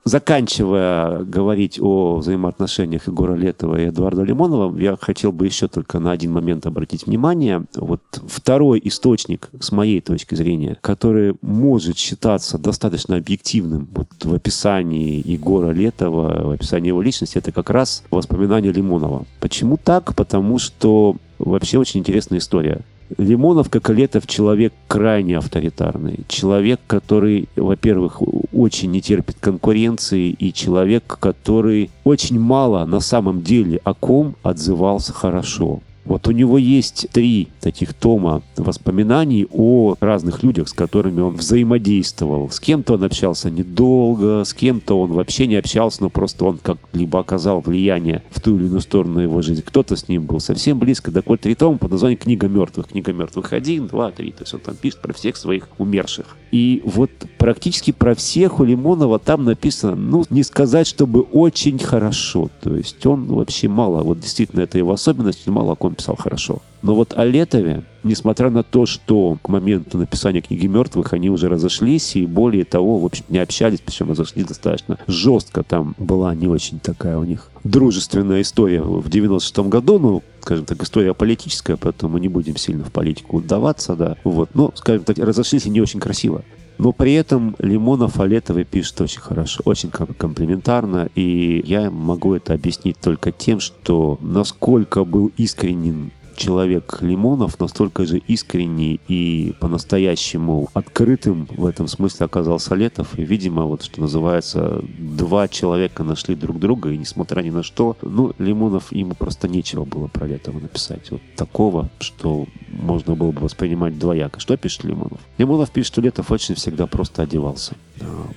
заканчивая 0.04 1.18
говорить 1.24 1.78
о 1.80 2.16
взаимоотношениях 2.16 3.06
Егора 3.06 3.34
Летова 3.34 3.80
и 3.80 3.88
Эдуарда 3.88 4.22
Лимонова, 4.22 4.78
я 4.78 4.96
хотел 5.00 5.32
бы 5.32 5.46
еще 5.46 5.68
только 5.68 5.98
на 5.98 6.12
один 6.12 6.32
момент 6.32 6.66
обратить 6.66 7.06
внимание. 7.06 7.64
Вот 7.74 8.00
второй 8.26 8.80
источник, 8.84 9.50
с 9.60 9.72
моей 9.72 10.00
точки 10.00 10.34
зрения, 10.34 10.76
который 10.80 11.34
может 11.42 11.98
считаться 11.98 12.58
достаточно 12.58 13.16
объективным 13.16 13.88
вот 13.94 14.08
в 14.22 14.34
описании 14.34 15.22
Егора 15.24 15.70
Летова, 15.70 16.48
в 16.48 16.50
описании 16.50 16.88
его 16.88 17.02
личности, 17.02 17.38
это 17.38 17.52
как 17.52 17.70
раз 17.70 18.02
воспоминания 18.10 18.72
Лимонова. 18.72 19.26
Почему 19.40 19.76
так? 19.76 20.14
Потому 20.14 20.58
что 20.58 21.16
вообще 21.38 21.78
очень 21.78 22.00
интересная 22.00 22.38
история. 22.38 22.82
Лимонов, 23.16 23.70
как 23.70 23.90
и 23.90 23.94
Летов, 23.94 24.26
человек 24.26 24.72
крайне 24.86 25.38
авторитарный. 25.38 26.20
Человек, 26.28 26.80
который, 26.86 27.48
во-первых, 27.56 28.20
очень 28.52 28.90
не 28.90 29.00
терпит 29.00 29.36
конкуренции, 29.40 30.30
и 30.30 30.52
человек, 30.52 31.16
который 31.18 31.90
очень 32.04 32.38
мало 32.38 32.84
на 32.84 33.00
самом 33.00 33.42
деле 33.42 33.80
о 33.84 33.94
ком 33.94 34.36
отзывался 34.42 35.12
хорошо. 35.12 35.80
Вот 36.08 36.26
у 36.26 36.30
него 36.30 36.56
есть 36.56 37.06
три 37.12 37.48
таких 37.60 37.92
тома 37.92 38.42
воспоминаний 38.56 39.46
о 39.52 39.94
разных 40.00 40.42
людях, 40.42 40.68
с 40.68 40.72
которыми 40.72 41.20
он 41.20 41.36
взаимодействовал. 41.36 42.50
С 42.50 42.60
кем-то 42.60 42.94
он 42.94 43.04
общался 43.04 43.50
недолго, 43.50 44.42
с 44.44 44.54
кем-то 44.54 44.98
он 44.98 45.12
вообще 45.12 45.46
не 45.46 45.56
общался, 45.56 46.02
но 46.02 46.08
просто 46.08 46.46
он 46.46 46.58
как-либо 46.58 47.20
оказал 47.20 47.60
влияние 47.60 48.22
в 48.30 48.40
ту 48.40 48.56
или 48.56 48.66
иную 48.66 48.80
сторону 48.80 49.20
его 49.20 49.42
жизни. 49.42 49.60
Кто-то 49.60 49.96
с 49.96 50.08
ним 50.08 50.22
был 50.22 50.40
совсем 50.40 50.78
близко. 50.78 51.12
Так 51.12 51.26
вот, 51.26 51.40
три 51.42 51.54
тома 51.54 51.76
под 51.76 51.90
названием 51.90 52.18
«Книга 52.18 52.48
мертвых». 52.48 52.88
«Книга 52.88 53.12
мертвых» 53.12 53.52
один, 53.52 53.86
два, 53.86 54.10
три. 54.10 54.32
То 54.32 54.44
есть 54.44 54.54
он 54.54 54.60
там 54.60 54.76
пишет 54.76 55.02
про 55.02 55.12
всех 55.12 55.36
своих 55.36 55.68
умерших. 55.76 56.24
И 56.50 56.80
вот 56.86 57.10
практически 57.36 57.90
про 57.90 58.14
всех 58.14 58.60
у 58.60 58.64
Лимонова 58.64 59.18
там 59.18 59.44
написано, 59.44 59.94
ну, 59.94 60.24
не 60.30 60.42
сказать, 60.42 60.86
чтобы 60.86 61.20
очень 61.20 61.78
хорошо. 61.78 62.48
То 62.62 62.74
есть 62.74 63.04
он 63.04 63.26
вообще 63.26 63.68
мало, 63.68 64.02
вот 64.02 64.20
действительно 64.20 64.62
это 64.62 64.78
его 64.78 64.92
особенность, 64.92 65.46
мало 65.46 65.72
о 65.72 65.76
ком 65.76 65.97
писал 65.98 66.16
хорошо. 66.16 66.62
Но 66.80 66.94
вот 66.94 67.12
о 67.16 67.24
Летове, 67.24 67.82
несмотря 68.04 68.50
на 68.50 68.62
то, 68.62 68.86
что 68.86 69.36
к 69.42 69.48
моменту 69.48 69.98
написания 69.98 70.40
книги 70.40 70.66
мертвых 70.66 71.12
они 71.12 71.28
уже 71.28 71.48
разошлись, 71.48 72.16
и 72.16 72.24
более 72.24 72.64
того, 72.64 72.98
в 72.98 73.04
общем, 73.04 73.24
не 73.28 73.38
общались, 73.38 73.80
причем 73.84 74.10
разошлись 74.10 74.46
достаточно 74.46 74.98
жестко. 75.06 75.62
Там 75.64 75.94
была 75.98 76.34
не 76.34 76.46
очень 76.46 76.78
такая 76.78 77.18
у 77.18 77.24
них 77.24 77.50
дружественная 77.64 78.42
история 78.42 78.80
в 78.80 79.08
96-м 79.08 79.68
году, 79.68 79.98
ну, 79.98 80.22
скажем 80.40 80.64
так, 80.64 80.82
история 80.82 81.14
политическая, 81.14 81.76
поэтому 81.76 82.14
мы 82.14 82.20
не 82.20 82.28
будем 82.28 82.56
сильно 82.56 82.84
в 82.84 82.92
политику 82.92 83.38
удаваться, 83.38 83.96
да. 83.96 84.16
Вот, 84.24 84.54
но, 84.54 84.72
скажем 84.76 85.04
так, 85.04 85.18
разошлись 85.18 85.66
и 85.66 85.70
не 85.70 85.80
очень 85.80 86.00
красиво. 86.00 86.44
Но 86.78 86.92
при 86.92 87.14
этом 87.14 87.56
Лимонов 87.58 88.20
Алетовый 88.20 88.64
пишет 88.64 89.00
очень 89.00 89.20
хорошо, 89.20 89.60
очень 89.64 89.90
комплиментарно, 89.90 91.08
и 91.16 91.62
я 91.66 91.90
могу 91.90 92.34
это 92.34 92.54
объяснить 92.54 92.98
только 93.00 93.32
тем, 93.32 93.58
что 93.58 94.16
насколько 94.22 95.04
был 95.04 95.32
искренен 95.36 96.12
человек 96.38 96.98
Лимонов 97.00 97.58
настолько 97.60 98.06
же 98.06 98.18
искренний 98.18 99.00
и 99.08 99.54
по-настоящему 99.60 100.68
открытым 100.72 101.48
в 101.50 101.66
этом 101.66 101.88
смысле 101.88 102.26
оказался 102.26 102.74
Летов. 102.74 103.18
И, 103.18 103.24
видимо, 103.24 103.64
вот 103.64 103.82
что 103.82 104.00
называется, 104.00 104.82
два 104.98 105.48
человека 105.48 106.04
нашли 106.04 106.34
друг 106.34 106.58
друга, 106.58 106.90
и 106.90 106.96
несмотря 106.96 107.42
ни 107.42 107.50
на 107.50 107.62
что, 107.62 107.96
ну, 108.02 108.32
Лимонов, 108.38 108.92
ему 108.92 109.14
просто 109.14 109.48
нечего 109.48 109.84
было 109.84 110.06
про 110.06 110.26
Летова 110.26 110.58
написать. 110.60 111.10
Вот 111.10 111.20
такого, 111.36 111.90
что 111.98 112.46
можно 112.68 113.14
было 113.14 113.32
бы 113.32 113.40
воспринимать 113.40 113.98
двояко. 113.98 114.40
Что 114.40 114.56
пишет 114.56 114.84
Лимонов? 114.84 115.18
Лимонов 115.38 115.70
пишет, 115.70 115.92
что 115.92 116.00
Летов 116.00 116.30
очень 116.30 116.54
всегда 116.54 116.86
просто 116.86 117.22
одевался. 117.22 117.74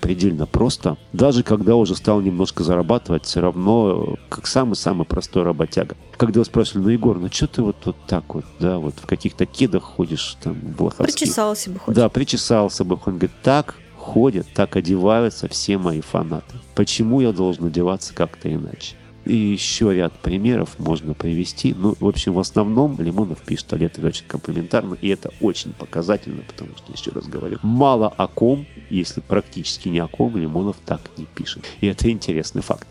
Предельно 0.01 0.47
просто. 0.47 0.97
Даже 1.13 1.43
когда 1.43 1.75
уже 1.75 1.95
стал 1.95 2.21
немножко 2.21 2.63
зарабатывать, 2.63 3.25
все 3.25 3.41
равно 3.41 4.17
как 4.29 4.47
самый-самый 4.47 5.05
простой 5.05 5.43
работяга. 5.43 5.95
Когда 6.17 6.43
спрашивали, 6.43 6.83
ну, 6.83 6.89
Егор, 6.89 7.19
ну 7.19 7.27
что 7.31 7.47
ты 7.47 7.61
вот, 7.61 7.90
вот 7.91 8.07
так 8.07 8.33
вот, 8.33 8.45
да, 8.59 8.77
вот 8.79 8.95
в 8.95 9.05
каких-то 9.05 9.45
кедах 9.45 9.83
ходишь, 9.83 10.37
там, 10.41 10.55
в 10.77 10.81
лоховских. 10.81 11.19
Причесался 11.19 11.69
бы 11.69 11.79
хоть. 11.79 11.95
Да, 11.95 12.09
причесался 12.09 12.83
бы. 12.83 12.95
Он 13.05 13.17
говорит, 13.17 13.31
так 13.43 13.75
ходят, 13.97 14.47
так 14.53 14.75
одеваются 14.75 15.47
все 15.47 15.77
мои 15.77 16.01
фанаты. 16.01 16.55
Почему 16.75 17.21
я 17.21 17.31
должен 17.31 17.65
одеваться 17.65 18.13
как-то 18.13 18.53
иначе? 18.53 18.95
И 19.25 19.35
еще 19.35 19.93
ряд 19.93 20.13
примеров 20.13 20.79
можно 20.79 21.13
привести. 21.13 21.75
Ну, 21.77 21.95
в 21.99 22.07
общем, 22.07 22.33
в 22.33 22.39
основном 22.39 22.99
Лимонов 22.99 23.41
пишет 23.41 23.71
о 23.73 23.77
Летове 23.77 24.07
очень 24.07 24.25
комплиментарно, 24.25 24.95
и 24.99 25.09
это 25.09 25.31
очень 25.41 25.73
показательно, 25.73 26.41
потому 26.47 26.71
что, 26.75 26.91
еще 26.91 27.11
раз 27.11 27.27
говорю, 27.27 27.59
мало 27.61 28.07
о 28.07 28.27
ком, 28.27 28.65
если 28.89 29.21
практически 29.21 29.89
ни 29.89 29.99
о 29.99 30.07
ком, 30.07 30.37
Лимонов 30.37 30.77
так 30.85 31.01
не 31.17 31.25
пишет. 31.25 31.65
И 31.81 31.87
это 31.87 32.09
интересный 32.09 32.63
факт. 32.63 32.87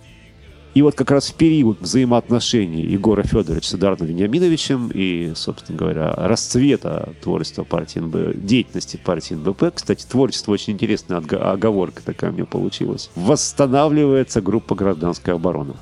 И 0.73 0.83
вот 0.83 0.95
как 0.95 1.11
раз 1.11 1.31
в 1.31 1.35
период 1.35 1.81
взаимоотношений 1.81 2.83
Егора 2.83 3.25
Федоровича 3.25 3.69
с 3.69 3.75
Эдуардом 3.75 4.07
Вениаминовичем 4.07 4.91
и, 4.95 5.33
собственно 5.35 5.77
говоря, 5.77 6.15
расцвета 6.17 7.13
творчества 7.23 7.65
партии 7.65 7.99
НБ, 7.99 8.45
деятельности 8.47 8.97
партии 8.97 9.35
НБП, 9.35 9.75
кстати, 9.75 10.07
творчество 10.07 10.53
очень 10.53 10.75
интересная 10.75 11.19
оговорка 11.19 12.03
такая 12.05 12.31
у 12.31 12.35
меня 12.35 12.45
получилась, 12.45 13.11
восстанавливается 13.17 14.41
группа 14.41 14.77
гражданской 14.77 15.35
обороны 15.35 15.75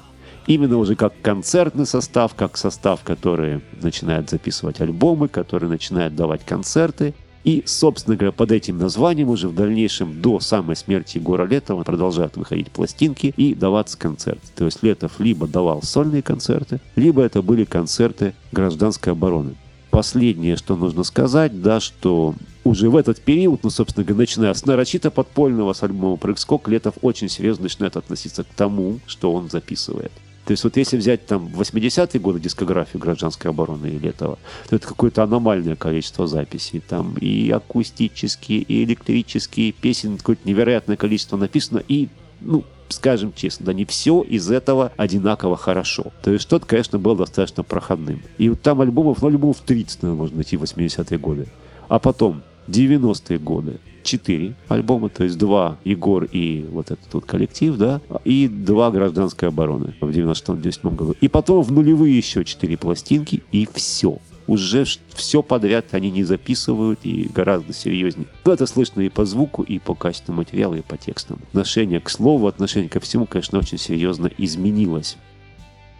именно 0.48 0.78
уже 0.78 0.96
как 0.96 1.12
концертный 1.20 1.86
состав, 1.86 2.34
как 2.34 2.56
состав, 2.56 3.04
который 3.04 3.60
начинает 3.82 4.30
записывать 4.30 4.80
альбомы, 4.80 5.28
который 5.28 5.68
начинает 5.68 6.16
давать 6.16 6.44
концерты. 6.44 7.14
И, 7.44 7.62
собственно 7.66 8.16
говоря, 8.16 8.32
под 8.32 8.52
этим 8.52 8.78
названием 8.78 9.30
уже 9.30 9.48
в 9.48 9.54
дальнейшем 9.54 10.20
до 10.20 10.40
самой 10.40 10.76
смерти 10.76 11.18
Егора 11.18 11.46
Летова 11.46 11.84
продолжают 11.84 12.36
выходить 12.36 12.70
пластинки 12.70 13.32
и 13.36 13.54
даваться 13.54 13.96
концерты. 13.96 14.46
То 14.54 14.64
есть 14.64 14.82
Летов 14.82 15.18
либо 15.18 15.46
давал 15.46 15.82
сольные 15.82 16.22
концерты, 16.22 16.80
либо 16.96 17.22
это 17.22 17.42
были 17.42 17.64
концерты 17.64 18.34
гражданской 18.52 19.12
обороны. 19.12 19.54
Последнее, 19.90 20.56
что 20.56 20.76
нужно 20.76 21.02
сказать, 21.02 21.62
да, 21.62 21.80
что 21.80 22.34
уже 22.64 22.90
в 22.90 22.96
этот 22.96 23.20
период, 23.20 23.64
ну, 23.64 23.70
собственно 23.70 24.04
говоря, 24.04 24.22
начиная 24.22 24.52
с 24.52 24.66
нарочито 24.66 25.10
подпольного, 25.10 25.72
с 25.72 25.82
альбома 25.82 26.16
«Прыг-скок», 26.16 26.68
Летов 26.68 26.94
очень 27.00 27.28
серьезно 27.30 27.64
начинает 27.64 27.96
относиться 27.96 28.44
к 28.44 28.48
тому, 28.48 29.00
что 29.06 29.32
он 29.32 29.48
записывает. 29.48 30.12
То 30.48 30.52
есть 30.52 30.64
вот 30.64 30.78
если 30.78 30.96
взять 30.96 31.26
там 31.26 31.48
80-е 31.48 32.18
годы 32.22 32.40
дискографию 32.40 33.02
гражданской 33.02 33.50
обороны 33.50 33.88
или 33.88 34.08
этого, 34.08 34.38
то 34.70 34.76
это 34.76 34.86
какое-то 34.88 35.22
аномальное 35.22 35.76
количество 35.76 36.26
записей. 36.26 36.80
Там 36.80 37.18
и 37.18 37.50
акустические, 37.50 38.60
и 38.60 38.84
электрические 38.84 39.72
песен, 39.72 40.16
какое-то 40.16 40.48
невероятное 40.48 40.96
количество 40.96 41.36
написано. 41.36 41.82
И, 41.86 42.08
ну, 42.40 42.64
скажем 42.88 43.34
честно, 43.36 43.66
да 43.66 43.74
не 43.74 43.84
все 43.84 44.22
из 44.22 44.50
этого 44.50 44.90
одинаково 44.96 45.58
хорошо. 45.58 46.14
То 46.22 46.30
есть 46.30 46.44
что-то, 46.44 46.64
конечно, 46.64 46.98
было 46.98 47.14
достаточно 47.14 47.62
проходным. 47.62 48.22
И 48.38 48.48
вот 48.48 48.62
там 48.62 48.80
альбомов, 48.80 49.20
ну, 49.20 49.28
альбомов 49.28 49.58
30, 49.58 50.02
наверное, 50.02 50.18
можно 50.18 50.36
найти 50.36 50.56
в 50.56 50.62
80-е 50.62 51.18
годы. 51.18 51.48
А 51.88 51.98
потом 51.98 52.40
90-е 52.68 53.38
годы. 53.38 53.80
Четыре 54.08 54.54
альбома, 54.68 55.10
то 55.10 55.22
есть 55.22 55.36
два 55.36 55.76
Егор 55.84 56.24
и 56.24 56.64
вот 56.70 56.90
этот 56.90 57.12
вот 57.12 57.26
коллектив, 57.26 57.76
да, 57.76 58.00
и 58.24 58.48
два 58.48 58.90
гражданской 58.90 59.50
обороны 59.50 59.92
в 60.00 60.08
96-97 60.08 60.96
году. 60.96 61.14
И 61.20 61.28
потом 61.28 61.62
в 61.62 61.70
нулевые 61.70 62.16
еще 62.16 62.42
четыре 62.42 62.78
пластинки, 62.78 63.42
и 63.52 63.68
все 63.74 64.18
уже 64.46 64.86
все 65.14 65.42
подряд 65.42 65.92
они 65.92 66.10
не 66.10 66.24
записывают 66.24 67.00
и 67.04 67.30
гораздо 67.34 67.74
серьезнее. 67.74 68.26
Но 68.46 68.54
это 68.54 68.66
слышно 68.66 69.02
и 69.02 69.10
по 69.10 69.26
звуку, 69.26 69.62
и 69.62 69.78
по 69.78 69.94
качеству 69.94 70.32
материала, 70.32 70.74
и 70.74 70.80
по 70.80 70.96
текстам. 70.96 71.38
Отношение 71.50 72.00
к 72.00 72.08
слову, 72.08 72.46
отношение 72.46 72.88
ко 72.88 72.98
всему, 72.98 73.26
конечно, 73.26 73.58
очень 73.58 73.76
серьезно 73.76 74.30
изменилось 74.38 75.18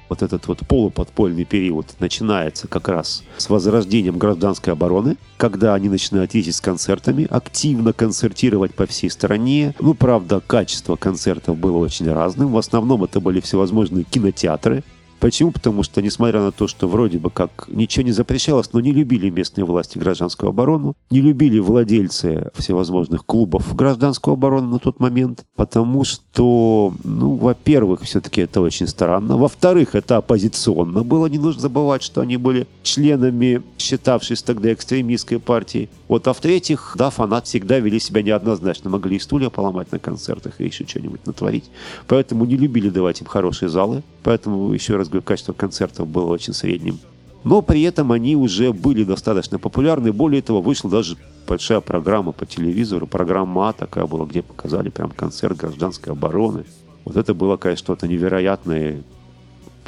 вот 0.09 0.23
этот 0.23 0.47
вот 0.49 0.67
полуподпольный 0.67 1.45
период 1.45 1.87
начинается 2.01 2.69
как 2.69 2.89
раз 2.89 3.23
с 3.37 3.49
возрождением 3.49 4.19
гражданской 4.19 4.73
обороны, 4.73 5.17
когда 5.37 5.75
они 5.75 5.89
начинают 5.89 6.35
ездить 6.35 6.57
с 6.57 6.61
концертами, 6.61 7.27
активно 7.31 7.93
концертировать 7.93 8.75
по 8.75 8.87
всей 8.87 9.11
стране. 9.11 9.75
Ну, 9.81 9.95
правда, 9.95 10.41
качество 10.45 10.97
концертов 10.97 11.57
было 11.57 11.79
очень 11.79 12.11
разным. 12.11 12.53
В 12.53 12.59
основном 12.59 13.05
это 13.05 13.21
были 13.21 13.41
всевозможные 13.41 14.05
кинотеатры, 14.05 14.83
Почему? 15.21 15.51
Потому 15.51 15.83
что, 15.83 16.01
несмотря 16.01 16.41
на 16.41 16.53
то, 16.53 16.69
что 16.69 16.87
вроде 16.89 17.19
бы 17.19 17.31
как 17.31 17.69
ничего 17.69 18.05
не 18.05 18.12
запрещалось, 18.12 18.73
но 18.73 18.81
не 18.81 18.93
любили 18.93 19.31
местные 19.31 19.64
власти 19.64 19.99
гражданскую 19.99 20.51
оборону, 20.51 20.95
не 21.11 21.21
любили 21.21 21.59
владельцы 21.59 22.51
всевозможных 22.55 23.27
клубов 23.27 23.75
гражданскую 23.75 24.35
оборону 24.35 24.73
на 24.73 24.79
тот 24.79 25.01
момент, 25.01 25.45
потому 25.57 26.05
что, 26.05 26.95
ну, 27.05 27.35
во-первых, 27.35 28.03
все-таки 28.03 28.43
это 28.43 28.61
очень 28.61 28.87
странно, 28.87 29.37
во-вторых, 29.37 29.95
это 29.95 30.19
оппозиционно 30.19 31.03
было, 31.03 31.27
не 31.27 31.39
нужно 31.39 31.62
забывать, 31.62 32.03
что 32.03 32.21
они 32.21 32.37
были 32.37 32.66
членами, 32.83 33.62
считавшись 33.79 34.43
тогда 34.43 34.73
экстремистской 34.73 35.39
партии, 35.39 35.89
вот, 36.09 36.27
а 36.27 36.33
в-третьих, 36.33 36.95
да, 36.97 37.11
фанат 37.11 37.47
всегда 37.47 37.79
вели 37.79 38.01
себя 38.01 38.23
неоднозначно, 38.23 38.91
могли 38.91 39.17
и 39.17 39.19
стулья 39.19 39.51
поломать 39.51 39.93
на 39.93 39.99
концертах 39.99 40.61
и 40.61 40.65
еще 40.65 40.87
что-нибудь 40.87 41.27
натворить, 41.27 41.71
поэтому 42.07 42.47
не 42.47 42.57
любили 42.57 42.89
давать 42.89 43.21
им 43.21 43.27
хорошие 43.27 43.69
залы, 43.69 44.03
поэтому, 44.23 44.73
еще 44.73 44.97
раз 44.97 45.09
говорю, 45.09 45.23
качество 45.23 45.53
концертов 45.53 46.09
было 46.09 46.33
очень 46.33 46.55
средним. 46.55 46.99
Но 47.45 47.63
при 47.63 47.83
этом 47.83 48.11
они 48.11 48.37
уже 48.37 48.73
были 48.73 49.05
достаточно 49.05 49.59
популярны. 49.59 50.13
Более 50.13 50.43
того, 50.43 50.61
вышла 50.61 50.91
даже 50.91 51.17
большая 51.47 51.81
программа 51.81 52.33
по 52.33 52.45
телевизору, 52.47 53.07
программа 53.07 53.73
такая 53.73 54.07
была, 54.07 54.27
где 54.27 54.43
показали 54.43 54.91
прям 54.91 55.11
концерт 55.11 55.57
гражданской 55.57 56.13
обороны. 56.13 56.65
Вот 57.05 57.17
это 57.17 57.35
было, 57.35 57.57
конечно, 57.57 57.85
что-то 57.85 58.09
невероятное, 58.09 59.03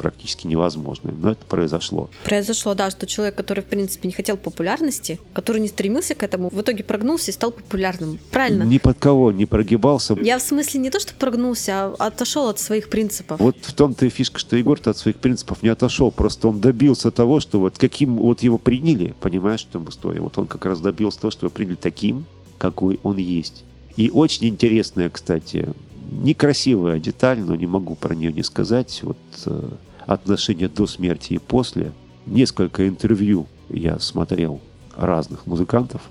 практически 0.01 0.46
невозможное. 0.46 1.12
Но 1.12 1.32
это 1.32 1.44
произошло. 1.44 2.09
Произошло, 2.24 2.74
да, 2.74 2.90
что 2.90 3.07
человек, 3.07 3.34
который, 3.34 3.61
в 3.61 3.66
принципе, 3.66 4.09
не 4.09 4.14
хотел 4.14 4.38
популярности, 4.38 5.20
который 5.34 5.61
не 5.61 5.68
стремился 5.68 6.14
к 6.14 6.22
этому, 6.22 6.48
в 6.48 6.59
итоге 6.59 6.82
прогнулся 6.82 7.30
и 7.30 7.34
стал 7.34 7.51
популярным. 7.51 8.18
Правильно? 8.30 8.62
Ни 8.62 8.78
под 8.78 8.98
кого 8.98 9.30
не 9.30 9.44
прогибался. 9.44 10.16
Я 10.22 10.38
в 10.38 10.42
смысле 10.42 10.80
не 10.80 10.88
то, 10.88 10.98
что 10.98 11.14
прогнулся, 11.14 11.94
а 11.98 12.07
отошел 12.07 12.48
от 12.48 12.59
своих 12.59 12.88
принципов. 12.88 13.38
Вот 13.38 13.57
в 13.61 13.74
том-то 13.74 14.07
и 14.07 14.09
фишка, 14.09 14.38
что 14.38 14.57
Егор-то 14.57 14.90
от 14.90 14.96
своих 14.96 15.16
принципов 15.16 15.62
не 15.62 15.68
отошел. 15.68 16.11
Просто 16.11 16.48
он 16.48 16.61
добился 16.61 17.11
того, 17.11 17.40
что 17.40 17.61
вот 17.61 17.76
каким 17.76 18.16
вот 18.16 18.42
его 18.42 18.57
приняли, 18.57 19.14
понимаешь, 19.20 19.64
в 19.64 19.66
том 19.66 19.86
история. 19.90 20.20
Вот 20.20 20.38
он 20.38 20.46
как 20.46 20.64
раз 20.64 20.80
добился 20.80 21.20
того, 21.20 21.30
что 21.30 21.46
его 21.46 21.53
приняли 21.55 21.74
таким, 21.76 22.24
какой 22.57 22.98
он 23.03 23.18
есть. 23.18 23.64
И 23.96 24.09
очень 24.09 24.48
интересная, 24.48 25.11
кстати, 25.11 25.68
некрасивая 26.11 26.98
деталь, 26.98 27.40
но 27.40 27.55
не 27.55 27.66
могу 27.66 27.94
про 27.94 28.14
нее 28.14 28.32
не 28.32 28.42
сказать. 28.42 29.01
Вот 29.03 29.18
э, 29.46 29.68
отношения 30.12 30.68
до 30.68 30.86
смерти 30.86 31.34
и 31.34 31.38
после. 31.38 31.92
Несколько 32.26 32.88
интервью 32.88 33.46
я 33.68 33.98
смотрел 33.98 34.61
разных 34.96 35.46
музыкантов 35.46 36.02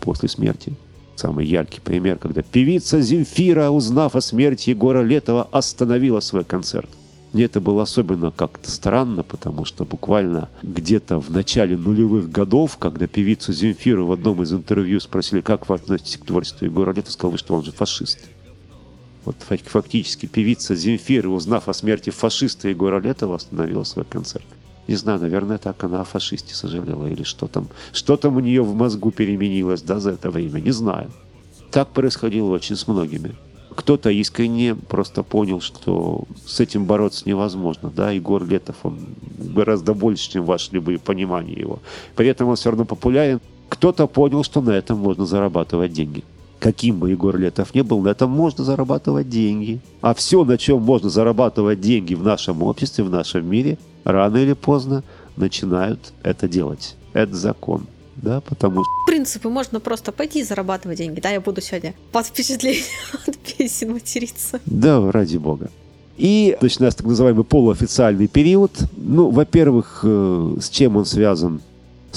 после 0.00 0.28
смерти. 0.28 0.74
Самый 1.14 1.46
яркий 1.46 1.80
пример, 1.80 2.18
когда 2.18 2.42
певица 2.42 3.00
Земфира, 3.00 3.70
узнав 3.70 4.14
о 4.14 4.20
смерти 4.20 4.70
Егора 4.70 5.02
Летова, 5.02 5.48
остановила 5.50 6.20
свой 6.20 6.44
концерт. 6.44 6.88
Мне 7.32 7.44
это 7.44 7.60
было 7.60 7.82
особенно 7.82 8.30
как-то 8.30 8.70
странно, 8.70 9.22
потому 9.22 9.66
что 9.66 9.84
буквально 9.84 10.48
где-то 10.62 11.20
в 11.20 11.30
начале 11.30 11.76
нулевых 11.76 12.30
годов, 12.30 12.78
когда 12.78 13.06
певицу 13.06 13.52
Земфиру 13.52 14.06
в 14.06 14.12
одном 14.12 14.42
из 14.42 14.52
интервью 14.52 15.00
спросили, 15.00 15.42
как 15.42 15.68
вы 15.68 15.74
относитесь 15.74 16.16
к 16.16 16.24
творчеству 16.24 16.64
Егора 16.64 16.92
Летова, 16.92 17.12
сказал, 17.12 17.36
что 17.36 17.54
он 17.54 17.64
же 17.64 17.72
фашист. 17.72 18.20
Вот 19.28 19.36
фактически 19.66 20.24
певица 20.24 20.74
Земфира, 20.74 21.28
узнав 21.28 21.68
о 21.68 21.74
смерти 21.74 22.08
фашиста 22.08 22.70
Егора 22.70 22.98
Летова, 22.98 23.36
остановила 23.36 23.84
свой 23.84 24.06
концерт. 24.06 24.46
Не 24.86 24.94
знаю, 24.94 25.20
наверное, 25.20 25.58
так 25.58 25.84
она 25.84 26.00
о 26.00 26.04
фашисте 26.04 26.54
сожалела 26.54 27.06
или 27.06 27.24
что 27.24 27.46
там. 27.46 27.68
Что 27.92 28.16
там 28.16 28.38
у 28.38 28.40
нее 28.40 28.62
в 28.62 28.74
мозгу 28.74 29.10
переменилось, 29.10 29.82
да, 29.82 30.00
за 30.00 30.12
это 30.12 30.30
время, 30.30 30.60
не 30.60 30.70
знаю. 30.70 31.10
Так 31.70 31.88
происходило 31.88 32.48
очень 32.48 32.74
с 32.76 32.88
многими. 32.88 33.34
Кто-то 33.74 34.08
искренне 34.08 34.74
просто 34.74 35.22
понял, 35.22 35.60
что 35.60 36.24
с 36.46 36.58
этим 36.60 36.86
бороться 36.86 37.28
невозможно. 37.28 37.92
Да, 37.94 38.10
Егор 38.10 38.42
Летов, 38.42 38.76
он 38.82 38.98
гораздо 39.36 39.92
больше, 39.92 40.30
чем 40.30 40.46
ваше 40.46 40.70
любые 40.72 40.98
понимания 40.98 41.52
его. 41.52 41.80
При 42.16 42.28
этом 42.28 42.48
он 42.48 42.56
все 42.56 42.70
равно 42.70 42.86
популярен. 42.86 43.42
Кто-то 43.68 44.06
понял, 44.06 44.42
что 44.42 44.62
на 44.62 44.70
этом 44.70 44.96
можно 44.96 45.26
зарабатывать 45.26 45.92
деньги. 45.92 46.24
Каким 46.60 46.98
бы 46.98 47.10
Егор 47.10 47.36
Летов 47.36 47.74
ни 47.74 47.82
был, 47.82 48.00
на 48.00 48.08
этом 48.08 48.30
можно 48.30 48.64
зарабатывать 48.64 49.28
деньги. 49.28 49.80
А 50.00 50.12
все, 50.14 50.44
на 50.44 50.58
чем 50.58 50.82
можно 50.82 51.08
зарабатывать 51.08 51.80
деньги 51.80 52.14
в 52.14 52.22
нашем 52.22 52.62
обществе, 52.62 53.04
в 53.04 53.10
нашем 53.10 53.48
мире, 53.48 53.78
рано 54.04 54.38
или 54.38 54.54
поздно 54.54 55.04
начинают 55.36 56.12
это 56.22 56.48
делать. 56.48 56.96
Это 57.12 57.34
закон. 57.36 57.86
Да, 58.16 58.40
потому 58.40 58.82
что... 58.82 58.90
Принципы 59.06 59.48
можно 59.48 59.78
просто 59.78 60.10
пойти 60.10 60.40
и 60.40 60.42
зарабатывать 60.42 60.98
деньги. 60.98 61.20
Да, 61.20 61.30
я 61.30 61.40
буду 61.40 61.60
сегодня 61.60 61.94
под 62.10 62.26
впечатлением 62.26 62.84
от 63.26 63.38
песен 63.38 63.92
материться. 63.92 64.60
Да, 64.66 65.12
ради 65.12 65.36
бога. 65.36 65.70
И 66.16 66.58
начинается 66.60 66.98
так 66.98 67.06
называемый 67.06 67.44
полуофициальный 67.44 68.26
период. 68.26 68.72
Ну, 68.96 69.30
во-первых, 69.30 70.00
э, 70.02 70.56
с 70.60 70.68
чем 70.68 70.96
он 70.96 71.04
связан? 71.04 71.60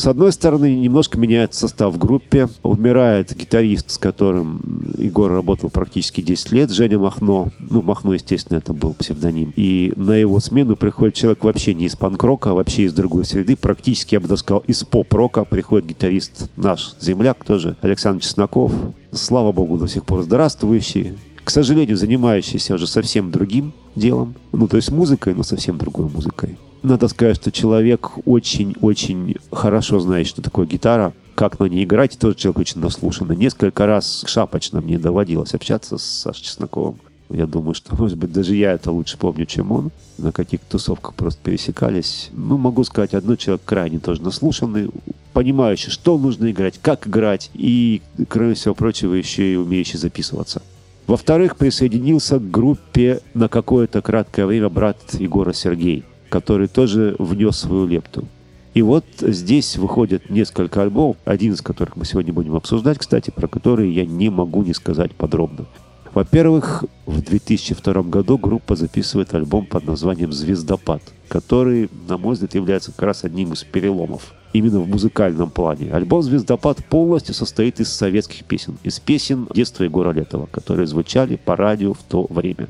С 0.02 0.08
одной 0.08 0.32
стороны, 0.32 0.74
немножко 0.78 1.20
меняется 1.20 1.60
состав 1.60 1.94
в 1.94 2.00
группе. 2.00 2.50
Умирает 2.64 3.36
гитарист, 3.36 3.92
с 3.92 4.00
которым 4.00 4.60
Егор 4.98 5.32
работал 5.32 5.70
практически 5.70 6.22
10 6.22 6.54
лет, 6.54 6.72
Женя 6.72 6.98
Махно. 6.98 7.50
Ну, 7.60 7.84
Махно, 7.84 8.16
естественно, 8.16 8.58
это 8.58 8.74
был 8.74 8.96
псевдоним. 8.96 9.54
И 9.56 9.94
на 9.96 10.14
его 10.14 10.40
смену 10.40 10.76
приходит 10.76 11.14
человек 11.14 11.44
вообще 11.44 11.76
не 11.76 11.86
из 11.86 11.96
панк-рока, 11.96 12.50
а 12.50 12.54
вообще 12.56 12.86
из 12.86 12.94
другой 12.94 13.26
среды. 13.26 13.56
Практически, 13.56 14.16
я 14.16 14.20
бы 14.20 14.28
даже 14.28 14.40
сказал, 14.40 14.64
из 14.66 14.84
поп-рока. 14.84 15.46
Приходит 15.46 15.90
гитарист 15.90 16.50
наш 16.58 16.96
земляк 17.00 17.46
тоже, 17.46 17.78
Александр 17.82 18.24
Чесноков. 18.24 18.74
Слава 19.12 19.52
богу, 19.52 19.78
до 19.78 19.86
сих 19.86 20.04
пор 20.04 20.24
здравствующий. 20.24 21.14
К 21.44 21.52
сожалению, 21.52 21.96
занимающийся 21.96 22.74
уже 22.74 22.88
совсем 22.88 23.30
другим 23.30 23.72
делом. 23.96 24.34
Ну, 24.52 24.68
то 24.68 24.78
есть 24.78 24.90
музыкой, 24.90 25.36
но 25.36 25.44
совсем 25.44 25.78
другой 25.78 26.10
музыкой. 26.10 26.58
Надо 26.84 27.08
сказать, 27.08 27.36
что 27.36 27.52
человек 27.52 28.12
очень-очень 28.26 29.36
хорошо 29.52 30.00
знает, 30.00 30.26
что 30.26 30.42
такое 30.42 30.66
гитара, 30.66 31.14
как 31.36 31.60
на 31.60 31.66
ней 31.66 31.84
играть, 31.84 32.18
тоже 32.18 32.36
человек 32.36 32.60
очень 32.60 32.82
наслушанный. 32.82 33.36
Несколько 33.36 33.86
раз 33.86 34.24
шапочно 34.28 34.82
мне 34.82 34.98
доводилось 34.98 35.54
общаться 35.54 36.00
с 36.00 36.04
Сашей 36.04 36.44
Чесноковым. 36.44 37.00
Я 37.30 37.46
думаю, 37.46 37.76
что, 37.76 37.96
может 37.96 38.18
быть, 38.18 38.34
даже 38.34 38.56
я 38.56 38.74
это 38.74 38.92
лучше 38.92 39.18
помню, 39.18 39.46
чем 39.46 39.72
он. 39.72 39.92
На 40.18 40.32
каких-то 40.32 40.72
тусовках 40.72 41.14
просто 41.14 41.40
пересекались. 41.44 42.30
Ну, 42.34 42.58
могу 42.58 42.84
сказать, 42.84 43.14
одно 43.14 43.36
человек 43.36 43.62
крайне 43.64 44.00
тоже 44.00 44.22
наслушанный, 44.22 44.90
понимающий, 45.34 45.92
что 45.92 46.18
нужно 46.18 46.52
играть, 46.52 46.80
как 46.82 47.08
играть, 47.08 47.52
и, 47.54 48.02
кроме 48.28 48.56
всего 48.56 48.74
прочего, 48.74 49.14
еще 49.14 49.54
и 49.54 49.56
умеющий 49.56 50.00
записываться. 50.00 50.62
Во-вторых, 51.08 51.58
присоединился 51.58 52.40
к 52.40 52.52
группе 52.52 53.22
на 53.34 53.48
какое-то 53.48 54.02
краткое 54.02 54.46
время 54.46 54.70
брат 54.70 54.98
Егора 55.14 55.54
Сергей 55.54 56.04
который 56.32 56.68
тоже 56.68 57.16
внес 57.20 57.58
свою 57.58 57.86
лепту. 57.86 58.26
И 58.74 58.82
вот 58.82 59.04
здесь 59.20 59.76
выходят 59.76 60.30
несколько 60.30 60.82
альбомов, 60.82 61.18
один 61.26 61.54
из 61.54 61.62
которых 61.62 61.98
мы 61.98 62.06
сегодня 62.06 62.32
будем 62.32 62.56
обсуждать, 62.56 62.98
кстати, 62.98 63.30
про 63.30 63.48
которые 63.48 63.94
я 63.94 64.06
не 64.06 64.30
могу 64.30 64.64
не 64.64 64.74
сказать 64.74 65.14
подробно. 65.14 65.66
Во-первых, 66.14 66.86
в 67.06 67.22
2002 67.22 68.04
году 68.04 68.38
группа 68.38 68.76
записывает 68.76 69.34
альбом 69.34 69.66
под 69.66 69.86
названием 69.86 70.32
«Звездопад», 70.32 71.02
который, 71.28 71.90
на 72.08 72.18
мой 72.18 72.34
взгляд, 72.34 72.56
является 72.56 72.92
как 72.92 73.04
раз 73.04 73.24
одним 73.26 73.52
из 73.54 73.64
переломов 73.64 74.34
именно 74.54 74.80
в 74.80 74.88
музыкальном 74.88 75.50
плане. 75.50 75.92
Альбом 75.92 76.22
«Звездопад» 76.22 76.84
полностью 76.86 77.36
состоит 77.36 77.82
из 77.82 77.90
советских 77.90 78.46
песен, 78.46 78.78
из 78.84 79.00
песен 79.00 79.48
детства 79.54 79.84
Егора 79.84 80.12
Летова, 80.12 80.48
которые 80.48 80.88
звучали 80.88 81.36
по 81.36 81.58
радио 81.58 81.94
в 81.94 82.04
то 82.04 82.26
время 82.30 82.68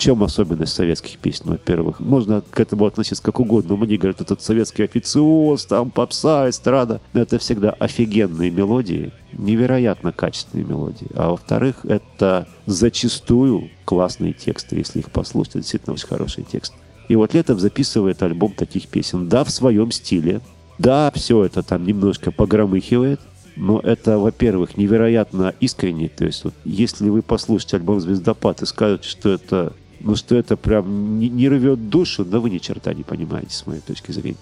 чем 0.00 0.24
особенность 0.24 0.72
советских 0.72 1.18
песен? 1.18 1.44
Во-первых, 1.46 2.00
можно 2.00 2.40
к 2.40 2.58
этому 2.58 2.86
относиться 2.86 3.22
как 3.22 3.38
угодно. 3.38 3.76
Мне 3.76 3.96
говорят, 3.96 4.20
этот 4.20 4.42
советский 4.42 4.82
официоз, 4.82 5.66
там 5.66 5.90
попса, 5.90 6.48
эстрада. 6.48 7.00
Но 7.12 7.20
это 7.20 7.38
всегда 7.38 7.70
офигенные 7.70 8.50
мелодии, 8.50 9.12
невероятно 9.32 10.10
качественные 10.10 10.66
мелодии. 10.66 11.06
А 11.14 11.30
во-вторых, 11.30 11.84
это 11.84 12.48
зачастую 12.66 13.70
классные 13.84 14.32
тексты, 14.32 14.76
если 14.76 15.00
их 15.00 15.10
послушать. 15.10 15.52
Это 15.52 15.60
действительно 15.60 15.94
очень 15.94 16.08
хороший 16.08 16.44
текст. 16.50 16.72
И 17.08 17.16
вот 17.16 17.34
Летов 17.34 17.60
записывает 17.60 18.22
альбом 18.22 18.52
таких 18.52 18.88
песен. 18.88 19.28
Да, 19.28 19.44
в 19.44 19.50
своем 19.50 19.90
стиле. 19.92 20.40
Да, 20.78 21.12
все 21.14 21.44
это 21.44 21.62
там 21.62 21.84
немножко 21.84 22.32
погромыхивает. 22.32 23.20
Но 23.56 23.80
это, 23.80 24.18
во-первых, 24.18 24.78
невероятно 24.78 25.54
искренне. 25.60 26.08
То 26.08 26.24
есть, 26.24 26.44
вот, 26.44 26.54
если 26.64 27.10
вы 27.10 27.20
послушаете 27.20 27.76
альбом 27.76 28.00
«Звездопад» 28.00 28.62
и 28.62 28.66
скажете, 28.66 29.06
что 29.06 29.28
это 29.28 29.74
ну 30.00 30.16
что 30.16 30.34
это 30.36 30.56
прям 30.56 31.18
не, 31.18 31.28
не 31.28 31.48
рвет 31.48 31.88
душу, 31.88 32.24
да 32.24 32.40
вы 32.40 32.50
ни 32.50 32.58
черта 32.58 32.92
не 32.94 33.02
понимаете, 33.02 33.54
с 33.54 33.66
моей 33.66 33.80
точки 33.80 34.12
зрения. 34.12 34.36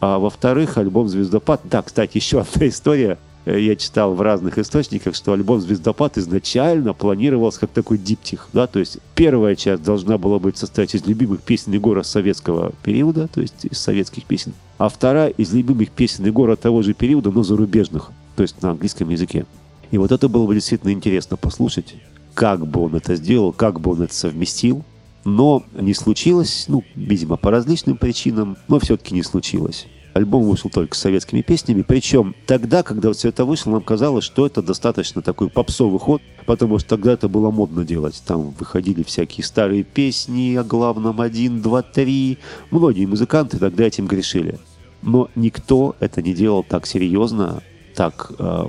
А 0.00 0.18
во-вторых, 0.18 0.78
альбом 0.78 1.08
«Звездопад». 1.08 1.60
Да, 1.64 1.82
кстати, 1.82 2.16
еще 2.16 2.40
одна 2.40 2.68
история. 2.68 3.18
Э, 3.44 3.60
я 3.60 3.76
читал 3.76 4.14
в 4.14 4.20
разных 4.22 4.58
источниках, 4.58 5.14
что 5.14 5.32
альбом 5.32 5.60
«Звездопад» 5.60 6.16
изначально 6.16 6.94
планировался 6.94 7.60
как 7.60 7.70
такой 7.70 7.98
диптих. 7.98 8.48
Да? 8.52 8.66
То 8.66 8.78
есть 8.78 8.98
первая 9.14 9.56
часть 9.56 9.82
должна 9.82 10.16
была 10.16 10.38
быть 10.38 10.56
состоять 10.56 10.94
из 10.94 11.04
любимых 11.06 11.42
песен 11.42 11.72
Егора 11.72 12.02
советского 12.02 12.72
периода, 12.82 13.28
то 13.28 13.40
есть 13.42 13.66
из 13.70 13.78
советских 13.78 14.24
песен. 14.24 14.54
А 14.78 14.88
вторая 14.88 15.28
из 15.28 15.52
любимых 15.52 15.90
песен 15.90 16.24
Егора 16.24 16.56
того 16.56 16.82
же 16.82 16.94
периода, 16.94 17.30
но 17.30 17.42
зарубежных, 17.42 18.10
то 18.36 18.42
есть 18.42 18.62
на 18.62 18.70
английском 18.70 19.10
языке. 19.10 19.44
И 19.90 19.98
вот 19.98 20.12
это 20.12 20.28
было 20.28 20.46
бы 20.46 20.54
действительно 20.54 20.92
интересно 20.92 21.36
послушать, 21.36 21.96
как 22.34 22.66
бы 22.66 22.84
он 22.84 22.94
это 22.94 23.16
сделал, 23.16 23.52
как 23.52 23.80
бы 23.80 23.90
он 23.92 24.02
это 24.02 24.14
совместил. 24.14 24.84
Но 25.24 25.64
не 25.74 25.94
случилось, 25.94 26.64
ну, 26.68 26.82
видимо, 26.94 27.36
по 27.36 27.50
различным 27.50 27.96
причинам, 27.96 28.56
но 28.68 28.78
все-таки 28.78 29.14
не 29.14 29.22
случилось. 29.22 29.86
Альбом 30.12 30.44
вышел 30.44 30.70
только 30.70 30.96
с 30.96 31.00
советскими 31.00 31.42
песнями, 31.42 31.82
причем 31.82 32.34
тогда, 32.46 32.82
когда 32.82 33.12
все 33.12 33.28
это 33.28 33.44
вышло, 33.44 33.70
нам 33.70 33.82
казалось, 33.82 34.24
что 34.24 34.44
это 34.44 34.62
достаточно 34.62 35.22
такой 35.22 35.48
попсовый 35.50 36.00
ход, 36.00 36.20
потому 36.46 36.78
что 36.78 36.90
тогда 36.90 37.12
это 37.12 37.28
было 37.28 37.50
модно 37.50 37.84
делать. 37.84 38.20
Там 38.26 38.50
выходили 38.50 39.02
всякие 39.02 39.44
старые 39.44 39.84
песни 39.84 40.56
о 40.56 40.64
главном 40.64 41.20
один, 41.20 41.62
два, 41.62 41.82
три. 41.82 42.38
Многие 42.70 43.06
музыканты 43.06 43.58
тогда 43.58 43.84
этим 43.84 44.06
грешили. 44.06 44.58
Но 45.02 45.30
никто 45.34 45.96
это 46.00 46.22
не 46.22 46.34
делал 46.34 46.64
так 46.64 46.86
серьезно, 46.86 47.62
так 47.94 48.32
э, 48.38 48.64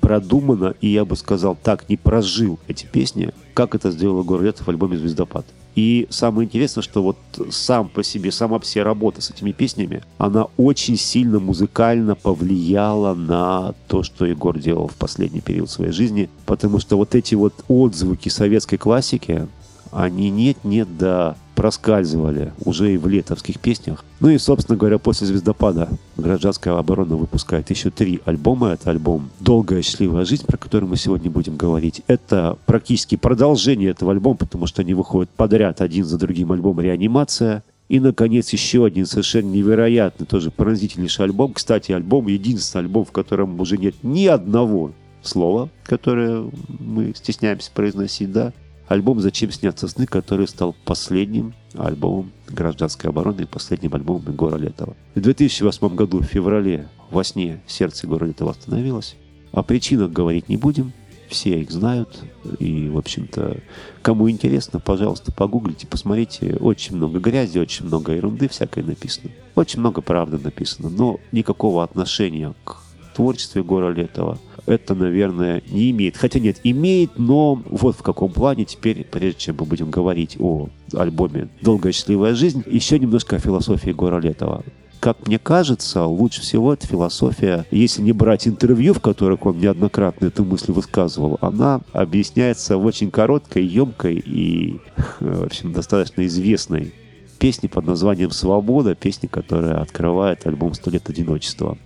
продуманно, 0.00 0.74
и 0.80 0.88
я 0.88 1.04
бы 1.04 1.16
сказал, 1.16 1.56
так 1.60 1.88
не 1.88 1.96
прожил 1.96 2.58
эти 2.68 2.86
песни, 2.86 3.32
как 3.54 3.74
это 3.74 3.90
сделал 3.90 4.20
Егор 4.20 4.40
в 4.40 4.68
альбоме 4.68 4.98
«Звездопад». 4.98 5.46
И 5.74 6.06
самое 6.10 6.46
интересное, 6.46 6.82
что 6.82 7.02
вот 7.02 7.16
сам 7.50 7.88
по 7.88 8.02
себе, 8.02 8.30
сама 8.30 8.58
вся 8.58 8.84
работа 8.84 9.22
с 9.22 9.30
этими 9.30 9.52
песнями, 9.52 10.02
она 10.18 10.46
очень 10.56 10.96
сильно 10.96 11.40
музыкально 11.40 12.14
повлияла 12.14 13.14
на 13.14 13.74
то, 13.88 14.02
что 14.02 14.26
Егор 14.26 14.58
делал 14.58 14.88
в 14.88 14.94
последний 14.94 15.40
период 15.40 15.70
своей 15.70 15.92
жизни, 15.92 16.28
потому 16.44 16.78
что 16.78 16.96
вот 16.96 17.14
эти 17.14 17.34
вот 17.34 17.54
отзвуки 17.68 18.28
советской 18.28 18.76
классики, 18.76 19.48
они 19.90 20.30
нет-нет 20.30 20.88
да 20.98 21.36
проскальзывали 21.54 22.52
уже 22.64 22.94
и 22.94 22.96
в 22.96 23.06
летовских 23.06 23.60
песнях. 23.60 24.04
Ну 24.20 24.28
и, 24.28 24.38
собственно 24.38 24.76
говоря, 24.78 24.98
после 24.98 25.26
«Звездопада» 25.26 25.88
гражданская 26.16 26.76
оборона 26.76 27.16
выпускает 27.16 27.70
еще 27.70 27.90
три 27.90 28.20
альбома. 28.24 28.68
Это 28.68 28.90
альбом 28.90 29.30
«Долгая 29.40 29.82
счастливая 29.82 30.24
жизнь», 30.24 30.46
про 30.46 30.56
который 30.56 30.88
мы 30.88 30.96
сегодня 30.96 31.30
будем 31.30 31.56
говорить. 31.56 32.02
Это 32.06 32.58
практически 32.66 33.16
продолжение 33.16 33.90
этого 33.90 34.12
альбома, 34.12 34.36
потому 34.36 34.66
что 34.66 34.82
они 34.82 34.94
выходят 34.94 35.30
подряд 35.30 35.80
один 35.80 36.04
за 36.04 36.18
другим 36.18 36.52
альбом 36.52 36.80
«Реанимация». 36.80 37.62
И, 37.88 38.00
наконец, 38.00 38.50
еще 38.50 38.86
один 38.86 39.04
совершенно 39.04 39.50
невероятный, 39.50 40.26
тоже 40.26 40.50
поразительнейший 40.50 41.26
альбом. 41.26 41.52
Кстати, 41.52 41.92
альбом, 41.92 42.26
единственный 42.26 42.82
альбом, 42.84 43.04
в 43.04 43.12
котором 43.12 43.60
уже 43.60 43.76
нет 43.76 43.96
ни 44.02 44.26
одного 44.26 44.92
слова, 45.22 45.68
которое 45.84 46.50
мы 46.68 47.12
стесняемся 47.14 47.70
произносить, 47.72 48.32
да. 48.32 48.52
Альбом 48.88 49.20
«Зачем 49.20 49.50
снятся 49.50 49.88
сны», 49.88 50.06
который 50.06 50.46
стал 50.48 50.74
последним 50.84 51.54
альбомом 51.74 52.32
гражданской 52.48 53.10
обороны 53.10 53.42
и 53.42 53.46
последним 53.46 53.94
альбомом 53.94 54.32
Егора 54.32 54.56
Летова. 54.56 54.94
В 55.14 55.20
2008 55.20 55.94
году, 55.94 56.20
в 56.20 56.24
феврале, 56.24 56.88
во 57.10 57.24
сне 57.24 57.62
сердце 57.66 58.06
Егора 58.06 58.26
Летова 58.26 58.50
остановилось. 58.50 59.16
О 59.52 59.62
причинах 59.62 60.10
говорить 60.10 60.48
не 60.48 60.56
будем, 60.56 60.92
все 61.32 61.60
их 61.60 61.70
знают. 61.70 62.22
И, 62.58 62.88
в 62.88 62.98
общем-то, 62.98 63.58
кому 64.02 64.30
интересно, 64.30 64.78
пожалуйста, 64.78 65.32
погуглите, 65.32 65.86
посмотрите. 65.86 66.56
Очень 66.56 66.96
много 66.96 67.18
грязи, 67.18 67.58
очень 67.58 67.86
много 67.86 68.12
ерунды 68.12 68.48
всякой 68.48 68.82
написано. 68.82 69.30
Очень 69.54 69.80
много 69.80 70.02
правды 70.02 70.38
написано, 70.38 70.90
но 70.90 71.18
никакого 71.32 71.82
отношения 71.82 72.54
к 72.64 72.76
творчеству 73.14 73.60
Егора 73.60 73.92
Летова 73.92 74.38
это, 74.66 74.94
наверное, 74.94 75.62
не 75.68 75.90
имеет. 75.90 76.16
Хотя 76.16 76.38
нет, 76.38 76.58
имеет, 76.64 77.18
но 77.18 77.54
вот 77.68 77.96
в 77.96 78.02
каком 78.02 78.32
плане 78.32 78.64
теперь, 78.64 79.04
прежде 79.04 79.40
чем 79.40 79.56
мы 79.58 79.66
будем 79.66 79.90
говорить 79.90 80.36
о 80.38 80.68
альбоме 80.94 81.48
«Долгая 81.60 81.92
счастливая 81.92 82.34
жизнь», 82.34 82.62
еще 82.66 82.98
немножко 82.98 83.36
о 83.36 83.38
философии 83.38 83.90
Егора 83.90 84.20
Летова 84.20 84.64
как 85.02 85.26
мне 85.26 85.40
кажется, 85.40 86.04
лучше 86.04 86.42
всего 86.42 86.72
эта 86.72 86.86
философия, 86.86 87.66
если 87.72 88.02
не 88.02 88.12
брать 88.12 88.46
интервью, 88.46 88.94
в 88.94 89.00
которых 89.00 89.44
он 89.44 89.58
неоднократно 89.58 90.26
эту 90.26 90.44
мысль 90.44 90.70
высказывал, 90.70 91.38
она 91.40 91.80
объясняется 91.92 92.76
в 92.76 92.86
очень 92.86 93.10
короткой, 93.10 93.66
емкой 93.66 94.22
и, 94.24 94.80
в 95.18 95.46
общем, 95.46 95.72
достаточно 95.72 96.24
известной 96.24 96.94
песне 97.40 97.68
под 97.68 97.84
названием 97.84 98.30
«Свобода», 98.30 98.94
песня, 98.94 99.28
которая 99.28 99.80
открывает 99.80 100.46
альбом 100.46 100.72
«Сто 100.74 100.88
лет 100.92 101.10
одиночества». 101.10 101.76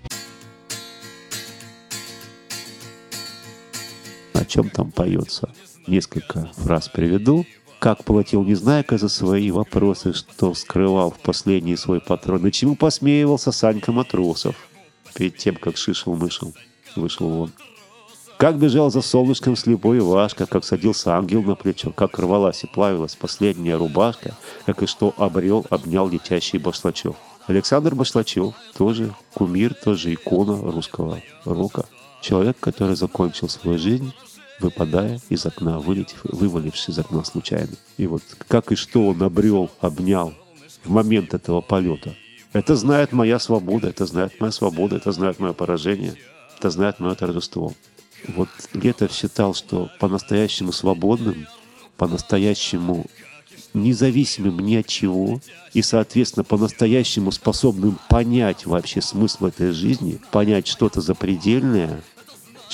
Чем 4.46 4.70
там 4.70 4.90
поется? 4.90 5.50
Несколько 5.86 6.50
фраз 6.54 6.88
приведу. 6.88 7.44
Как 7.78 8.04
платил 8.04 8.42
Незнайка 8.42 8.96
за 8.96 9.08
свои 9.08 9.50
вопросы, 9.50 10.14
что 10.14 10.54
скрывал 10.54 11.10
в 11.10 11.18
последний 11.18 11.76
свой 11.76 12.00
патрон, 12.00 12.46
и 12.46 12.52
чему 12.52 12.74
посмеивался 12.74 13.52
Санька 13.52 13.92
Матросов 13.92 14.56
перед 15.14 15.36
тем, 15.36 15.56
как 15.56 15.76
шишел-мышел 15.76 16.54
вышел 16.96 17.28
вон. 17.28 17.52
Как 18.38 18.58
бежал 18.58 18.90
за 18.90 19.00
солнышком 19.00 19.56
слепой 19.56 19.98
Ивашка, 19.98 20.46
как 20.46 20.64
садился 20.64 21.16
ангел 21.16 21.42
на 21.42 21.54
плечо, 21.54 21.90
как 21.90 22.18
рвалась 22.18 22.64
и 22.64 22.66
плавилась 22.66 23.16
последняя 23.16 23.76
рубашка, 23.76 24.34
как 24.66 24.82
и 24.82 24.86
что 24.86 25.14
обрел, 25.16 25.64
обнял 25.70 26.08
летящий 26.08 26.58
Башлачев. 26.58 27.16
Александр 27.46 27.94
Башлачев 27.94 28.54
тоже 28.76 29.14
кумир, 29.32 29.72
тоже 29.72 30.12
икона 30.12 30.70
русского 30.70 31.20
рока. 31.44 31.86
Человек, 32.20 32.58
который 32.60 32.96
закончил 32.96 33.48
свою 33.48 33.78
жизнь 33.78 34.12
выпадая 34.60 35.20
из 35.28 35.46
окна, 35.46 35.78
вылетев, 35.78 36.20
вывалившись 36.24 36.90
из 36.90 36.98
окна 36.98 37.24
случайно. 37.24 37.72
И 37.96 38.06
вот 38.06 38.22
как 38.48 38.72
и 38.72 38.76
что 38.76 39.08
он 39.08 39.22
обрел, 39.22 39.70
обнял 39.80 40.34
в 40.84 40.90
момент 40.90 41.34
этого 41.34 41.60
полета. 41.60 42.14
Это 42.52 42.76
знает 42.76 43.12
моя 43.12 43.38
свобода, 43.38 43.88
это 43.88 44.06
знает 44.06 44.40
моя 44.40 44.52
свобода, 44.52 44.96
это 44.96 45.12
знает 45.12 45.38
мое 45.40 45.52
поражение, 45.52 46.14
это 46.58 46.70
знает 46.70 47.00
мое 47.00 47.14
торжество. 47.14 47.72
Вот 48.28 48.48
Летов 48.72 49.12
считал, 49.12 49.54
что 49.54 49.90
по-настоящему 50.00 50.72
свободным, 50.72 51.46
по-настоящему 51.96 53.06
независимым 53.74 54.58
ни 54.60 54.76
от 54.76 54.86
чего 54.86 55.40
и, 55.74 55.82
соответственно, 55.82 56.44
по-настоящему 56.44 57.30
способным 57.30 57.98
понять 58.08 58.64
вообще 58.64 59.02
смысл 59.02 59.46
этой 59.46 59.72
жизни, 59.72 60.18
понять 60.30 60.66
что-то 60.66 61.00
запредельное– 61.00 62.02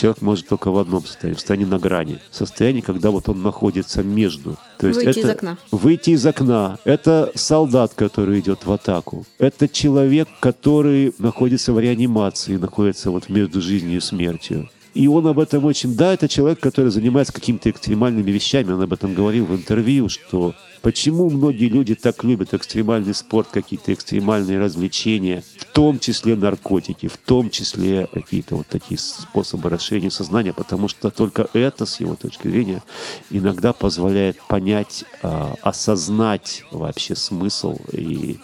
человек 0.02 0.20
может 0.20 0.48
только 0.48 0.72
в 0.72 0.78
одном 0.78 1.04
состоянии, 1.04 1.36
в 1.36 1.38
состоянии 1.38 1.64
на 1.64 1.78
грани. 1.78 2.18
Состояние, 2.32 2.82
когда 2.82 3.12
вот 3.12 3.28
он 3.28 3.40
находится 3.40 4.02
между. 4.02 4.56
То 4.78 4.88
есть 4.88 5.04
выйти 5.04 5.20
это, 5.20 5.28
из 5.28 5.30
окна. 5.30 5.58
Выйти 5.70 6.10
из 6.10 6.26
окна. 6.26 6.78
Это 6.84 7.30
солдат, 7.36 7.92
который 7.94 8.40
идет 8.40 8.66
в 8.66 8.72
атаку. 8.72 9.24
Это 9.38 9.68
человек, 9.68 10.28
который 10.40 11.14
находится 11.18 11.72
в 11.72 11.78
реанимации, 11.78 12.56
находится 12.56 13.12
вот 13.12 13.28
между 13.28 13.60
жизнью 13.60 13.98
и 13.98 14.00
смертью. 14.00 14.68
И 14.92 15.06
он 15.06 15.24
об 15.28 15.38
этом 15.38 15.64
очень... 15.64 15.94
Да, 15.94 16.12
это 16.12 16.26
человек, 16.28 16.58
который 16.58 16.90
занимается 16.90 17.32
какими-то 17.32 17.70
экстремальными 17.70 18.30
вещами. 18.32 18.72
Он 18.72 18.82
об 18.82 18.92
этом 18.92 19.14
говорил 19.14 19.46
в 19.46 19.54
интервью, 19.54 20.08
что 20.08 20.54
почему 20.82 21.30
многие 21.30 21.68
люди 21.68 21.94
так 21.94 22.24
любят 22.24 22.52
экстремальный 22.54 23.14
спорт, 23.14 23.48
какие-то 23.50 23.94
экстремальные 23.94 24.58
развлечения, 24.58 25.42
в 25.58 25.64
том 25.72 25.98
числе 25.98 26.36
наркотики, 26.36 27.06
в 27.08 27.16
том 27.16 27.50
числе 27.50 28.08
какие-то 28.12 28.56
вот 28.56 28.66
такие 28.66 28.98
способы 28.98 29.70
расширения 29.70 30.10
сознания, 30.10 30.52
потому 30.52 30.88
что 30.88 31.10
только 31.10 31.48
это, 31.52 31.86
с 31.86 32.00
его 32.00 32.16
точки 32.16 32.48
зрения, 32.48 32.82
иногда 33.30 33.72
позволяет 33.72 34.36
понять, 34.48 35.04
э, 35.22 35.54
осознать 35.62 36.64
вообще 36.70 37.14
смысл 37.14 37.78
и 37.92 38.38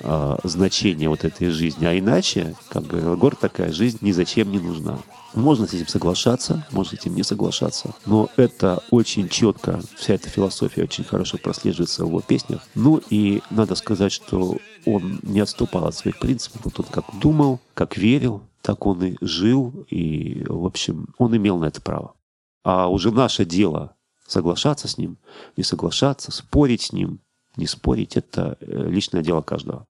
э, 0.00 0.36
значение 0.44 1.08
вот 1.08 1.24
этой 1.24 1.50
жизни. 1.50 1.86
А 1.86 1.98
иначе, 1.98 2.54
как 2.68 2.86
говорил 2.86 3.16
Гор, 3.16 3.34
такая 3.34 3.72
жизнь 3.72 3.98
ни 4.02 4.12
зачем 4.12 4.52
не 4.52 4.58
нужна. 4.58 4.98
Можно 5.34 5.66
с 5.66 5.74
этим 5.74 5.86
соглашаться, 5.86 6.66
можно 6.70 6.96
с 6.96 7.00
этим 7.00 7.14
не 7.14 7.22
соглашаться, 7.22 7.94
но 8.06 8.30
это 8.36 8.82
очень 8.90 9.28
четко, 9.28 9.80
вся 9.96 10.14
эта 10.14 10.28
философия 10.28 10.84
очень 10.84 11.04
хорошо 11.04 11.38
прослеживается 11.38 12.04
в 12.04 12.08
его 12.08 12.20
песнях. 12.20 12.62
Ну 12.74 13.00
и 13.10 13.42
надо 13.50 13.74
сказать, 13.74 14.12
что 14.12 14.56
он 14.86 15.20
не 15.22 15.40
отступал 15.40 15.86
от 15.86 15.94
своих 15.94 16.18
принципов. 16.18 16.62
Вот 16.64 16.80
он 16.80 16.86
как 16.90 17.04
думал, 17.20 17.60
как 17.74 17.96
верил, 17.96 18.42
так 18.62 18.86
он 18.86 19.04
и 19.04 19.16
жил, 19.20 19.86
и, 19.90 20.44
в 20.48 20.64
общем, 20.64 21.08
он 21.18 21.36
имел 21.36 21.58
на 21.58 21.66
это 21.66 21.80
право. 21.80 22.14
А 22.64 22.88
уже 22.88 23.10
наше 23.10 23.44
дело 23.44 23.94
соглашаться 24.26 24.88
с 24.88 24.98
ним, 24.98 25.18
не 25.56 25.64
соглашаться, 25.64 26.32
спорить 26.32 26.82
с 26.82 26.92
ним, 26.92 27.20
не 27.56 27.66
спорить, 27.66 28.16
это 28.16 28.56
э, 28.60 28.88
личное 28.88 29.22
дело 29.22 29.42
каждого. 29.42 29.86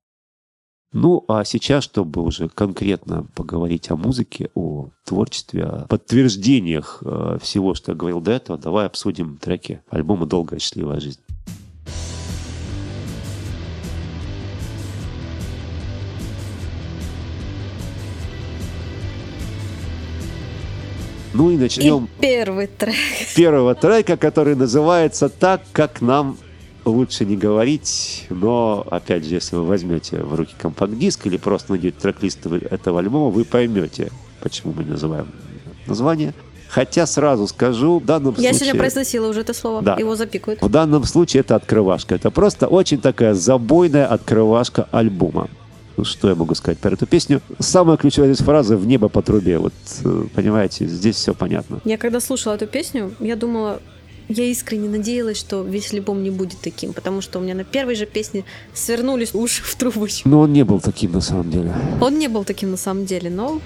Ну, 0.91 1.23
а 1.27 1.43
сейчас, 1.43 1.83
чтобы 1.83 2.23
уже 2.23 2.49
конкретно 2.49 3.27
поговорить 3.35 3.91
о 3.91 3.95
музыке, 3.95 4.49
о 4.55 4.89
творчестве, 5.05 5.63
о 5.63 5.85
подтверждениях 5.87 7.03
э, 7.05 7.37
всего, 7.39 7.75
что 7.75 7.91
я 7.91 7.95
говорил 7.95 8.21
до 8.21 8.31
этого, 8.31 8.57
давай 8.57 8.87
обсудим 8.87 9.37
треки 9.37 9.83
альбома 9.91 10.25
«Долгая 10.25 10.59
счастливая 10.59 10.99
жизнь». 10.99 11.19
Ну 21.35 21.51
и 21.51 21.57
начнем. 21.57 22.05
И 22.05 22.21
первый 22.21 22.65
трек. 22.65 22.95
Первого 23.35 23.75
трека, 23.75 24.17
который 24.17 24.55
называется 24.55 25.29
«Так, 25.29 25.61
как 25.71 26.01
нам 26.01 26.37
лучше 26.89 27.25
не 27.25 27.35
говорить, 27.35 28.25
но, 28.29 28.85
опять 28.89 29.25
же, 29.25 29.33
если 29.35 29.55
вы 29.55 29.63
возьмете 29.63 30.17
в 30.17 30.33
руки 30.35 30.53
компакт-диск 30.57 31.27
или 31.27 31.37
просто 31.37 31.71
найдете 31.73 31.97
трек-лист 31.99 32.45
этого 32.45 32.99
альбома, 32.99 33.29
вы 33.29 33.45
поймете, 33.45 34.11
почему 34.41 34.73
мы 34.73 34.83
называем 34.83 35.27
название. 35.87 36.33
Хотя 36.69 37.07
сразу 37.07 37.47
скажу, 37.47 37.99
в 37.99 38.05
данном 38.05 38.29
Я 38.29 38.35
случае... 38.35 38.51
Я 38.51 38.53
сегодня 38.53 38.79
произносила 38.79 39.27
уже 39.27 39.41
это 39.41 39.53
слово, 39.55 39.81
да. 39.81 39.95
его 39.97 40.15
запикают. 40.15 40.61
В 40.61 40.69
данном 40.69 41.03
случае 41.03 41.41
это 41.41 41.55
открывашка. 41.55 42.13
Это 42.13 42.29
просто 42.29 42.67
очень 42.67 43.01
такая 43.01 43.33
забойная 43.33 44.05
открывашка 44.05 44.87
альбома. 44.91 45.49
Ну, 45.97 46.05
что 46.05 46.29
я 46.29 46.35
могу 46.35 46.53
сказать 46.55 46.77
про 46.77 46.91
эту 46.91 47.07
песню? 47.07 47.41
Самая 47.57 47.97
ключевая 47.97 48.31
здесь 48.31 48.45
фраза 48.45 48.77
«в 48.77 48.85
небо 48.85 49.09
по 49.09 49.21
трубе». 49.21 49.57
Вот, 49.57 49.73
э, 50.05 50.23
понимаете, 50.33 50.85
здесь 50.85 51.15
все 51.15 51.33
понятно. 51.33 51.81
Я 51.83 51.97
когда 51.97 52.21
слушала 52.21 52.53
эту 52.53 52.67
песню, 52.67 53.13
я 53.19 53.35
думала, 53.35 53.81
я 54.29 54.45
искренне 54.45 54.87
надеялась, 54.87 55.37
что 55.37 55.63
весь 55.63 55.91
альбом 55.91 56.23
не 56.23 56.29
будет 56.29 56.59
таким, 56.61 56.93
потому 56.93 57.21
что 57.21 57.39
у 57.39 57.41
меня 57.41 57.55
на 57.55 57.63
первой 57.63 57.95
же 57.95 58.05
песне 58.05 58.45
свернулись 58.73 59.33
уши 59.33 59.63
в 59.63 59.75
трубочку. 59.75 60.29
Но 60.29 60.41
он 60.41 60.53
не 60.53 60.63
был 60.63 60.79
таким 60.79 61.11
на 61.11 61.21
самом 61.21 61.49
деле. 61.51 61.73
Он 61.99 62.17
не 62.17 62.27
был 62.27 62.43
таким 62.43 62.71
на 62.71 62.77
самом 62.77 63.05
деле, 63.05 63.29
но 63.29 63.59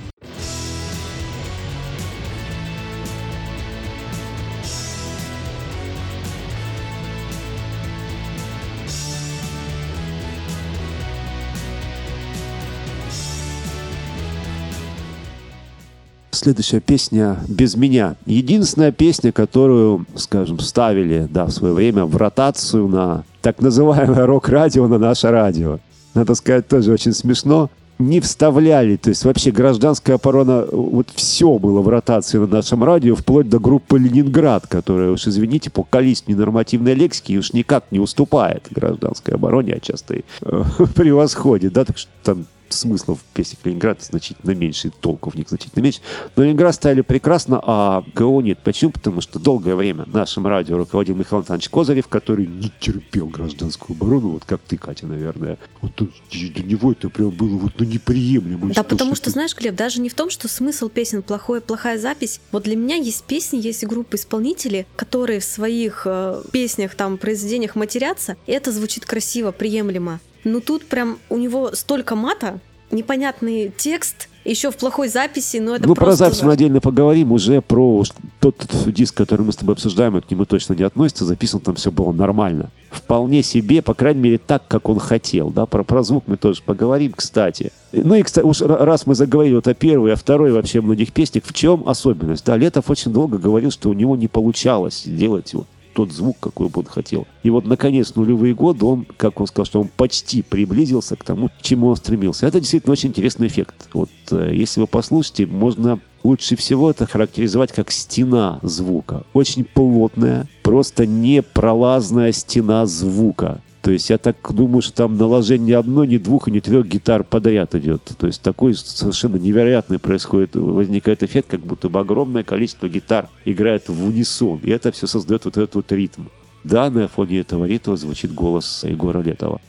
Следующая 16.34 16.80
песня 16.80 17.38
«Без 17.48 17.76
меня». 17.76 18.16
Единственная 18.26 18.92
песня, 18.92 19.32
которую, 19.32 20.08
скажем, 20.16 20.58
ставили 20.58 21.28
да, 21.30 21.46
в 21.46 21.52
свое 21.52 21.76
время 21.76 22.06
в 22.06 22.18
ротацию 22.18 22.88
на 22.88 23.24
так 23.44 23.62
называемое 23.62 24.26
рок-радио, 24.26 24.88
на 24.88 24.98
наше 24.98 25.30
радио. 25.30 25.78
Надо 26.16 26.34
сказать, 26.34 26.68
тоже 26.68 26.92
очень 26.92 27.14
смешно 27.14 27.70
не 28.00 28.20
вставляли. 28.20 28.96
То 28.96 29.10
есть 29.10 29.24
вообще 29.26 29.52
гражданская 29.52 30.16
оборона, 30.16 30.66
вот 30.72 31.10
все 31.14 31.60
было 31.60 31.82
в 31.82 31.88
ротации 31.88 32.40
на 32.40 32.48
нашем 32.48 32.84
радио, 32.84 33.14
вплоть 33.14 33.48
до 33.48 33.60
группы 33.60 34.00
«Ленинград», 34.00 34.66
которая, 34.66 35.12
уж 35.12 35.28
извините, 35.28 35.70
по 35.70 35.84
количеству 35.84 36.32
ненормативной 36.32 36.96
лексики 36.96 37.38
уж 37.38 37.54
никак 37.54 37.92
не 37.92 38.00
уступает 38.00 38.70
гражданской 38.72 39.36
обороне, 39.36 39.74
а 39.74 39.80
часто 39.80 40.16
и 40.16 40.22
э, 40.42 40.64
превосходит. 40.96 41.74
Да, 41.74 41.86
так 41.86 42.00
что 42.00 42.10
там 42.24 42.48
смыслов 42.70 43.20
в 43.20 43.36
песнях 43.36 43.60
Ленинград 43.64 44.02
значительно 44.02 44.52
меньше, 44.52 44.88
и 44.88 44.92
толку 44.92 45.30
в 45.30 45.36
них 45.36 45.50
значительно 45.50 45.84
меньше. 45.84 46.02
Но 46.36 46.44
Ленинград 46.44 46.76
ставили 46.76 47.02
прекрасно, 47.02 47.60
а 47.64 48.04
ГО 48.16 48.42
нет. 48.42 48.60
Почему? 48.64 48.92
Потому 48.92 49.22
что 49.22 49.40
долгое 49.40 49.76
время 49.76 50.06
нашим 50.08 50.48
радио 50.48 50.78
руководил 50.78 51.16
Михаил 51.16 51.40
Александрович 51.40 51.70
Козырев, 51.70 52.08
который 52.08 52.48
не 52.48 52.72
терпел 52.80 53.28
гражданскую 53.28 53.96
оборону, 53.96 54.30
вот 54.30 54.46
как 54.46 54.62
ты, 54.62 54.78
Катя, 54.78 55.08
наверное. 55.08 55.58
Вот 55.82 55.92
для 56.32 56.64
него 56.64 56.92
это 56.92 57.10
прям 57.10 57.30
было 57.30 57.58
вот 57.58 57.74
ну, 57.78 57.86
неприемлемо. 57.86 58.74
Да, 58.74 58.84
потому 58.84 59.16
что, 59.16 59.30
знаешь, 59.30 59.56
Глеб, 59.56 59.76
даже 59.76 60.02
не 60.02 60.10
в 60.10 60.14
том, 60.14 60.30
что 60.30 60.48
смысл 60.48 60.90
песен 60.90 61.22
плохой, 61.22 61.62
плохая 61.62 61.98
запись. 61.98 62.40
Вот 62.52 62.64
для 62.64 62.76
меня 62.76 62.96
есть 62.96 63.24
песни, 63.24 63.58
есть 63.58 63.86
группы 63.86 64.18
исполнителей, 64.18 64.86
которые 64.96 65.40
в 65.40 65.46
своих 65.46 66.04
э, 66.06 66.44
песнях, 66.52 66.96
там, 66.96 67.18
произведениях 67.18 67.76
матерятся, 67.76 68.38
и 68.48 68.52
это 68.52 68.72
звучит 68.72 69.06
красиво, 69.06 69.52
приемлемо. 69.52 70.20
Ну 70.44 70.60
тут 70.62 70.86
прям 70.86 71.18
у 71.30 71.38
него 71.38 71.72
столько 71.74 72.16
мата, 72.16 72.60
непонятный 72.92 73.72
текст, 73.76 74.30
еще 74.46 74.72
в 74.72 74.78
плохой 74.78 75.08
записи, 75.08 75.58
но 75.58 75.76
это 75.76 75.88
Ну, 75.88 75.96
про 75.96 76.14
запись 76.14 76.42
мы 76.42 76.52
отдельно 76.52 76.82
поговорим. 76.82 77.32
Уже 77.32 77.62
про 77.62 78.04
тот, 78.40 78.58
тот 78.58 78.94
диск, 78.94 79.16
который 79.16 79.46
мы 79.46 79.54
с 79.54 79.56
тобой 79.56 79.74
обсуждаем, 79.74 80.20
к 80.22 80.30
нему 80.30 80.46
точно 80.46 80.74
не 80.74 80.84
относится. 80.84 81.26
Записан 81.26 81.62
там 81.62 81.76
все 81.76 81.92
было 81.92 82.12
нормально. 82.12 82.70
Вполне 82.92 83.42
себе, 83.42 83.82
по 83.82 83.94
крайней 83.94 84.22
мере, 84.22 84.38
так, 84.38 84.68
как 84.68 84.90
он 84.90 85.00
хотел. 85.00 85.50
Да? 85.50 85.66
Про, 85.66 85.84
про 85.84 86.04
звук 86.04 86.26
мы 86.28 86.38
тоже 86.38 86.62
поговорим, 86.62 87.14
кстати. 87.14 87.72
Ну 87.94 88.16
и, 88.16 88.24
кстати, 88.24 88.46
уж 88.46 88.62
раз 88.62 89.08
мы 89.08 89.16
заговорили 89.16 89.56
вот 89.56 89.68
о 89.68 89.74
первой, 89.74 90.14
о 90.14 90.16
второй 90.18 90.52
вообще 90.52 90.82
многих 90.82 91.14
песнях, 91.14 91.44
в 91.46 91.54
чем 91.54 91.88
особенность? 91.88 92.46
Да, 92.46 92.58
Летов 92.58 92.90
очень 92.90 93.14
долго 93.14 93.38
говорил, 93.38 93.72
что 93.72 93.90
у 93.90 93.94
него 93.94 94.16
не 94.18 94.28
получалось 94.28 95.04
делать 95.06 95.54
вот 95.54 95.68
тот 95.94 96.12
звук, 96.12 96.38
какой 96.40 96.70
бы 96.70 96.82
он 96.82 96.86
хотел. 96.86 97.28
И 97.44 97.50
вот, 97.50 97.66
наконец, 97.66 98.16
нулевые 98.16 98.54
годы 98.54 98.86
он, 98.86 99.06
как 99.18 99.40
он 99.40 99.48
сказал, 99.48 99.66
что 99.66 99.82
он 99.82 99.90
почти 99.96 100.42
приблизился 100.42 101.16
к 101.16 101.24
тому, 101.24 101.50
к 101.50 101.62
чему 101.62 101.88
он 101.88 101.96
стремился. 101.96 102.48
Это 102.48 102.60
действительно 102.60 102.94
очень 102.94 103.10
интересный 103.10 103.48
эффект. 103.48 103.90
Вот 103.94 104.10
э, 104.32 104.52
если 104.54 104.82
вы 104.82 104.88
послушаете, 104.88 105.46
можно 105.46 106.00
лучше 106.24 106.56
всего 106.56 106.90
это 106.90 107.06
характеризовать 107.06 107.72
как 107.72 107.92
стена 107.92 108.60
звука. 108.62 109.24
Очень 109.34 109.66
плотная, 109.66 110.48
просто 110.64 111.06
непролазная 111.06 112.32
стена 112.32 112.86
звука. 112.86 113.62
То 113.84 113.92
есть 113.92 114.10
я 114.10 114.18
так 114.18 114.38
думаю, 114.50 114.82
что 114.82 114.94
там 114.94 115.18
наложение 115.18 115.68
ни 115.68 115.72
одной, 115.74 116.08
ни 116.08 116.18
двух 116.18 116.48
ни 116.48 116.62
трех 116.62 116.88
гитар 116.88 117.26
подряд 117.26 117.76
идет. 117.76 118.02
То 118.18 118.28
есть 118.28 118.42
такой 118.42 118.76
совершенно 118.76 119.36
невероятный 119.36 120.00
происходит, 120.00 120.56
возникает 120.56 121.22
эффект, 121.22 121.50
как 121.50 121.60
будто 121.60 121.90
бы 121.90 122.00
огромное 122.00 122.44
количество 122.46 122.88
гитар 122.88 123.28
играет 123.44 123.90
в 123.90 124.08
унисон. 124.08 124.62
И 124.64 124.70
это 124.70 124.94
все 124.94 125.06
создает 125.06 125.44
вот 125.44 125.58
этот 125.58 125.76
вот 125.76 125.92
ритм. 125.92 126.24
Да, 126.64 126.90
на 126.90 127.10
фоне 127.10 127.40
этого 127.40 127.66
ритма 127.66 127.98
звучит 127.98 128.34
голос 128.34 128.86
Егора 128.86 129.20
Летова. 129.20 129.60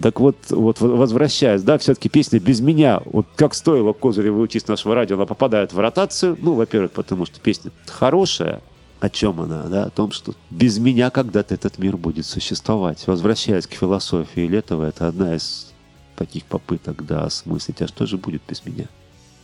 Так 0.00 0.18
вот, 0.18 0.36
вот 0.48 0.80
возвращаясь, 0.80 1.62
да, 1.62 1.76
все-таки 1.76 2.08
песня 2.08 2.40
«Без 2.40 2.60
меня», 2.60 3.02
вот 3.04 3.26
как 3.36 3.52
стоило 3.52 3.92
Козыреву 3.92 4.48
с 4.48 4.66
нашего 4.66 4.94
радио, 4.94 5.16
она 5.16 5.26
попадает 5.26 5.74
в 5.74 5.78
ротацию, 5.78 6.38
ну, 6.40 6.54
во-первых, 6.54 6.92
потому 6.92 7.26
что 7.26 7.38
песня 7.40 7.70
хорошая, 7.86 8.62
о 9.00 9.08
чем 9.08 9.40
она, 9.40 9.64
да, 9.64 9.84
о 9.84 9.90
том, 9.90 10.10
что 10.10 10.34
без 10.50 10.78
меня 10.78 11.10
когда-то 11.10 11.54
этот 11.54 11.78
мир 11.78 11.96
будет 11.96 12.26
существовать. 12.26 13.06
Возвращаясь 13.06 13.66
к 13.66 13.74
философии 13.74 14.46
Летова, 14.46 14.84
это 14.84 15.08
одна 15.08 15.34
из 15.34 15.72
таких 16.16 16.44
попыток, 16.44 17.06
да, 17.06 17.24
осмыслить, 17.24 17.80
а 17.82 17.88
что 17.88 18.06
же 18.06 18.18
будет 18.18 18.42
без 18.48 18.64
меня? 18.64 18.86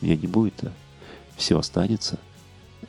Меня 0.01 0.17
не 0.17 0.27
будет, 0.27 0.55
а 0.65 0.73
все 1.37 1.59
останется. 1.59 2.19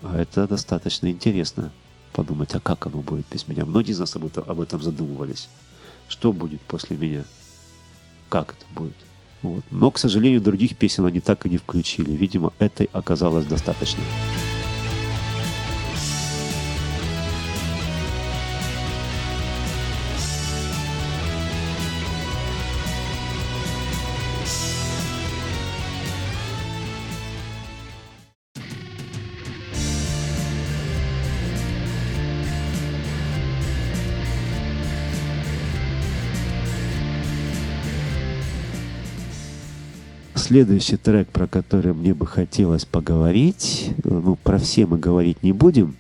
А 0.01 0.19
это 0.19 0.47
достаточно 0.47 1.09
интересно 1.09 1.71
подумать, 2.13 2.53
а 2.55 2.59
как 2.59 2.87
оно 2.87 3.01
будет 3.01 3.25
без 3.31 3.47
меня. 3.47 3.65
Многие 3.65 3.91
из 3.91 3.99
нас 3.99 4.15
об 4.15 4.25
этом, 4.25 4.43
об 4.47 4.59
этом 4.59 4.81
задумывались. 4.81 5.49
Что 6.07 6.33
будет 6.33 6.61
после 6.61 6.97
меня? 6.97 7.23
Как 8.29 8.55
это 8.55 8.65
будет? 8.73 8.95
Вот. 9.41 9.63
Но, 9.69 9.91
к 9.91 9.99
сожалению, 9.99 10.41
других 10.41 10.77
песен 10.77 11.05
они 11.05 11.19
так 11.19 11.45
и 11.45 11.49
не 11.49 11.57
включили. 11.57 12.11
Видимо, 12.11 12.53
этой 12.57 12.89
оказалось 12.93 13.45
достаточно. 13.45 14.01
Следующий 40.55 40.95
трек, 40.95 41.27
про 41.27 41.47
который 41.47 41.93
мне 41.93 42.13
бы 42.13 42.25
хотелось 42.25 42.85
поговорить, 42.85 43.91
ну, 44.05 44.37
про 44.41 44.57
все 44.57 44.85
мы 44.85 44.97
говорить 44.97 45.43
не 45.43 45.51
будем, 45.51 45.97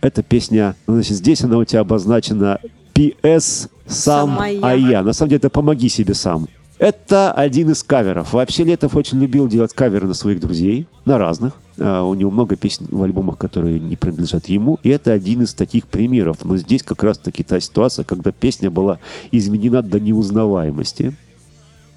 это 0.00 0.22
песня, 0.22 0.76
значит, 0.86 1.18
здесь 1.18 1.44
она 1.44 1.58
у 1.58 1.64
тебя 1.66 1.80
обозначена 1.80 2.58
PS 2.94 3.68
«Сам, 3.86 4.38
а 4.40 4.48
я». 4.48 4.72
я». 4.72 5.02
На 5.02 5.12
самом 5.12 5.28
деле 5.28 5.40
это 5.40 5.50
«Помоги 5.50 5.90
себе 5.90 6.14
сам». 6.14 6.48
Это 6.78 7.32
один 7.32 7.68
из 7.68 7.82
каверов. 7.82 8.32
Вообще 8.32 8.64
Летов 8.64 8.96
очень 8.96 9.20
любил 9.20 9.46
делать 9.46 9.74
каверы 9.74 10.06
на 10.06 10.14
своих 10.14 10.40
друзей, 10.40 10.86
на 11.04 11.18
разных. 11.18 11.52
А, 11.78 12.02
у 12.02 12.14
него 12.14 12.30
много 12.30 12.56
песен 12.56 12.86
в 12.90 13.02
альбомах, 13.02 13.36
которые 13.36 13.78
не 13.78 13.96
принадлежат 13.96 14.46
ему. 14.46 14.78
И 14.82 14.88
это 14.88 15.12
один 15.12 15.42
из 15.42 15.52
таких 15.52 15.86
примеров. 15.86 16.38
Но 16.44 16.56
здесь 16.56 16.82
как 16.82 17.02
раз-таки 17.02 17.42
та 17.44 17.60
ситуация, 17.60 18.06
когда 18.06 18.32
песня 18.32 18.70
была 18.70 19.00
изменена 19.32 19.82
до 19.82 20.00
неузнаваемости. 20.00 21.14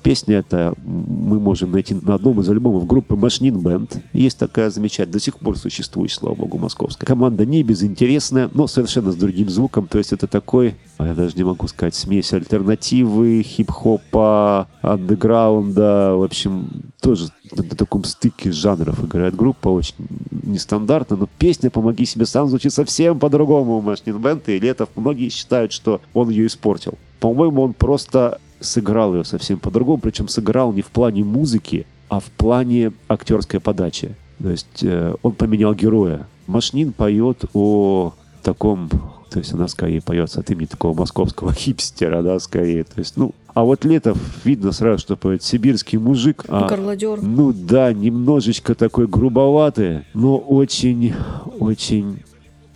Песня 0.06 0.38
эта 0.38 0.76
мы 0.86 1.40
можем 1.40 1.72
найти 1.72 1.96
на 1.96 2.14
одном 2.14 2.40
из 2.40 2.48
альбомов 2.48 2.86
группы 2.86 3.16
Машнин 3.16 3.60
Бенд. 3.60 4.04
Есть 4.14 4.38
такая 4.38 4.70
замечательная, 4.70 5.14
до 5.14 5.20
сих 5.20 5.40
пор 5.40 5.58
существующая, 5.58 6.18
слава 6.18 6.36
богу, 6.36 6.60
московская. 6.60 7.08
Команда 7.08 7.44
не 7.44 7.64
безинтересная, 7.64 8.52
но 8.54 8.68
совершенно 8.68 9.12
с 9.12 9.16
другим 9.16 9.50
звуком. 9.50 9.88
То 9.88 9.98
есть 9.98 10.14
это 10.14 10.28
такой, 10.28 10.76
а 11.00 11.08
я 11.08 11.16
даже 11.16 11.36
не 11.36 11.44
могу 11.44 11.68
сказать, 11.68 11.96
смесь 11.96 12.34
альтернативы, 12.34 13.42
хип-хопа, 13.42 14.68
андеграунда. 14.84 16.14
В 16.16 16.22
общем, 16.22 16.70
тоже 17.02 17.30
на, 17.52 17.64
таком 17.64 18.04
стыке 18.04 18.52
жанров 18.52 19.04
играет 19.04 19.36
группа. 19.36 19.70
Очень 19.70 19.96
нестандартно, 20.44 21.18
но 21.18 21.28
песня 21.40 21.72
«Помоги 21.72 22.06
себе 22.06 22.28
сам» 22.28 22.48
звучит 22.48 22.74
совсем 22.74 23.18
по-другому 23.18 23.78
у 23.78 23.82
Машнин 23.82 24.20
Бенд. 24.20 24.48
И 24.50 24.60
Летов 24.60 24.90
многие 24.96 25.30
считают, 25.30 25.72
что 25.72 26.00
он 26.14 26.30
ее 26.30 26.46
испортил. 26.46 26.94
По-моему, 27.20 27.64
он 27.64 27.74
просто 27.74 28.40
сыграл 28.66 29.16
ее 29.16 29.24
совсем 29.24 29.60
по-другому, 29.60 30.00
причем 30.00 30.28
сыграл 30.28 30.74
не 30.74 30.82
в 30.82 30.88
плане 30.88 31.24
музыки, 31.24 31.86
а 32.10 32.20
в 32.20 32.26
плане 32.26 32.92
актерской 33.08 33.60
подачи. 33.60 34.16
То 34.42 34.50
есть 34.50 34.84
э, 34.84 35.16
он 35.22 35.32
поменял 35.34 35.74
героя. 35.74 36.28
Машнин 36.48 36.92
поет 36.94 37.46
о 37.54 38.14
таком, 38.44 38.90
то 39.30 39.40
есть 39.40 39.54
она 39.54 39.68
скорее 39.68 40.02
поется 40.02 40.42
от 40.42 40.52
имени 40.52 40.66
такого 40.66 40.98
московского 40.98 41.54
хипстера, 41.54 42.22
да, 42.22 42.40
скорее. 42.40 42.84
То 42.84 43.00
есть, 43.00 43.18
ну, 43.18 43.34
а 43.54 43.64
вот 43.64 43.86
Летов 43.86 44.18
видно 44.44 44.72
сразу, 44.72 45.00
что 45.00 45.16
поет 45.16 45.42
сибирский 45.42 45.98
мужик. 45.98 46.44
А, 46.50 46.68
Горлодер. 46.68 47.22
ну 47.22 47.54
да, 47.54 47.94
немножечко 47.94 48.76
такой 48.76 49.08
грубоватый, 49.08 50.02
но 50.14 50.38
очень, 50.38 51.14
очень, 51.60 52.20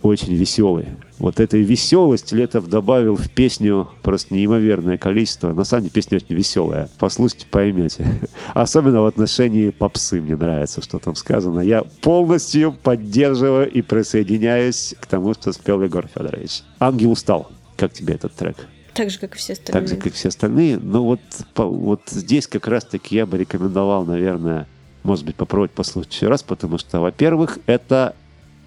очень 0.02 0.34
веселый. 0.34 0.86
Вот 1.18 1.40
этой 1.40 1.62
веселости 1.62 2.34
Летов 2.34 2.68
добавил 2.68 3.16
в 3.16 3.30
песню 3.30 3.88
просто 4.02 4.34
неимоверное 4.34 4.96
количество. 4.96 5.52
На 5.52 5.64
самом 5.64 5.82
деле 5.82 5.92
песня 5.92 6.16
очень 6.16 6.34
веселая. 6.34 6.88
Послушайте, 6.98 7.46
поймете. 7.50 8.06
Особенно 8.54 9.02
в 9.02 9.06
отношении 9.06 9.70
попсы 9.70 10.20
мне 10.20 10.36
нравится, 10.36 10.82
что 10.82 10.98
там 10.98 11.14
сказано. 11.14 11.60
Я 11.60 11.84
полностью 12.00 12.72
поддерживаю 12.72 13.70
и 13.70 13.82
присоединяюсь 13.82 14.94
к 14.98 15.06
тому, 15.06 15.34
что 15.34 15.52
спел 15.52 15.82
Егор 15.82 16.06
Федорович. 16.06 16.62
«Ангел 16.78 17.12
устал». 17.12 17.50
Как 17.76 17.92
тебе 17.94 18.14
этот 18.14 18.34
трек? 18.34 18.56
Так 18.92 19.10
же, 19.10 19.18
как 19.18 19.34
и 19.34 19.38
все 19.38 19.54
остальные. 19.54 19.80
Так 19.80 19.88
же, 19.88 19.96
как 19.96 20.12
все 20.12 20.28
остальные. 20.28 20.78
Но 20.78 21.04
вот, 21.04 21.20
по- 21.54 21.64
вот 21.64 22.02
здесь 22.10 22.46
как 22.46 22.66
раз-таки 22.66 23.16
я 23.16 23.24
бы 23.24 23.38
рекомендовал, 23.38 24.04
наверное, 24.04 24.66
может 25.02 25.24
быть, 25.24 25.36
попробовать 25.36 25.70
послушать 25.70 26.12
еще 26.12 26.28
раз, 26.28 26.42
потому 26.42 26.76
что, 26.76 27.00
во-первых, 27.00 27.58
это 27.64 28.14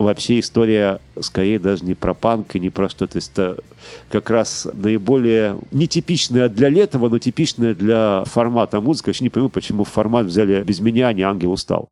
вообще 0.03 0.39
история 0.39 0.99
скорее 1.19 1.59
даже 1.59 1.85
не 1.85 1.95
про 1.95 2.13
панк 2.13 2.55
и 2.55 2.59
не 2.59 2.69
про 2.69 2.89
что-то. 2.89 3.17
есть 3.17 3.31
Это 3.33 3.57
как 4.09 4.29
раз 4.29 4.67
наиболее 4.73 5.57
нетипичная 5.71 6.49
для 6.49 6.69
летого, 6.69 7.09
но 7.09 7.19
типичная 7.19 7.73
для 7.73 8.23
формата 8.25 8.81
музыка. 8.81 9.09
Я 9.09 9.13
еще 9.13 9.23
не 9.23 9.29
понимаю, 9.29 9.49
почему 9.49 9.83
формат 9.83 10.27
взяли 10.27 10.63
без 10.63 10.79
меня, 10.79 11.07
а 11.07 11.13
не 11.13 11.23
ангел 11.23 11.51
устал. 11.51 11.89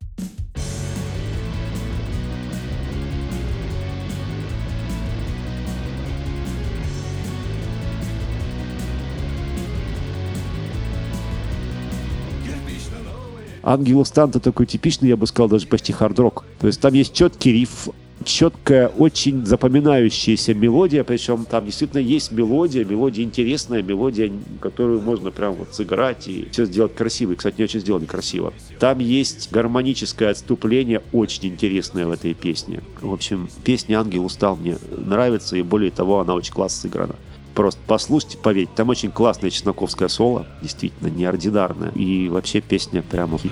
Ангел 13.64 14.04
Станта 14.06 14.40
такой 14.40 14.66
типичный, 14.66 15.10
я 15.10 15.18
бы 15.18 15.28
сказал, 15.28 15.50
даже 15.50 15.68
почти 15.68 15.94
хард-рок. 15.94 16.46
То 16.60 16.68
есть 16.68 16.82
там 16.82 16.94
есть 16.94 17.14
четкий 17.14 17.54
риф, 17.54 17.90
четкая, 18.24 18.88
очень 18.88 19.46
запоминающаяся 19.46 20.54
мелодия, 20.54 21.04
причем 21.04 21.46
там 21.46 21.66
действительно 21.66 22.00
есть 22.00 22.32
мелодия, 22.32 22.86
мелодия 22.86 23.24
интересная, 23.24 23.82
мелодия, 23.82 24.32
которую 24.60 25.02
можно 25.02 25.32
прям 25.32 25.54
вот 25.54 25.74
сыграть 25.74 26.28
и 26.28 26.48
все 26.52 26.66
сделать 26.66 26.96
красиво. 26.96 27.34
И, 27.34 27.36
кстати, 27.36 27.56
не 27.58 27.64
очень 27.64 27.80
сделано 27.80 28.06
красиво. 28.06 28.54
Там 28.80 29.00
есть 29.00 29.52
гармоническое 29.52 30.32
отступление, 30.32 31.02
очень 31.12 31.50
интересное 31.50 32.06
в 32.06 32.12
этой 32.12 32.34
песне. 32.34 32.82
В 33.02 33.14
общем, 33.14 33.50
песня 33.64 34.00
«Ангел 34.00 34.26
устал» 34.26 34.56
мне 34.56 34.78
нравится, 34.96 35.58
и 35.58 35.62
более 35.62 35.92
того, 35.92 36.20
она 36.20 36.34
очень 36.34 36.54
классно 36.54 36.82
сыграна. 36.82 37.16
Просто 37.54 37.82
послушайте, 37.86 38.38
поверьте, 38.38 38.72
там 38.76 38.90
очень 38.90 39.12
классное 39.12 39.50
чесноковское 39.50 40.08
соло, 40.08 40.48
действительно 40.62 41.10
неординарное. 41.10 41.92
И 41.92 42.30
вообще 42.30 42.62
песня 42.62 43.02
прямо 43.02 43.38
хит. 43.38 43.52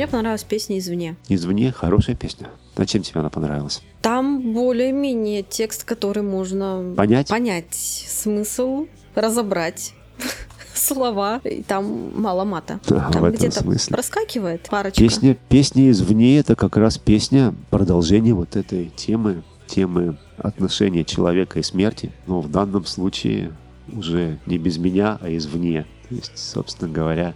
Мне 0.00 0.08
понравилась 0.08 0.44
песня 0.44 0.78
«Извне». 0.78 1.16
Извне 1.28 1.72
хорошая 1.72 2.16
песня. 2.16 2.48
А 2.74 2.86
чем 2.86 3.02
тебе 3.02 3.20
она 3.20 3.28
понравилась? 3.28 3.82
Там 4.00 4.54
более-менее 4.54 5.42
текст, 5.42 5.84
который 5.84 6.22
можно 6.22 6.94
Понять? 6.96 7.28
понять 7.28 7.74
смысл, 7.74 8.86
разобрать 9.14 9.92
слова. 10.74 11.42
И 11.44 11.62
там 11.62 12.18
мало 12.18 12.44
мата. 12.44 12.80
А, 12.90 13.12
там 13.12 13.30
где-то 13.30 13.60
смысле. 13.60 13.92
проскакивает 13.94 14.70
парочка. 14.70 14.98
Песня, 14.98 15.36
песня 15.50 15.90
извне 15.90 16.38
это 16.38 16.56
как 16.56 16.78
раз 16.78 16.96
песня 16.96 17.54
продолжение 17.68 18.32
вот 18.32 18.56
этой 18.56 18.90
темы, 18.96 19.42
темы 19.66 20.16
отношения 20.38 21.04
человека 21.04 21.58
и 21.58 21.62
смерти. 21.62 22.10
Но 22.26 22.40
в 22.40 22.50
данном 22.50 22.86
случае 22.86 23.52
уже 23.92 24.38
не 24.46 24.56
без 24.56 24.78
меня, 24.78 25.18
а 25.20 25.28
извне. 25.28 25.84
То 26.08 26.14
есть, 26.14 26.38
собственно 26.38 26.90
говоря, 26.90 27.34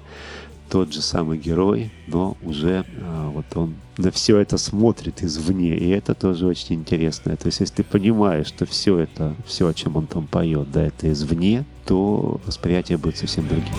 тот 0.74 0.92
же 0.92 1.02
самый 1.02 1.38
герой, 1.38 1.92
но 2.08 2.36
уже 2.42 2.84
а, 3.00 3.30
вот 3.30 3.44
он 3.54 3.76
на 3.96 4.10
все 4.10 4.38
это 4.38 4.58
смотрит 4.58 5.22
извне, 5.22 5.76
и 5.76 5.88
это 5.90 6.14
тоже 6.16 6.48
очень 6.48 6.74
интересно. 6.74 7.36
То 7.36 7.46
есть, 7.46 7.60
если 7.60 7.76
ты 7.76 7.84
понимаешь, 7.84 8.48
что 8.48 8.66
все 8.66 8.98
это, 8.98 9.36
все, 9.46 9.68
о 9.68 9.72
чем 9.72 9.94
он 9.94 10.08
там 10.08 10.26
поет, 10.26 10.72
да, 10.72 10.82
это 10.82 11.12
извне, 11.12 11.64
то 11.86 12.40
восприятие 12.44 12.98
будет 12.98 13.18
совсем 13.18 13.46
другим. 13.46 13.72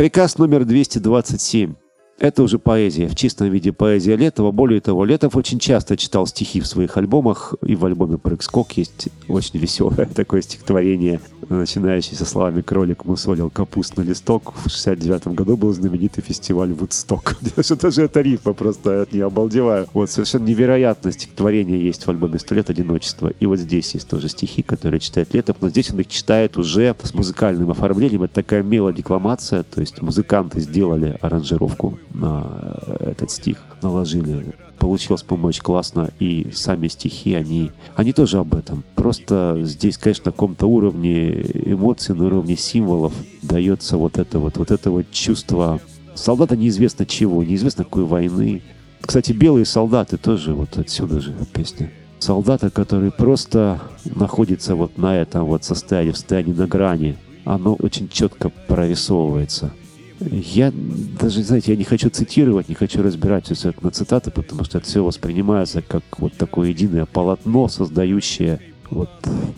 Приказ 0.00 0.38
номер 0.38 0.64
227. 0.64 1.79
Это 2.20 2.42
уже 2.42 2.58
поэзия, 2.58 3.08
в 3.08 3.14
чистом 3.14 3.50
виде 3.50 3.72
поэзия 3.72 4.14
Летова. 4.14 4.52
Более 4.52 4.82
того, 4.82 5.06
Летов 5.06 5.36
очень 5.36 5.58
часто 5.58 5.96
читал 5.96 6.26
стихи 6.26 6.60
в 6.60 6.66
своих 6.66 6.98
альбомах, 6.98 7.54
и 7.64 7.74
в 7.74 7.86
альбоме 7.86 8.18
«Прыг-скок» 8.18 8.72
есть 8.72 9.08
очень 9.26 9.58
веселое 9.58 10.04
такое 10.14 10.42
стихотворение, 10.42 11.22
начинающее 11.48 12.18
со 12.18 12.26
словами 12.26 12.60
«Кролик 12.60 13.06
мусолил 13.06 13.48
капустный 13.48 14.04
листок». 14.04 14.52
В 14.66 14.68
69 14.68 15.28
году 15.28 15.56
был 15.56 15.72
знаменитый 15.72 16.22
фестиваль 16.22 16.74
«Вудсток». 16.74 17.38
Что-то 17.58 17.90
же 17.90 18.02
это 18.02 18.20
рифма, 18.20 18.52
просто 18.52 19.00
от 19.00 19.14
нее 19.14 19.24
обалдеваю. 19.24 19.86
Вот 19.94 20.10
совершенно 20.10 20.44
невероятное 20.44 21.12
стихотворение 21.12 21.82
есть 21.82 22.06
в 22.06 22.10
альбоме 22.10 22.38
«Сто 22.38 22.54
лет 22.54 22.68
одиночества». 22.68 23.32
И 23.40 23.46
вот 23.46 23.60
здесь 23.60 23.94
есть 23.94 24.10
тоже 24.10 24.28
стихи, 24.28 24.60
которые 24.60 25.00
читает 25.00 25.32
Летов, 25.32 25.56
но 25.62 25.70
здесь 25.70 25.90
он 25.90 26.00
их 26.00 26.08
читает 26.08 26.58
уже 26.58 26.94
с 27.02 27.14
музыкальным 27.14 27.70
оформлением. 27.70 28.24
Это 28.24 28.34
такая 28.34 28.62
мелодекламация, 28.62 29.62
то 29.62 29.80
есть 29.80 30.02
музыканты 30.02 30.60
сделали 30.60 31.16
аранжировку 31.22 31.98
на 32.12 32.78
этот 33.00 33.30
стих, 33.30 33.58
наложили. 33.82 34.54
Получилось, 34.78 35.22
по-моему, 35.22 35.48
очень 35.48 35.62
классно. 35.62 36.10
И 36.18 36.50
сами 36.52 36.88
стихи, 36.88 37.34
они, 37.34 37.70
они 37.94 38.12
тоже 38.12 38.38
об 38.38 38.54
этом. 38.54 38.82
Просто 38.94 39.58
здесь, 39.62 39.98
конечно, 39.98 40.26
на 40.26 40.32
каком-то 40.32 40.66
уровне 40.66 41.42
эмоций, 41.66 42.14
на 42.14 42.26
уровне 42.26 42.56
символов 42.56 43.12
дается 43.42 43.96
вот 43.96 44.18
это 44.18 44.38
вот, 44.38 44.56
вот 44.56 44.70
это 44.70 44.90
вот 44.90 45.10
чувство 45.10 45.80
солдата 46.14 46.56
неизвестно 46.56 47.06
чего, 47.06 47.42
неизвестно 47.42 47.84
какой 47.84 48.04
войны. 48.04 48.62
Кстати, 49.00 49.32
белые 49.32 49.64
солдаты 49.64 50.16
тоже 50.16 50.54
вот 50.54 50.78
отсюда 50.78 51.20
же 51.20 51.34
песня. 51.52 51.90
Солдата, 52.18 52.70
который 52.70 53.10
просто 53.10 53.80
находится 54.04 54.74
вот 54.74 54.98
на 54.98 55.16
этом 55.16 55.46
вот 55.46 55.64
состоянии, 55.64 56.12
в 56.12 56.16
состоянии 56.16 56.52
на 56.52 56.66
грани, 56.66 57.16
оно 57.44 57.74
очень 57.74 58.08
четко 58.08 58.50
прорисовывается. 58.50 59.72
Я 60.20 60.72
даже, 61.18 61.42
знаете, 61.42 61.72
я 61.72 61.78
не 61.78 61.84
хочу 61.84 62.10
цитировать, 62.10 62.68
не 62.68 62.74
хочу 62.74 63.02
разбирать 63.02 63.46
все 63.46 63.70
это 63.70 63.84
на 63.84 63.90
цитаты, 63.90 64.30
потому 64.30 64.64
что 64.64 64.78
это 64.78 64.86
все 64.86 65.02
воспринимается 65.02 65.80
как 65.80 66.02
вот 66.18 66.34
такое 66.34 66.68
единое 66.68 67.06
полотно, 67.06 67.68
создающее 67.68 68.60
вот 68.90 69.08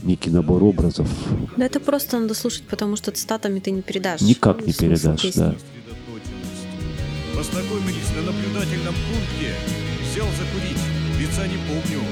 некий 0.05 0.31
набор 0.31 0.63
образов. 0.63 1.09
Да 1.57 1.65
это 1.65 1.81
просто 1.81 2.21
надо 2.21 2.35
слушать, 2.35 2.65
потому 2.65 2.97
что 2.97 3.11
цитатами 3.11 3.59
ты 3.59 3.71
не 3.71 3.83
передашь. 3.83 4.21
Никак 4.21 4.65
не 4.65 4.73
передашь, 4.73 5.23
песни. 5.23 5.41
да. 5.41 5.55
Познакомились 7.35 8.11
на 8.15 8.23
наблюдательном 8.23 8.95
пункте. 8.95 9.55
Взял 10.13 10.27
закурить, 10.39 10.79
лица 11.19 11.47
не 11.49 11.59
помню. 11.67 12.05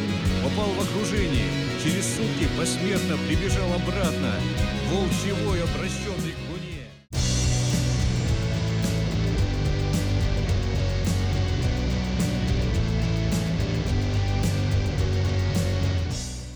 Попал 0.43 0.71
в 0.71 0.81
окружение. 0.81 1.47
Через 1.85 2.05
сутки 2.05 2.49
посмертно 2.59 3.17
прибежал 3.29 3.69
обратно. 3.75 4.33
Волчевой 4.91 5.63
обращенный 5.63 6.33
к 6.33 6.50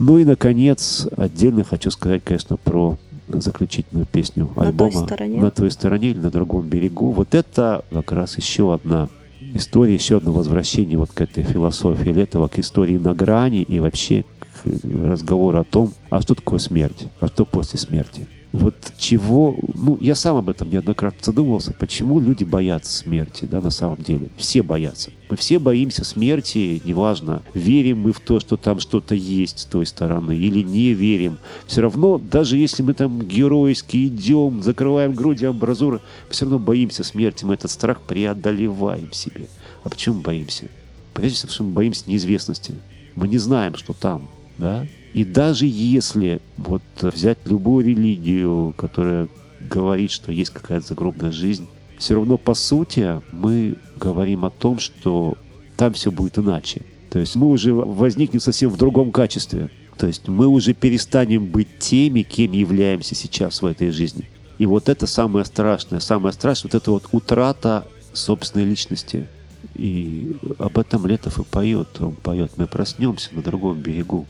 Ну 0.07 0.19
и, 0.19 0.27
наконец, 0.27 1.09
отдельно 1.17 1.65
хочу 1.65 1.91
сказать, 1.91 2.23
конечно, 2.23 2.59
про 2.59 2.99
заключительную 3.29 4.05
песню 4.05 4.49
На 4.49 4.55
той 4.55 4.67
альбома 4.67 5.07
стороне. 5.07 5.41
«На 5.41 5.51
той 5.51 5.71
стороне» 5.71 6.11
или 6.11 6.19
«На 6.19 6.31
другом 6.31 6.69
берегу». 6.69 7.11
Вот 7.13 7.35
это 7.35 7.87
как 7.91 8.13
раз 8.13 8.37
еще 8.37 8.75
одна 8.75 9.09
история, 9.55 9.95
еще 9.95 10.19
одно 10.19 10.33
возвращение 10.33 10.99
вот 10.99 11.11
к 11.11 11.23
этой 11.23 11.43
философии 11.43 12.11
Летова, 12.11 12.49
к 12.49 12.59
истории 12.59 12.99
на 12.99 13.15
грани 13.15 13.63
и 13.63 13.81
вообще 13.81 14.27
к 14.41 14.69
разговору 14.85 15.61
о 15.61 15.65
том, 15.65 15.95
а 16.11 16.21
что 16.21 16.35
такое 16.35 16.59
смерть, 16.59 17.07
а 17.21 17.29
что 17.29 17.47
после 17.47 17.79
смерти. 17.79 18.29
Вот 18.55 18.77
чего, 18.97 19.57
ну, 19.75 19.99
я 20.01 20.15
сам 20.15 20.37
об 20.37 20.49
этом 20.49 20.71
неоднократно 20.71 21.19
задумывался, 21.21 21.73
почему 21.73 22.21
люди 22.21 22.45
боятся 22.45 22.93
смерти, 22.93 23.47
да, 23.47 23.61
на 23.61 23.71
самом 23.71 23.97
деле. 23.97 24.31
Все 24.37 24.63
боятся. 24.63 25.11
Мы 25.29 25.37
все 25.37 25.59
боимся 25.59 26.05
смерти, 26.05 26.81
неважно, 26.85 27.43
верим 27.53 28.03
мы 28.03 28.13
в 28.13 28.21
то, 28.21 28.39
что 28.39 28.57
там 28.57 28.79
что-то 28.79 29.17
есть 29.17 29.59
с 29.59 29.65
той 29.65 29.87
стороны, 29.87 30.37
или 30.37 30.63
не 30.63 30.93
верим. 30.93 31.39
Все 31.67 31.81
равно, 31.81 32.17
даже 32.19 32.57
если 32.57 32.85
мы 32.85 32.95
там 32.95 33.23
геройски 33.23 34.07
идем, 34.07 34.63
закрываем 34.63 35.15
груди 35.15 35.47
амбразуры, 35.47 36.01
все 36.31 36.45
равно 36.45 36.61
боимся 36.61 37.03
смерти, 37.03 37.45
мы 37.45 37.55
этот 37.55 37.73
страх 37.73 38.03
преодолеваем 38.03 39.13
себе. 39.13 39.49
А 39.83 39.89
почему 39.89 40.21
боимся? 40.21 40.69
Прежде 41.13 41.49
всего, 41.49 41.67
мы 41.67 41.73
боимся 41.73 42.05
неизвестности. 42.07 42.77
Мы 43.17 43.27
не 43.27 43.39
знаем, 43.39 43.75
что 43.75 43.95
там, 43.95 44.29
да? 44.59 44.87
И 45.15 45.25
даже 45.25 45.65
если 45.67 46.41
вот 46.57 46.83
взять 47.01 47.39
любую 47.47 47.87
религию, 47.87 48.75
которая 48.77 49.29
говорит, 49.61 50.11
что 50.11 50.33
есть 50.33 50.51
какая-то 50.51 50.89
загробная 50.89 51.31
жизнь, 51.31 51.69
все 51.99 52.17
равно 52.17 52.37
по 52.37 52.55
сути 52.55 53.23
мы 53.33 53.77
говорим 53.97 54.45
о 54.45 54.51
том, 54.51 54.81
что 54.81 55.39
там 55.77 55.93
все 55.93 56.11
будет 56.11 56.39
иначе. 56.39 56.83
То 57.11 57.21
есть 57.21 57.37
мы 57.37 57.47
уже 57.47 57.73
возникнем 57.73 58.41
совсем 58.41 58.71
в 58.71 58.77
другом 58.77 59.13
качестве. 59.13 59.71
То 59.97 60.09
есть 60.09 60.27
мы 60.27 60.49
уже 60.49 60.75
перестанем 60.75 61.47
быть 61.47 61.79
теми, 61.79 62.23
кем 62.23 62.51
являемся 62.51 63.15
сейчас 63.15 63.63
в 63.63 63.67
этой 63.67 63.91
жизни. 63.91 64.29
И 64.59 64.67
вот 64.67 64.89
это 64.89 65.07
самое 65.07 65.45
страшное, 65.45 66.01
самое 66.01 66.33
страшное, 66.33 66.71
вот 66.73 66.83
это 66.83 66.91
вот 66.91 67.09
утрата 67.13 67.87
собственной 68.13 68.65
личности. 68.65 69.29
И 69.77 70.37
об 70.59 70.77
этом 70.77 71.07
Летов 71.07 71.39
и 71.39 71.45
поет. 71.45 72.01
Он 72.01 72.17
поет, 72.17 72.53
мы 72.57 72.67
проснемся 72.67 73.31
на 73.33 73.43
другом 73.43 73.81
берегу. 73.81 74.27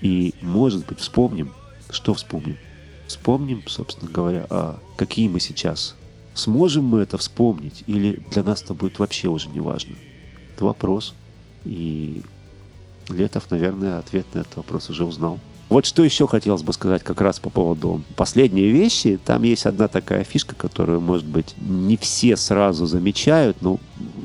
И, 0.00 0.34
может 0.40 0.86
быть, 0.86 1.00
вспомним, 1.00 1.52
что 1.90 2.14
вспомним? 2.14 2.56
Вспомним, 3.06 3.62
собственно 3.66 4.10
говоря, 4.10 4.46
а 4.50 4.78
какие 4.96 5.28
мы 5.28 5.40
сейчас. 5.40 5.96
Сможем 6.34 6.84
мы 6.84 7.00
это 7.00 7.18
вспомнить 7.18 7.82
или 7.86 8.22
для 8.30 8.42
нас 8.42 8.62
это 8.62 8.72
будет 8.72 8.98
вообще 8.98 9.28
уже 9.28 9.48
не 9.48 9.60
важно? 9.60 9.96
Это 10.54 10.64
вопрос. 10.64 11.14
И 11.64 12.22
Летов, 13.08 13.50
наверное, 13.50 13.98
ответ 13.98 14.26
на 14.32 14.40
этот 14.40 14.56
вопрос 14.56 14.88
уже 14.90 15.04
узнал. 15.04 15.38
Вот 15.70 15.86
что 15.86 16.02
еще 16.02 16.26
хотелось 16.26 16.64
бы 16.64 16.72
сказать 16.72 17.04
как 17.04 17.20
раз 17.20 17.38
по 17.38 17.48
поводу 17.48 18.02
последней 18.16 18.68
вещи. 18.70 19.20
Там 19.24 19.44
есть 19.44 19.66
одна 19.66 19.86
такая 19.86 20.24
фишка, 20.24 20.56
которую, 20.56 21.00
может 21.00 21.24
быть, 21.24 21.54
не 21.60 21.96
все 21.96 22.36
сразу 22.36 22.86
замечают. 22.86 23.58
Ну, 23.60 23.78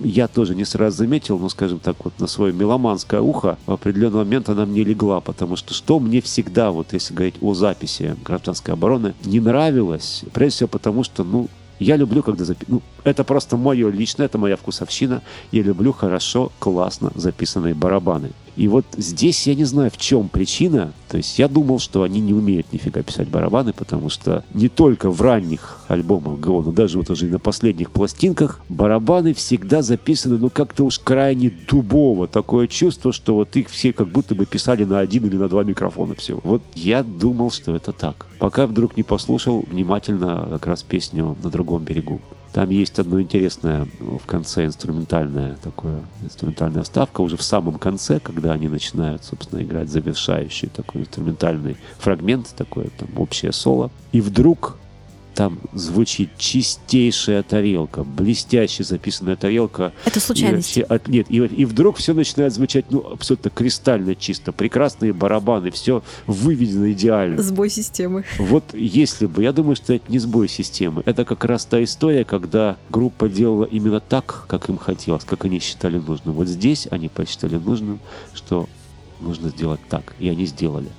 я 0.03 0.27
тоже 0.27 0.55
не 0.55 0.65
сразу 0.65 0.97
заметил, 0.97 1.37
но, 1.37 1.47
скажем 1.49 1.77
так, 1.77 2.03
вот 2.03 2.19
на 2.19 2.25
свое 2.25 2.51
меломанское 2.51 3.21
ухо 3.21 3.59
в 3.67 3.71
определенный 3.71 4.17
момент 4.17 4.49
она 4.49 4.65
мне 4.65 4.83
легла, 4.83 5.21
потому 5.21 5.55
что 5.55 5.75
что 5.75 5.99
мне 5.99 6.19
всегда, 6.19 6.71
вот 6.71 6.93
если 6.93 7.13
говорить 7.13 7.35
о 7.41 7.53
записи 7.53 8.15
гражданской 8.25 8.73
обороны, 8.73 9.13
не 9.23 9.39
нравилось, 9.39 10.23
прежде 10.33 10.55
всего 10.55 10.69
потому, 10.69 11.03
что, 11.03 11.23
ну, 11.23 11.47
я 11.77 11.95
люблю, 11.95 12.23
когда 12.23 12.43
запи... 12.43 12.65
Ну, 12.67 12.81
это 13.03 13.23
просто 13.23 13.55
мое 13.55 13.91
личное, 13.91 14.25
это 14.25 14.39
моя 14.39 14.55
вкусовщина. 14.55 15.21
Я 15.51 15.61
люблю 15.61 15.91
хорошо, 15.93 16.51
классно 16.57 17.11
записанные 17.13 17.75
барабаны. 17.75 18.31
И 18.55 18.67
вот 18.67 18.85
здесь 18.97 19.47
я 19.47 19.55
не 19.55 19.65
знаю, 19.65 19.91
в 19.91 19.97
чем 19.97 20.29
причина. 20.29 20.93
То 21.09 21.17
есть 21.17 21.37
я 21.39 21.47
думал, 21.47 21.79
что 21.79 22.03
они 22.03 22.19
не 22.19 22.33
умеют 22.33 22.71
нифига 22.73 23.03
писать 23.03 23.27
барабаны, 23.27 23.73
потому 23.73 24.09
что 24.09 24.43
не 24.53 24.69
только 24.69 25.09
в 25.09 25.21
ранних 25.21 25.79
альбомах 25.87 26.39
ГО, 26.39 26.61
но 26.61 26.71
даже 26.71 26.97
вот 26.97 27.09
уже 27.09 27.27
и 27.27 27.29
на 27.29 27.39
последних 27.39 27.91
пластинках 27.91 28.61
барабаны 28.69 29.33
всегда 29.33 29.81
записаны, 29.81 30.37
ну, 30.37 30.49
как-то 30.49 30.83
уж 30.83 30.99
крайне 30.99 31.51
дубово. 31.69 32.27
Такое 32.27 32.67
чувство, 32.67 33.11
что 33.11 33.35
вот 33.35 33.55
их 33.55 33.69
все 33.69 33.93
как 33.93 34.09
будто 34.09 34.35
бы 34.35 34.45
писали 34.45 34.83
на 34.83 34.99
один 34.99 35.25
или 35.25 35.35
на 35.35 35.47
два 35.47 35.63
микрофона 35.63 36.15
всего. 36.15 36.41
Вот 36.43 36.61
я 36.75 37.03
думал, 37.03 37.51
что 37.51 37.75
это 37.75 37.91
так. 37.91 38.27
Пока 38.39 38.67
вдруг 38.67 38.97
не 38.97 39.03
послушал 39.03 39.65
внимательно 39.69 40.47
как 40.51 40.67
раз 40.67 40.83
песню 40.83 41.35
«На 41.43 41.49
другом 41.49 41.83
берегу». 41.83 42.21
Там 42.55 42.69
есть 42.69 42.99
одно 42.99 43.19
интересное 43.19 43.85
ну, 43.99 44.17
в 44.17 44.25
конце 44.25 44.65
инструментальная 44.65 45.57
такое, 45.61 45.99
инструментальная 46.23 46.83
вставка 46.83 47.19
уже 47.19 47.35
в 47.35 47.41
самом 47.41 47.77
конце, 47.77 48.21
когда 48.21 48.53
они 48.53 48.69
начинают, 48.69 49.25
собственно, 49.25 49.61
играть 49.61 49.89
завершающий 49.89 50.69
такой 50.69 51.01
инструментальный 51.01 51.75
фрагмент, 51.99 52.55
такое 52.55 52.87
там 52.97 53.09
общее 53.17 53.51
соло. 53.51 53.91
И 54.13 54.21
вдруг 54.21 54.77
там 55.35 55.59
звучит 55.73 56.29
чистейшая 56.37 57.43
тарелка, 57.43 58.03
блестяще 58.03 58.83
записанная 58.83 59.35
тарелка. 59.35 59.91
Это 60.05 60.19
случайность. 60.19 60.77
И, 60.77 60.81
от, 60.81 61.07
нет, 61.07 61.27
и, 61.29 61.37
и 61.37 61.65
вдруг 61.65 61.97
все 61.97 62.13
начинает 62.13 62.53
звучать, 62.53 62.85
ну, 62.89 63.05
абсолютно 63.11 63.51
кристально 63.51 64.15
чисто. 64.15 64.53
Прекрасные 64.53 65.13
барабаны, 65.13 65.71
все 65.71 66.03
выведено 66.25 66.89
идеально. 66.91 67.41
Сбой 67.43 67.69
системы. 67.69 68.23
Вот 68.39 68.63
если 68.73 69.25
бы, 69.25 69.43
я 69.43 69.51
думаю, 69.51 69.75
что 69.75 69.93
это 69.93 70.09
не 70.09 70.19
сбой 70.19 70.47
системы. 70.47 71.03
Это 71.05 71.25
как 71.25 71.43
раз 71.43 71.65
та 71.65 71.83
история, 71.83 72.23
когда 72.23 72.77
группа 72.89 73.27
делала 73.27 73.65
именно 73.65 73.99
так, 73.99 74.45
как 74.47 74.69
им 74.69 74.77
хотелось, 74.77 75.25
как 75.25 75.43
они 75.45 75.59
считали 75.59 75.99
нужным. 75.99 76.33
Вот 76.33 76.47
здесь 76.47 76.87
они 76.89 77.09
посчитали 77.09 77.57
нужным, 77.57 77.99
что 78.33 78.69
нужно 79.19 79.49
сделать 79.49 79.81
так, 79.89 80.15
и 80.19 80.29
они 80.29 80.45
сделали. 80.45 80.89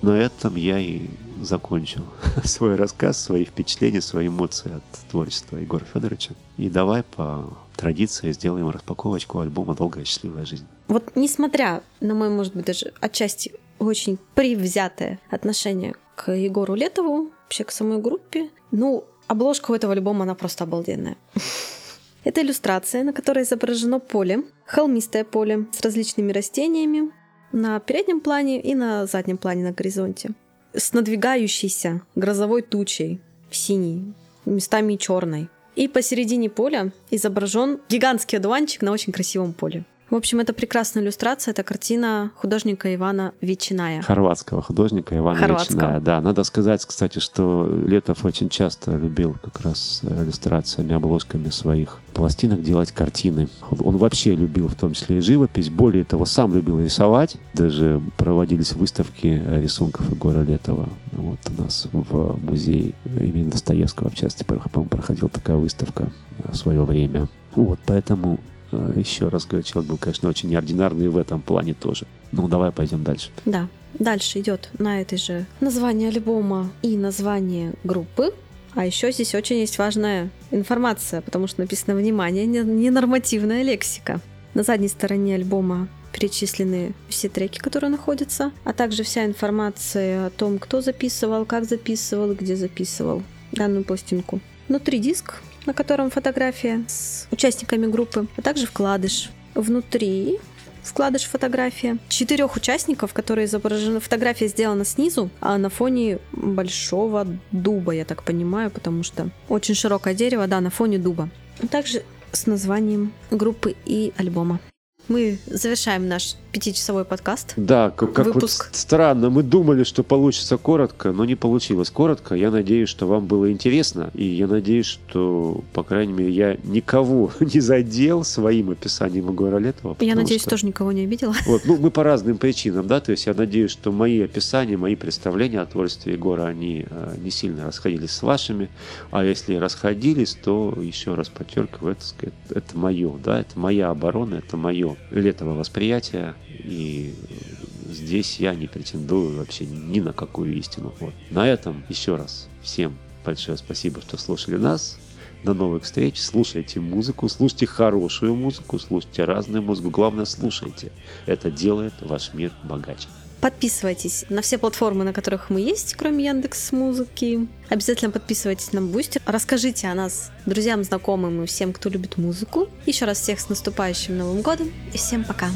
На 0.00 0.16
этом 0.18 0.56
я 0.56 0.78
и 0.80 1.02
закончил 1.44 2.02
свой 2.44 2.76
рассказ, 2.76 3.22
свои 3.22 3.44
впечатления, 3.44 4.00
свои 4.00 4.28
эмоции 4.28 4.74
от 4.74 5.10
творчества 5.10 5.56
Егора 5.56 5.84
Федоровича. 5.84 6.34
И 6.56 6.68
давай 6.68 7.02
по 7.02 7.52
традиции 7.76 8.32
сделаем 8.32 8.70
распаковочку 8.70 9.40
альбома 9.40 9.74
«Долгая 9.74 10.04
счастливая 10.04 10.44
жизнь». 10.44 10.66
Вот 10.88 11.12
несмотря 11.14 11.82
на 12.00 12.14
мой, 12.14 12.28
может 12.28 12.54
быть, 12.54 12.66
даже 12.66 12.92
отчасти 13.00 13.52
очень 13.78 14.18
привзятое 14.34 15.18
отношение 15.30 15.94
к 16.14 16.32
Егору 16.32 16.74
Летову, 16.74 17.30
вообще 17.44 17.64
к 17.64 17.70
самой 17.72 17.98
группе, 17.98 18.50
ну, 18.70 19.04
обложка 19.26 19.72
у 19.72 19.74
этого 19.74 19.92
альбома, 19.92 20.22
она 20.22 20.34
просто 20.34 20.64
обалденная. 20.64 21.16
Это 22.24 22.42
иллюстрация, 22.42 23.02
на 23.02 23.12
которой 23.12 23.42
изображено 23.42 23.98
поле, 23.98 24.44
холмистое 24.64 25.24
поле 25.24 25.66
с 25.72 25.80
различными 25.80 26.30
растениями, 26.30 27.10
на 27.50 27.80
переднем 27.80 28.20
плане 28.20 28.60
и 28.60 28.74
на 28.74 29.06
заднем 29.06 29.36
плане 29.36 29.64
на 29.64 29.72
горизонте. 29.72 30.30
С 30.74 30.92
надвигающейся 30.92 32.00
грозовой 32.14 32.62
тучей, 32.62 33.20
синей, 33.50 34.14
местами 34.46 34.96
черной. 34.96 35.48
И 35.76 35.88
посередине 35.88 36.50
поля 36.50 36.92
изображен 37.10 37.80
гигантский 37.88 38.38
одуванчик 38.38 38.82
на 38.82 38.92
очень 38.92 39.12
красивом 39.12 39.52
поле. 39.52 39.84
В 40.12 40.14
общем, 40.14 40.40
это 40.40 40.52
прекрасная 40.52 41.02
иллюстрация. 41.02 41.52
Это 41.52 41.62
картина 41.62 42.32
художника 42.36 42.94
Ивана 42.94 43.32
Ветчиная. 43.40 44.02
Хорватского 44.02 44.60
художника 44.60 45.16
Ивана 45.16 45.38
Хорватского. 45.38 45.78
Ветчиная. 45.78 46.00
Да, 46.00 46.20
надо 46.20 46.44
сказать, 46.44 46.84
кстати, 46.84 47.18
что 47.18 47.66
Летов 47.86 48.22
очень 48.26 48.50
часто 48.50 48.94
любил 48.94 49.36
как 49.42 49.62
раз 49.62 50.02
иллюстрациями, 50.02 50.92
обложками 50.92 51.48
своих 51.48 51.98
пластинок 52.12 52.62
делать 52.62 52.92
картины. 52.92 53.48
Он 53.70 53.96
вообще 53.96 54.34
любил 54.34 54.68
в 54.68 54.74
том 54.74 54.92
числе 54.92 55.16
и 55.16 55.20
живопись. 55.22 55.70
Более 55.70 56.04
того, 56.04 56.26
сам 56.26 56.54
любил 56.54 56.78
рисовать. 56.78 57.38
Даже 57.54 58.02
проводились 58.18 58.74
выставки 58.74 59.42
рисунков 59.62 60.10
Егора 60.10 60.42
Летова. 60.42 60.90
Вот 61.12 61.38
у 61.56 61.62
нас 61.62 61.88
в 61.90 62.38
музее 62.44 62.92
имени 63.06 63.48
Достоевского, 63.48 64.10
в 64.10 64.14
частности, 64.14 64.44
по-моему, 64.44 64.90
проходила 64.90 65.30
такая 65.30 65.56
выставка 65.56 66.12
в 66.44 66.54
свое 66.54 66.82
время. 66.82 67.28
Вот, 67.54 67.78
поэтому 67.86 68.34
э, 68.34 68.51
еще 68.96 69.28
раз 69.28 69.46
говорю, 69.46 69.64
человек 69.64 69.90
был, 69.90 69.98
конечно, 69.98 70.28
очень 70.28 70.48
неординарный 70.50 71.08
в 71.08 71.16
этом 71.16 71.40
плане 71.40 71.74
тоже. 71.74 72.06
Ну, 72.32 72.48
давай 72.48 72.72
пойдем 72.72 73.02
дальше. 73.02 73.30
Да. 73.44 73.68
Дальше 73.98 74.40
идет 74.40 74.70
на 74.78 75.02
этой 75.02 75.18
же 75.18 75.46
название 75.60 76.08
альбома 76.08 76.72
и 76.82 76.96
название 76.96 77.74
группы. 77.84 78.34
А 78.74 78.86
еще 78.86 79.12
здесь 79.12 79.34
очень 79.34 79.56
есть 79.58 79.76
важная 79.78 80.30
информация, 80.50 81.20
потому 81.20 81.46
что 81.46 81.60
написано 81.60 81.94
«Внимание, 81.94 82.46
не- 82.46 82.60
ненормативная 82.60 83.62
лексика». 83.62 84.20
На 84.54 84.62
задней 84.62 84.88
стороне 84.88 85.34
альбома 85.34 85.88
перечислены 86.12 86.94
все 87.08 87.28
треки, 87.28 87.58
которые 87.58 87.90
находятся, 87.90 88.52
а 88.64 88.72
также 88.72 89.02
вся 89.02 89.24
информация 89.26 90.26
о 90.26 90.30
том, 90.30 90.58
кто 90.58 90.80
записывал, 90.80 91.44
как 91.44 91.64
записывал, 91.66 92.34
где 92.34 92.56
записывал 92.56 93.22
данную 93.52 93.84
пластинку. 93.84 94.40
Внутри 94.68 94.98
диск, 94.98 95.42
на 95.66 95.74
котором 95.74 96.10
фотография 96.10 96.84
с 96.88 97.26
участниками 97.30 97.86
группы, 97.86 98.26
а 98.36 98.42
также 98.42 98.66
вкладыш. 98.66 99.30
Внутри 99.54 100.38
вкладыш 100.82 101.24
фотография. 101.24 101.98
Четырех 102.08 102.56
участников, 102.56 103.12
которые 103.12 103.46
изображены. 103.46 104.00
Фотография 104.00 104.48
сделана 104.48 104.84
снизу, 104.84 105.30
а 105.40 105.58
на 105.58 105.70
фоне 105.70 106.18
большого 106.32 107.26
дуба, 107.52 107.92
я 107.92 108.04
так 108.04 108.22
понимаю, 108.22 108.70
потому 108.70 109.02
что 109.02 109.30
очень 109.48 109.74
широкое 109.74 110.14
дерево, 110.14 110.46
да, 110.46 110.60
на 110.60 110.70
фоне 110.70 110.98
дуба. 110.98 111.28
Также 111.70 112.02
с 112.32 112.46
названием 112.46 113.12
группы 113.30 113.76
и 113.84 114.12
альбома. 114.16 114.60
Мы 115.08 115.38
завершаем 115.46 116.06
наш 116.08 116.36
пятичасовой 116.52 117.04
подкаст. 117.04 117.54
Да, 117.56 117.90
как, 117.90 118.12
как 118.12 118.26
вот 118.26 118.34
Выпуск. 118.36 118.68
странно. 118.72 119.30
Мы 119.30 119.42
думали, 119.42 119.84
что 119.84 120.02
получится 120.02 120.58
коротко, 120.58 121.12
но 121.12 121.24
не 121.24 121.34
получилось 121.34 121.90
коротко. 121.90 122.34
Я 122.34 122.50
надеюсь, 122.50 122.88
что 122.90 123.06
вам 123.06 123.26
было 123.26 123.50
интересно. 123.50 124.10
И 124.14 124.24
я 124.24 124.46
надеюсь, 124.46 124.86
что, 124.86 125.64
по 125.72 125.82
крайней 125.82 126.12
мере, 126.12 126.30
я 126.30 126.56
никого 126.62 127.32
не 127.40 127.60
задел 127.60 128.22
своим 128.22 128.70
описанием 128.70 129.28
Егора 129.28 129.58
Летова. 129.58 129.92
Я 129.92 129.96
потому 129.98 130.20
надеюсь, 130.20 130.42
что- 130.42 130.50
тоже 130.50 130.66
никого 130.66 130.92
не 130.92 131.02
обидела. 131.04 131.34
Вот, 131.46 131.62
ну, 131.64 131.78
мы 131.78 131.90
по 131.90 132.02
разным 132.04 132.36
причинам, 132.38 132.86
да, 132.86 133.00
то 133.00 133.12
есть 133.12 133.26
я 133.26 133.34
надеюсь, 133.34 133.70
что 133.70 133.90
мои 133.90 134.20
описания, 134.20 134.76
мои 134.76 134.94
представления 134.94 135.60
о 135.60 135.66
творчестве 135.66 136.12
Егора, 136.12 136.44
они 136.46 136.86
э, 136.88 137.14
не 137.18 137.30
сильно 137.30 137.64
расходились 137.66 138.10
с 138.12 138.22
вашими, 138.22 138.68
а 139.10 139.24
если 139.24 139.56
расходились, 139.56 140.36
то 140.42 140.76
еще 140.80 141.14
раз 141.14 141.28
подчеркиваю, 141.30 141.96
это, 142.20 142.32
это 142.54 142.78
мое, 142.78 143.12
да, 143.24 143.40
это 143.40 143.58
моя 143.58 143.90
оборона, 143.90 144.36
это 144.36 144.56
мое 144.56 144.91
летово 145.10 145.50
восприятие, 145.50 146.34
и 146.48 147.14
э, 147.28 147.92
здесь 147.92 148.38
я 148.38 148.54
не 148.54 148.66
претендую 148.66 149.38
вообще 149.38 149.66
ни 149.66 150.00
на 150.00 150.12
какую 150.12 150.56
истину. 150.56 150.94
Вот. 151.00 151.14
На 151.30 151.48
этом 151.48 151.84
еще 151.88 152.16
раз 152.16 152.48
всем 152.62 152.96
большое 153.24 153.56
спасибо, 153.56 154.00
что 154.00 154.16
слушали 154.16 154.56
нас. 154.56 154.98
До 155.44 155.54
новых 155.54 155.82
встреч. 155.82 156.20
Слушайте 156.20 156.78
музыку, 156.78 157.28
слушайте 157.28 157.66
хорошую 157.66 158.36
музыку, 158.36 158.78
слушайте 158.78 159.24
разную 159.24 159.60
музыку. 159.60 159.90
Главное, 159.90 160.24
слушайте. 160.24 160.92
Это 161.26 161.50
делает 161.50 161.94
ваш 162.00 162.32
мир 162.32 162.52
богаче. 162.62 163.08
Подписывайтесь 163.42 164.24
на 164.28 164.40
все 164.40 164.56
платформы, 164.56 165.02
на 165.02 165.12
которых 165.12 165.50
мы 165.50 165.60
есть, 165.60 165.94
кроме 165.94 166.26
Яндекс 166.26 166.70
Музыки. 166.70 167.48
Обязательно 167.68 168.12
подписывайтесь 168.12 168.72
на 168.72 168.80
Бустер. 168.80 169.20
Расскажите 169.26 169.88
о 169.88 169.94
нас 169.94 170.30
друзьям, 170.46 170.84
знакомым 170.84 171.42
и 171.42 171.46
всем, 171.46 171.72
кто 171.72 171.88
любит 171.88 172.18
музыку. 172.18 172.68
Еще 172.86 173.04
раз 173.04 173.20
всех 173.20 173.40
с 173.40 173.48
наступающим 173.48 174.16
Новым 174.16 174.42
годом 174.42 174.72
и 174.94 174.96
всем 174.96 175.24
пока. 175.24 175.48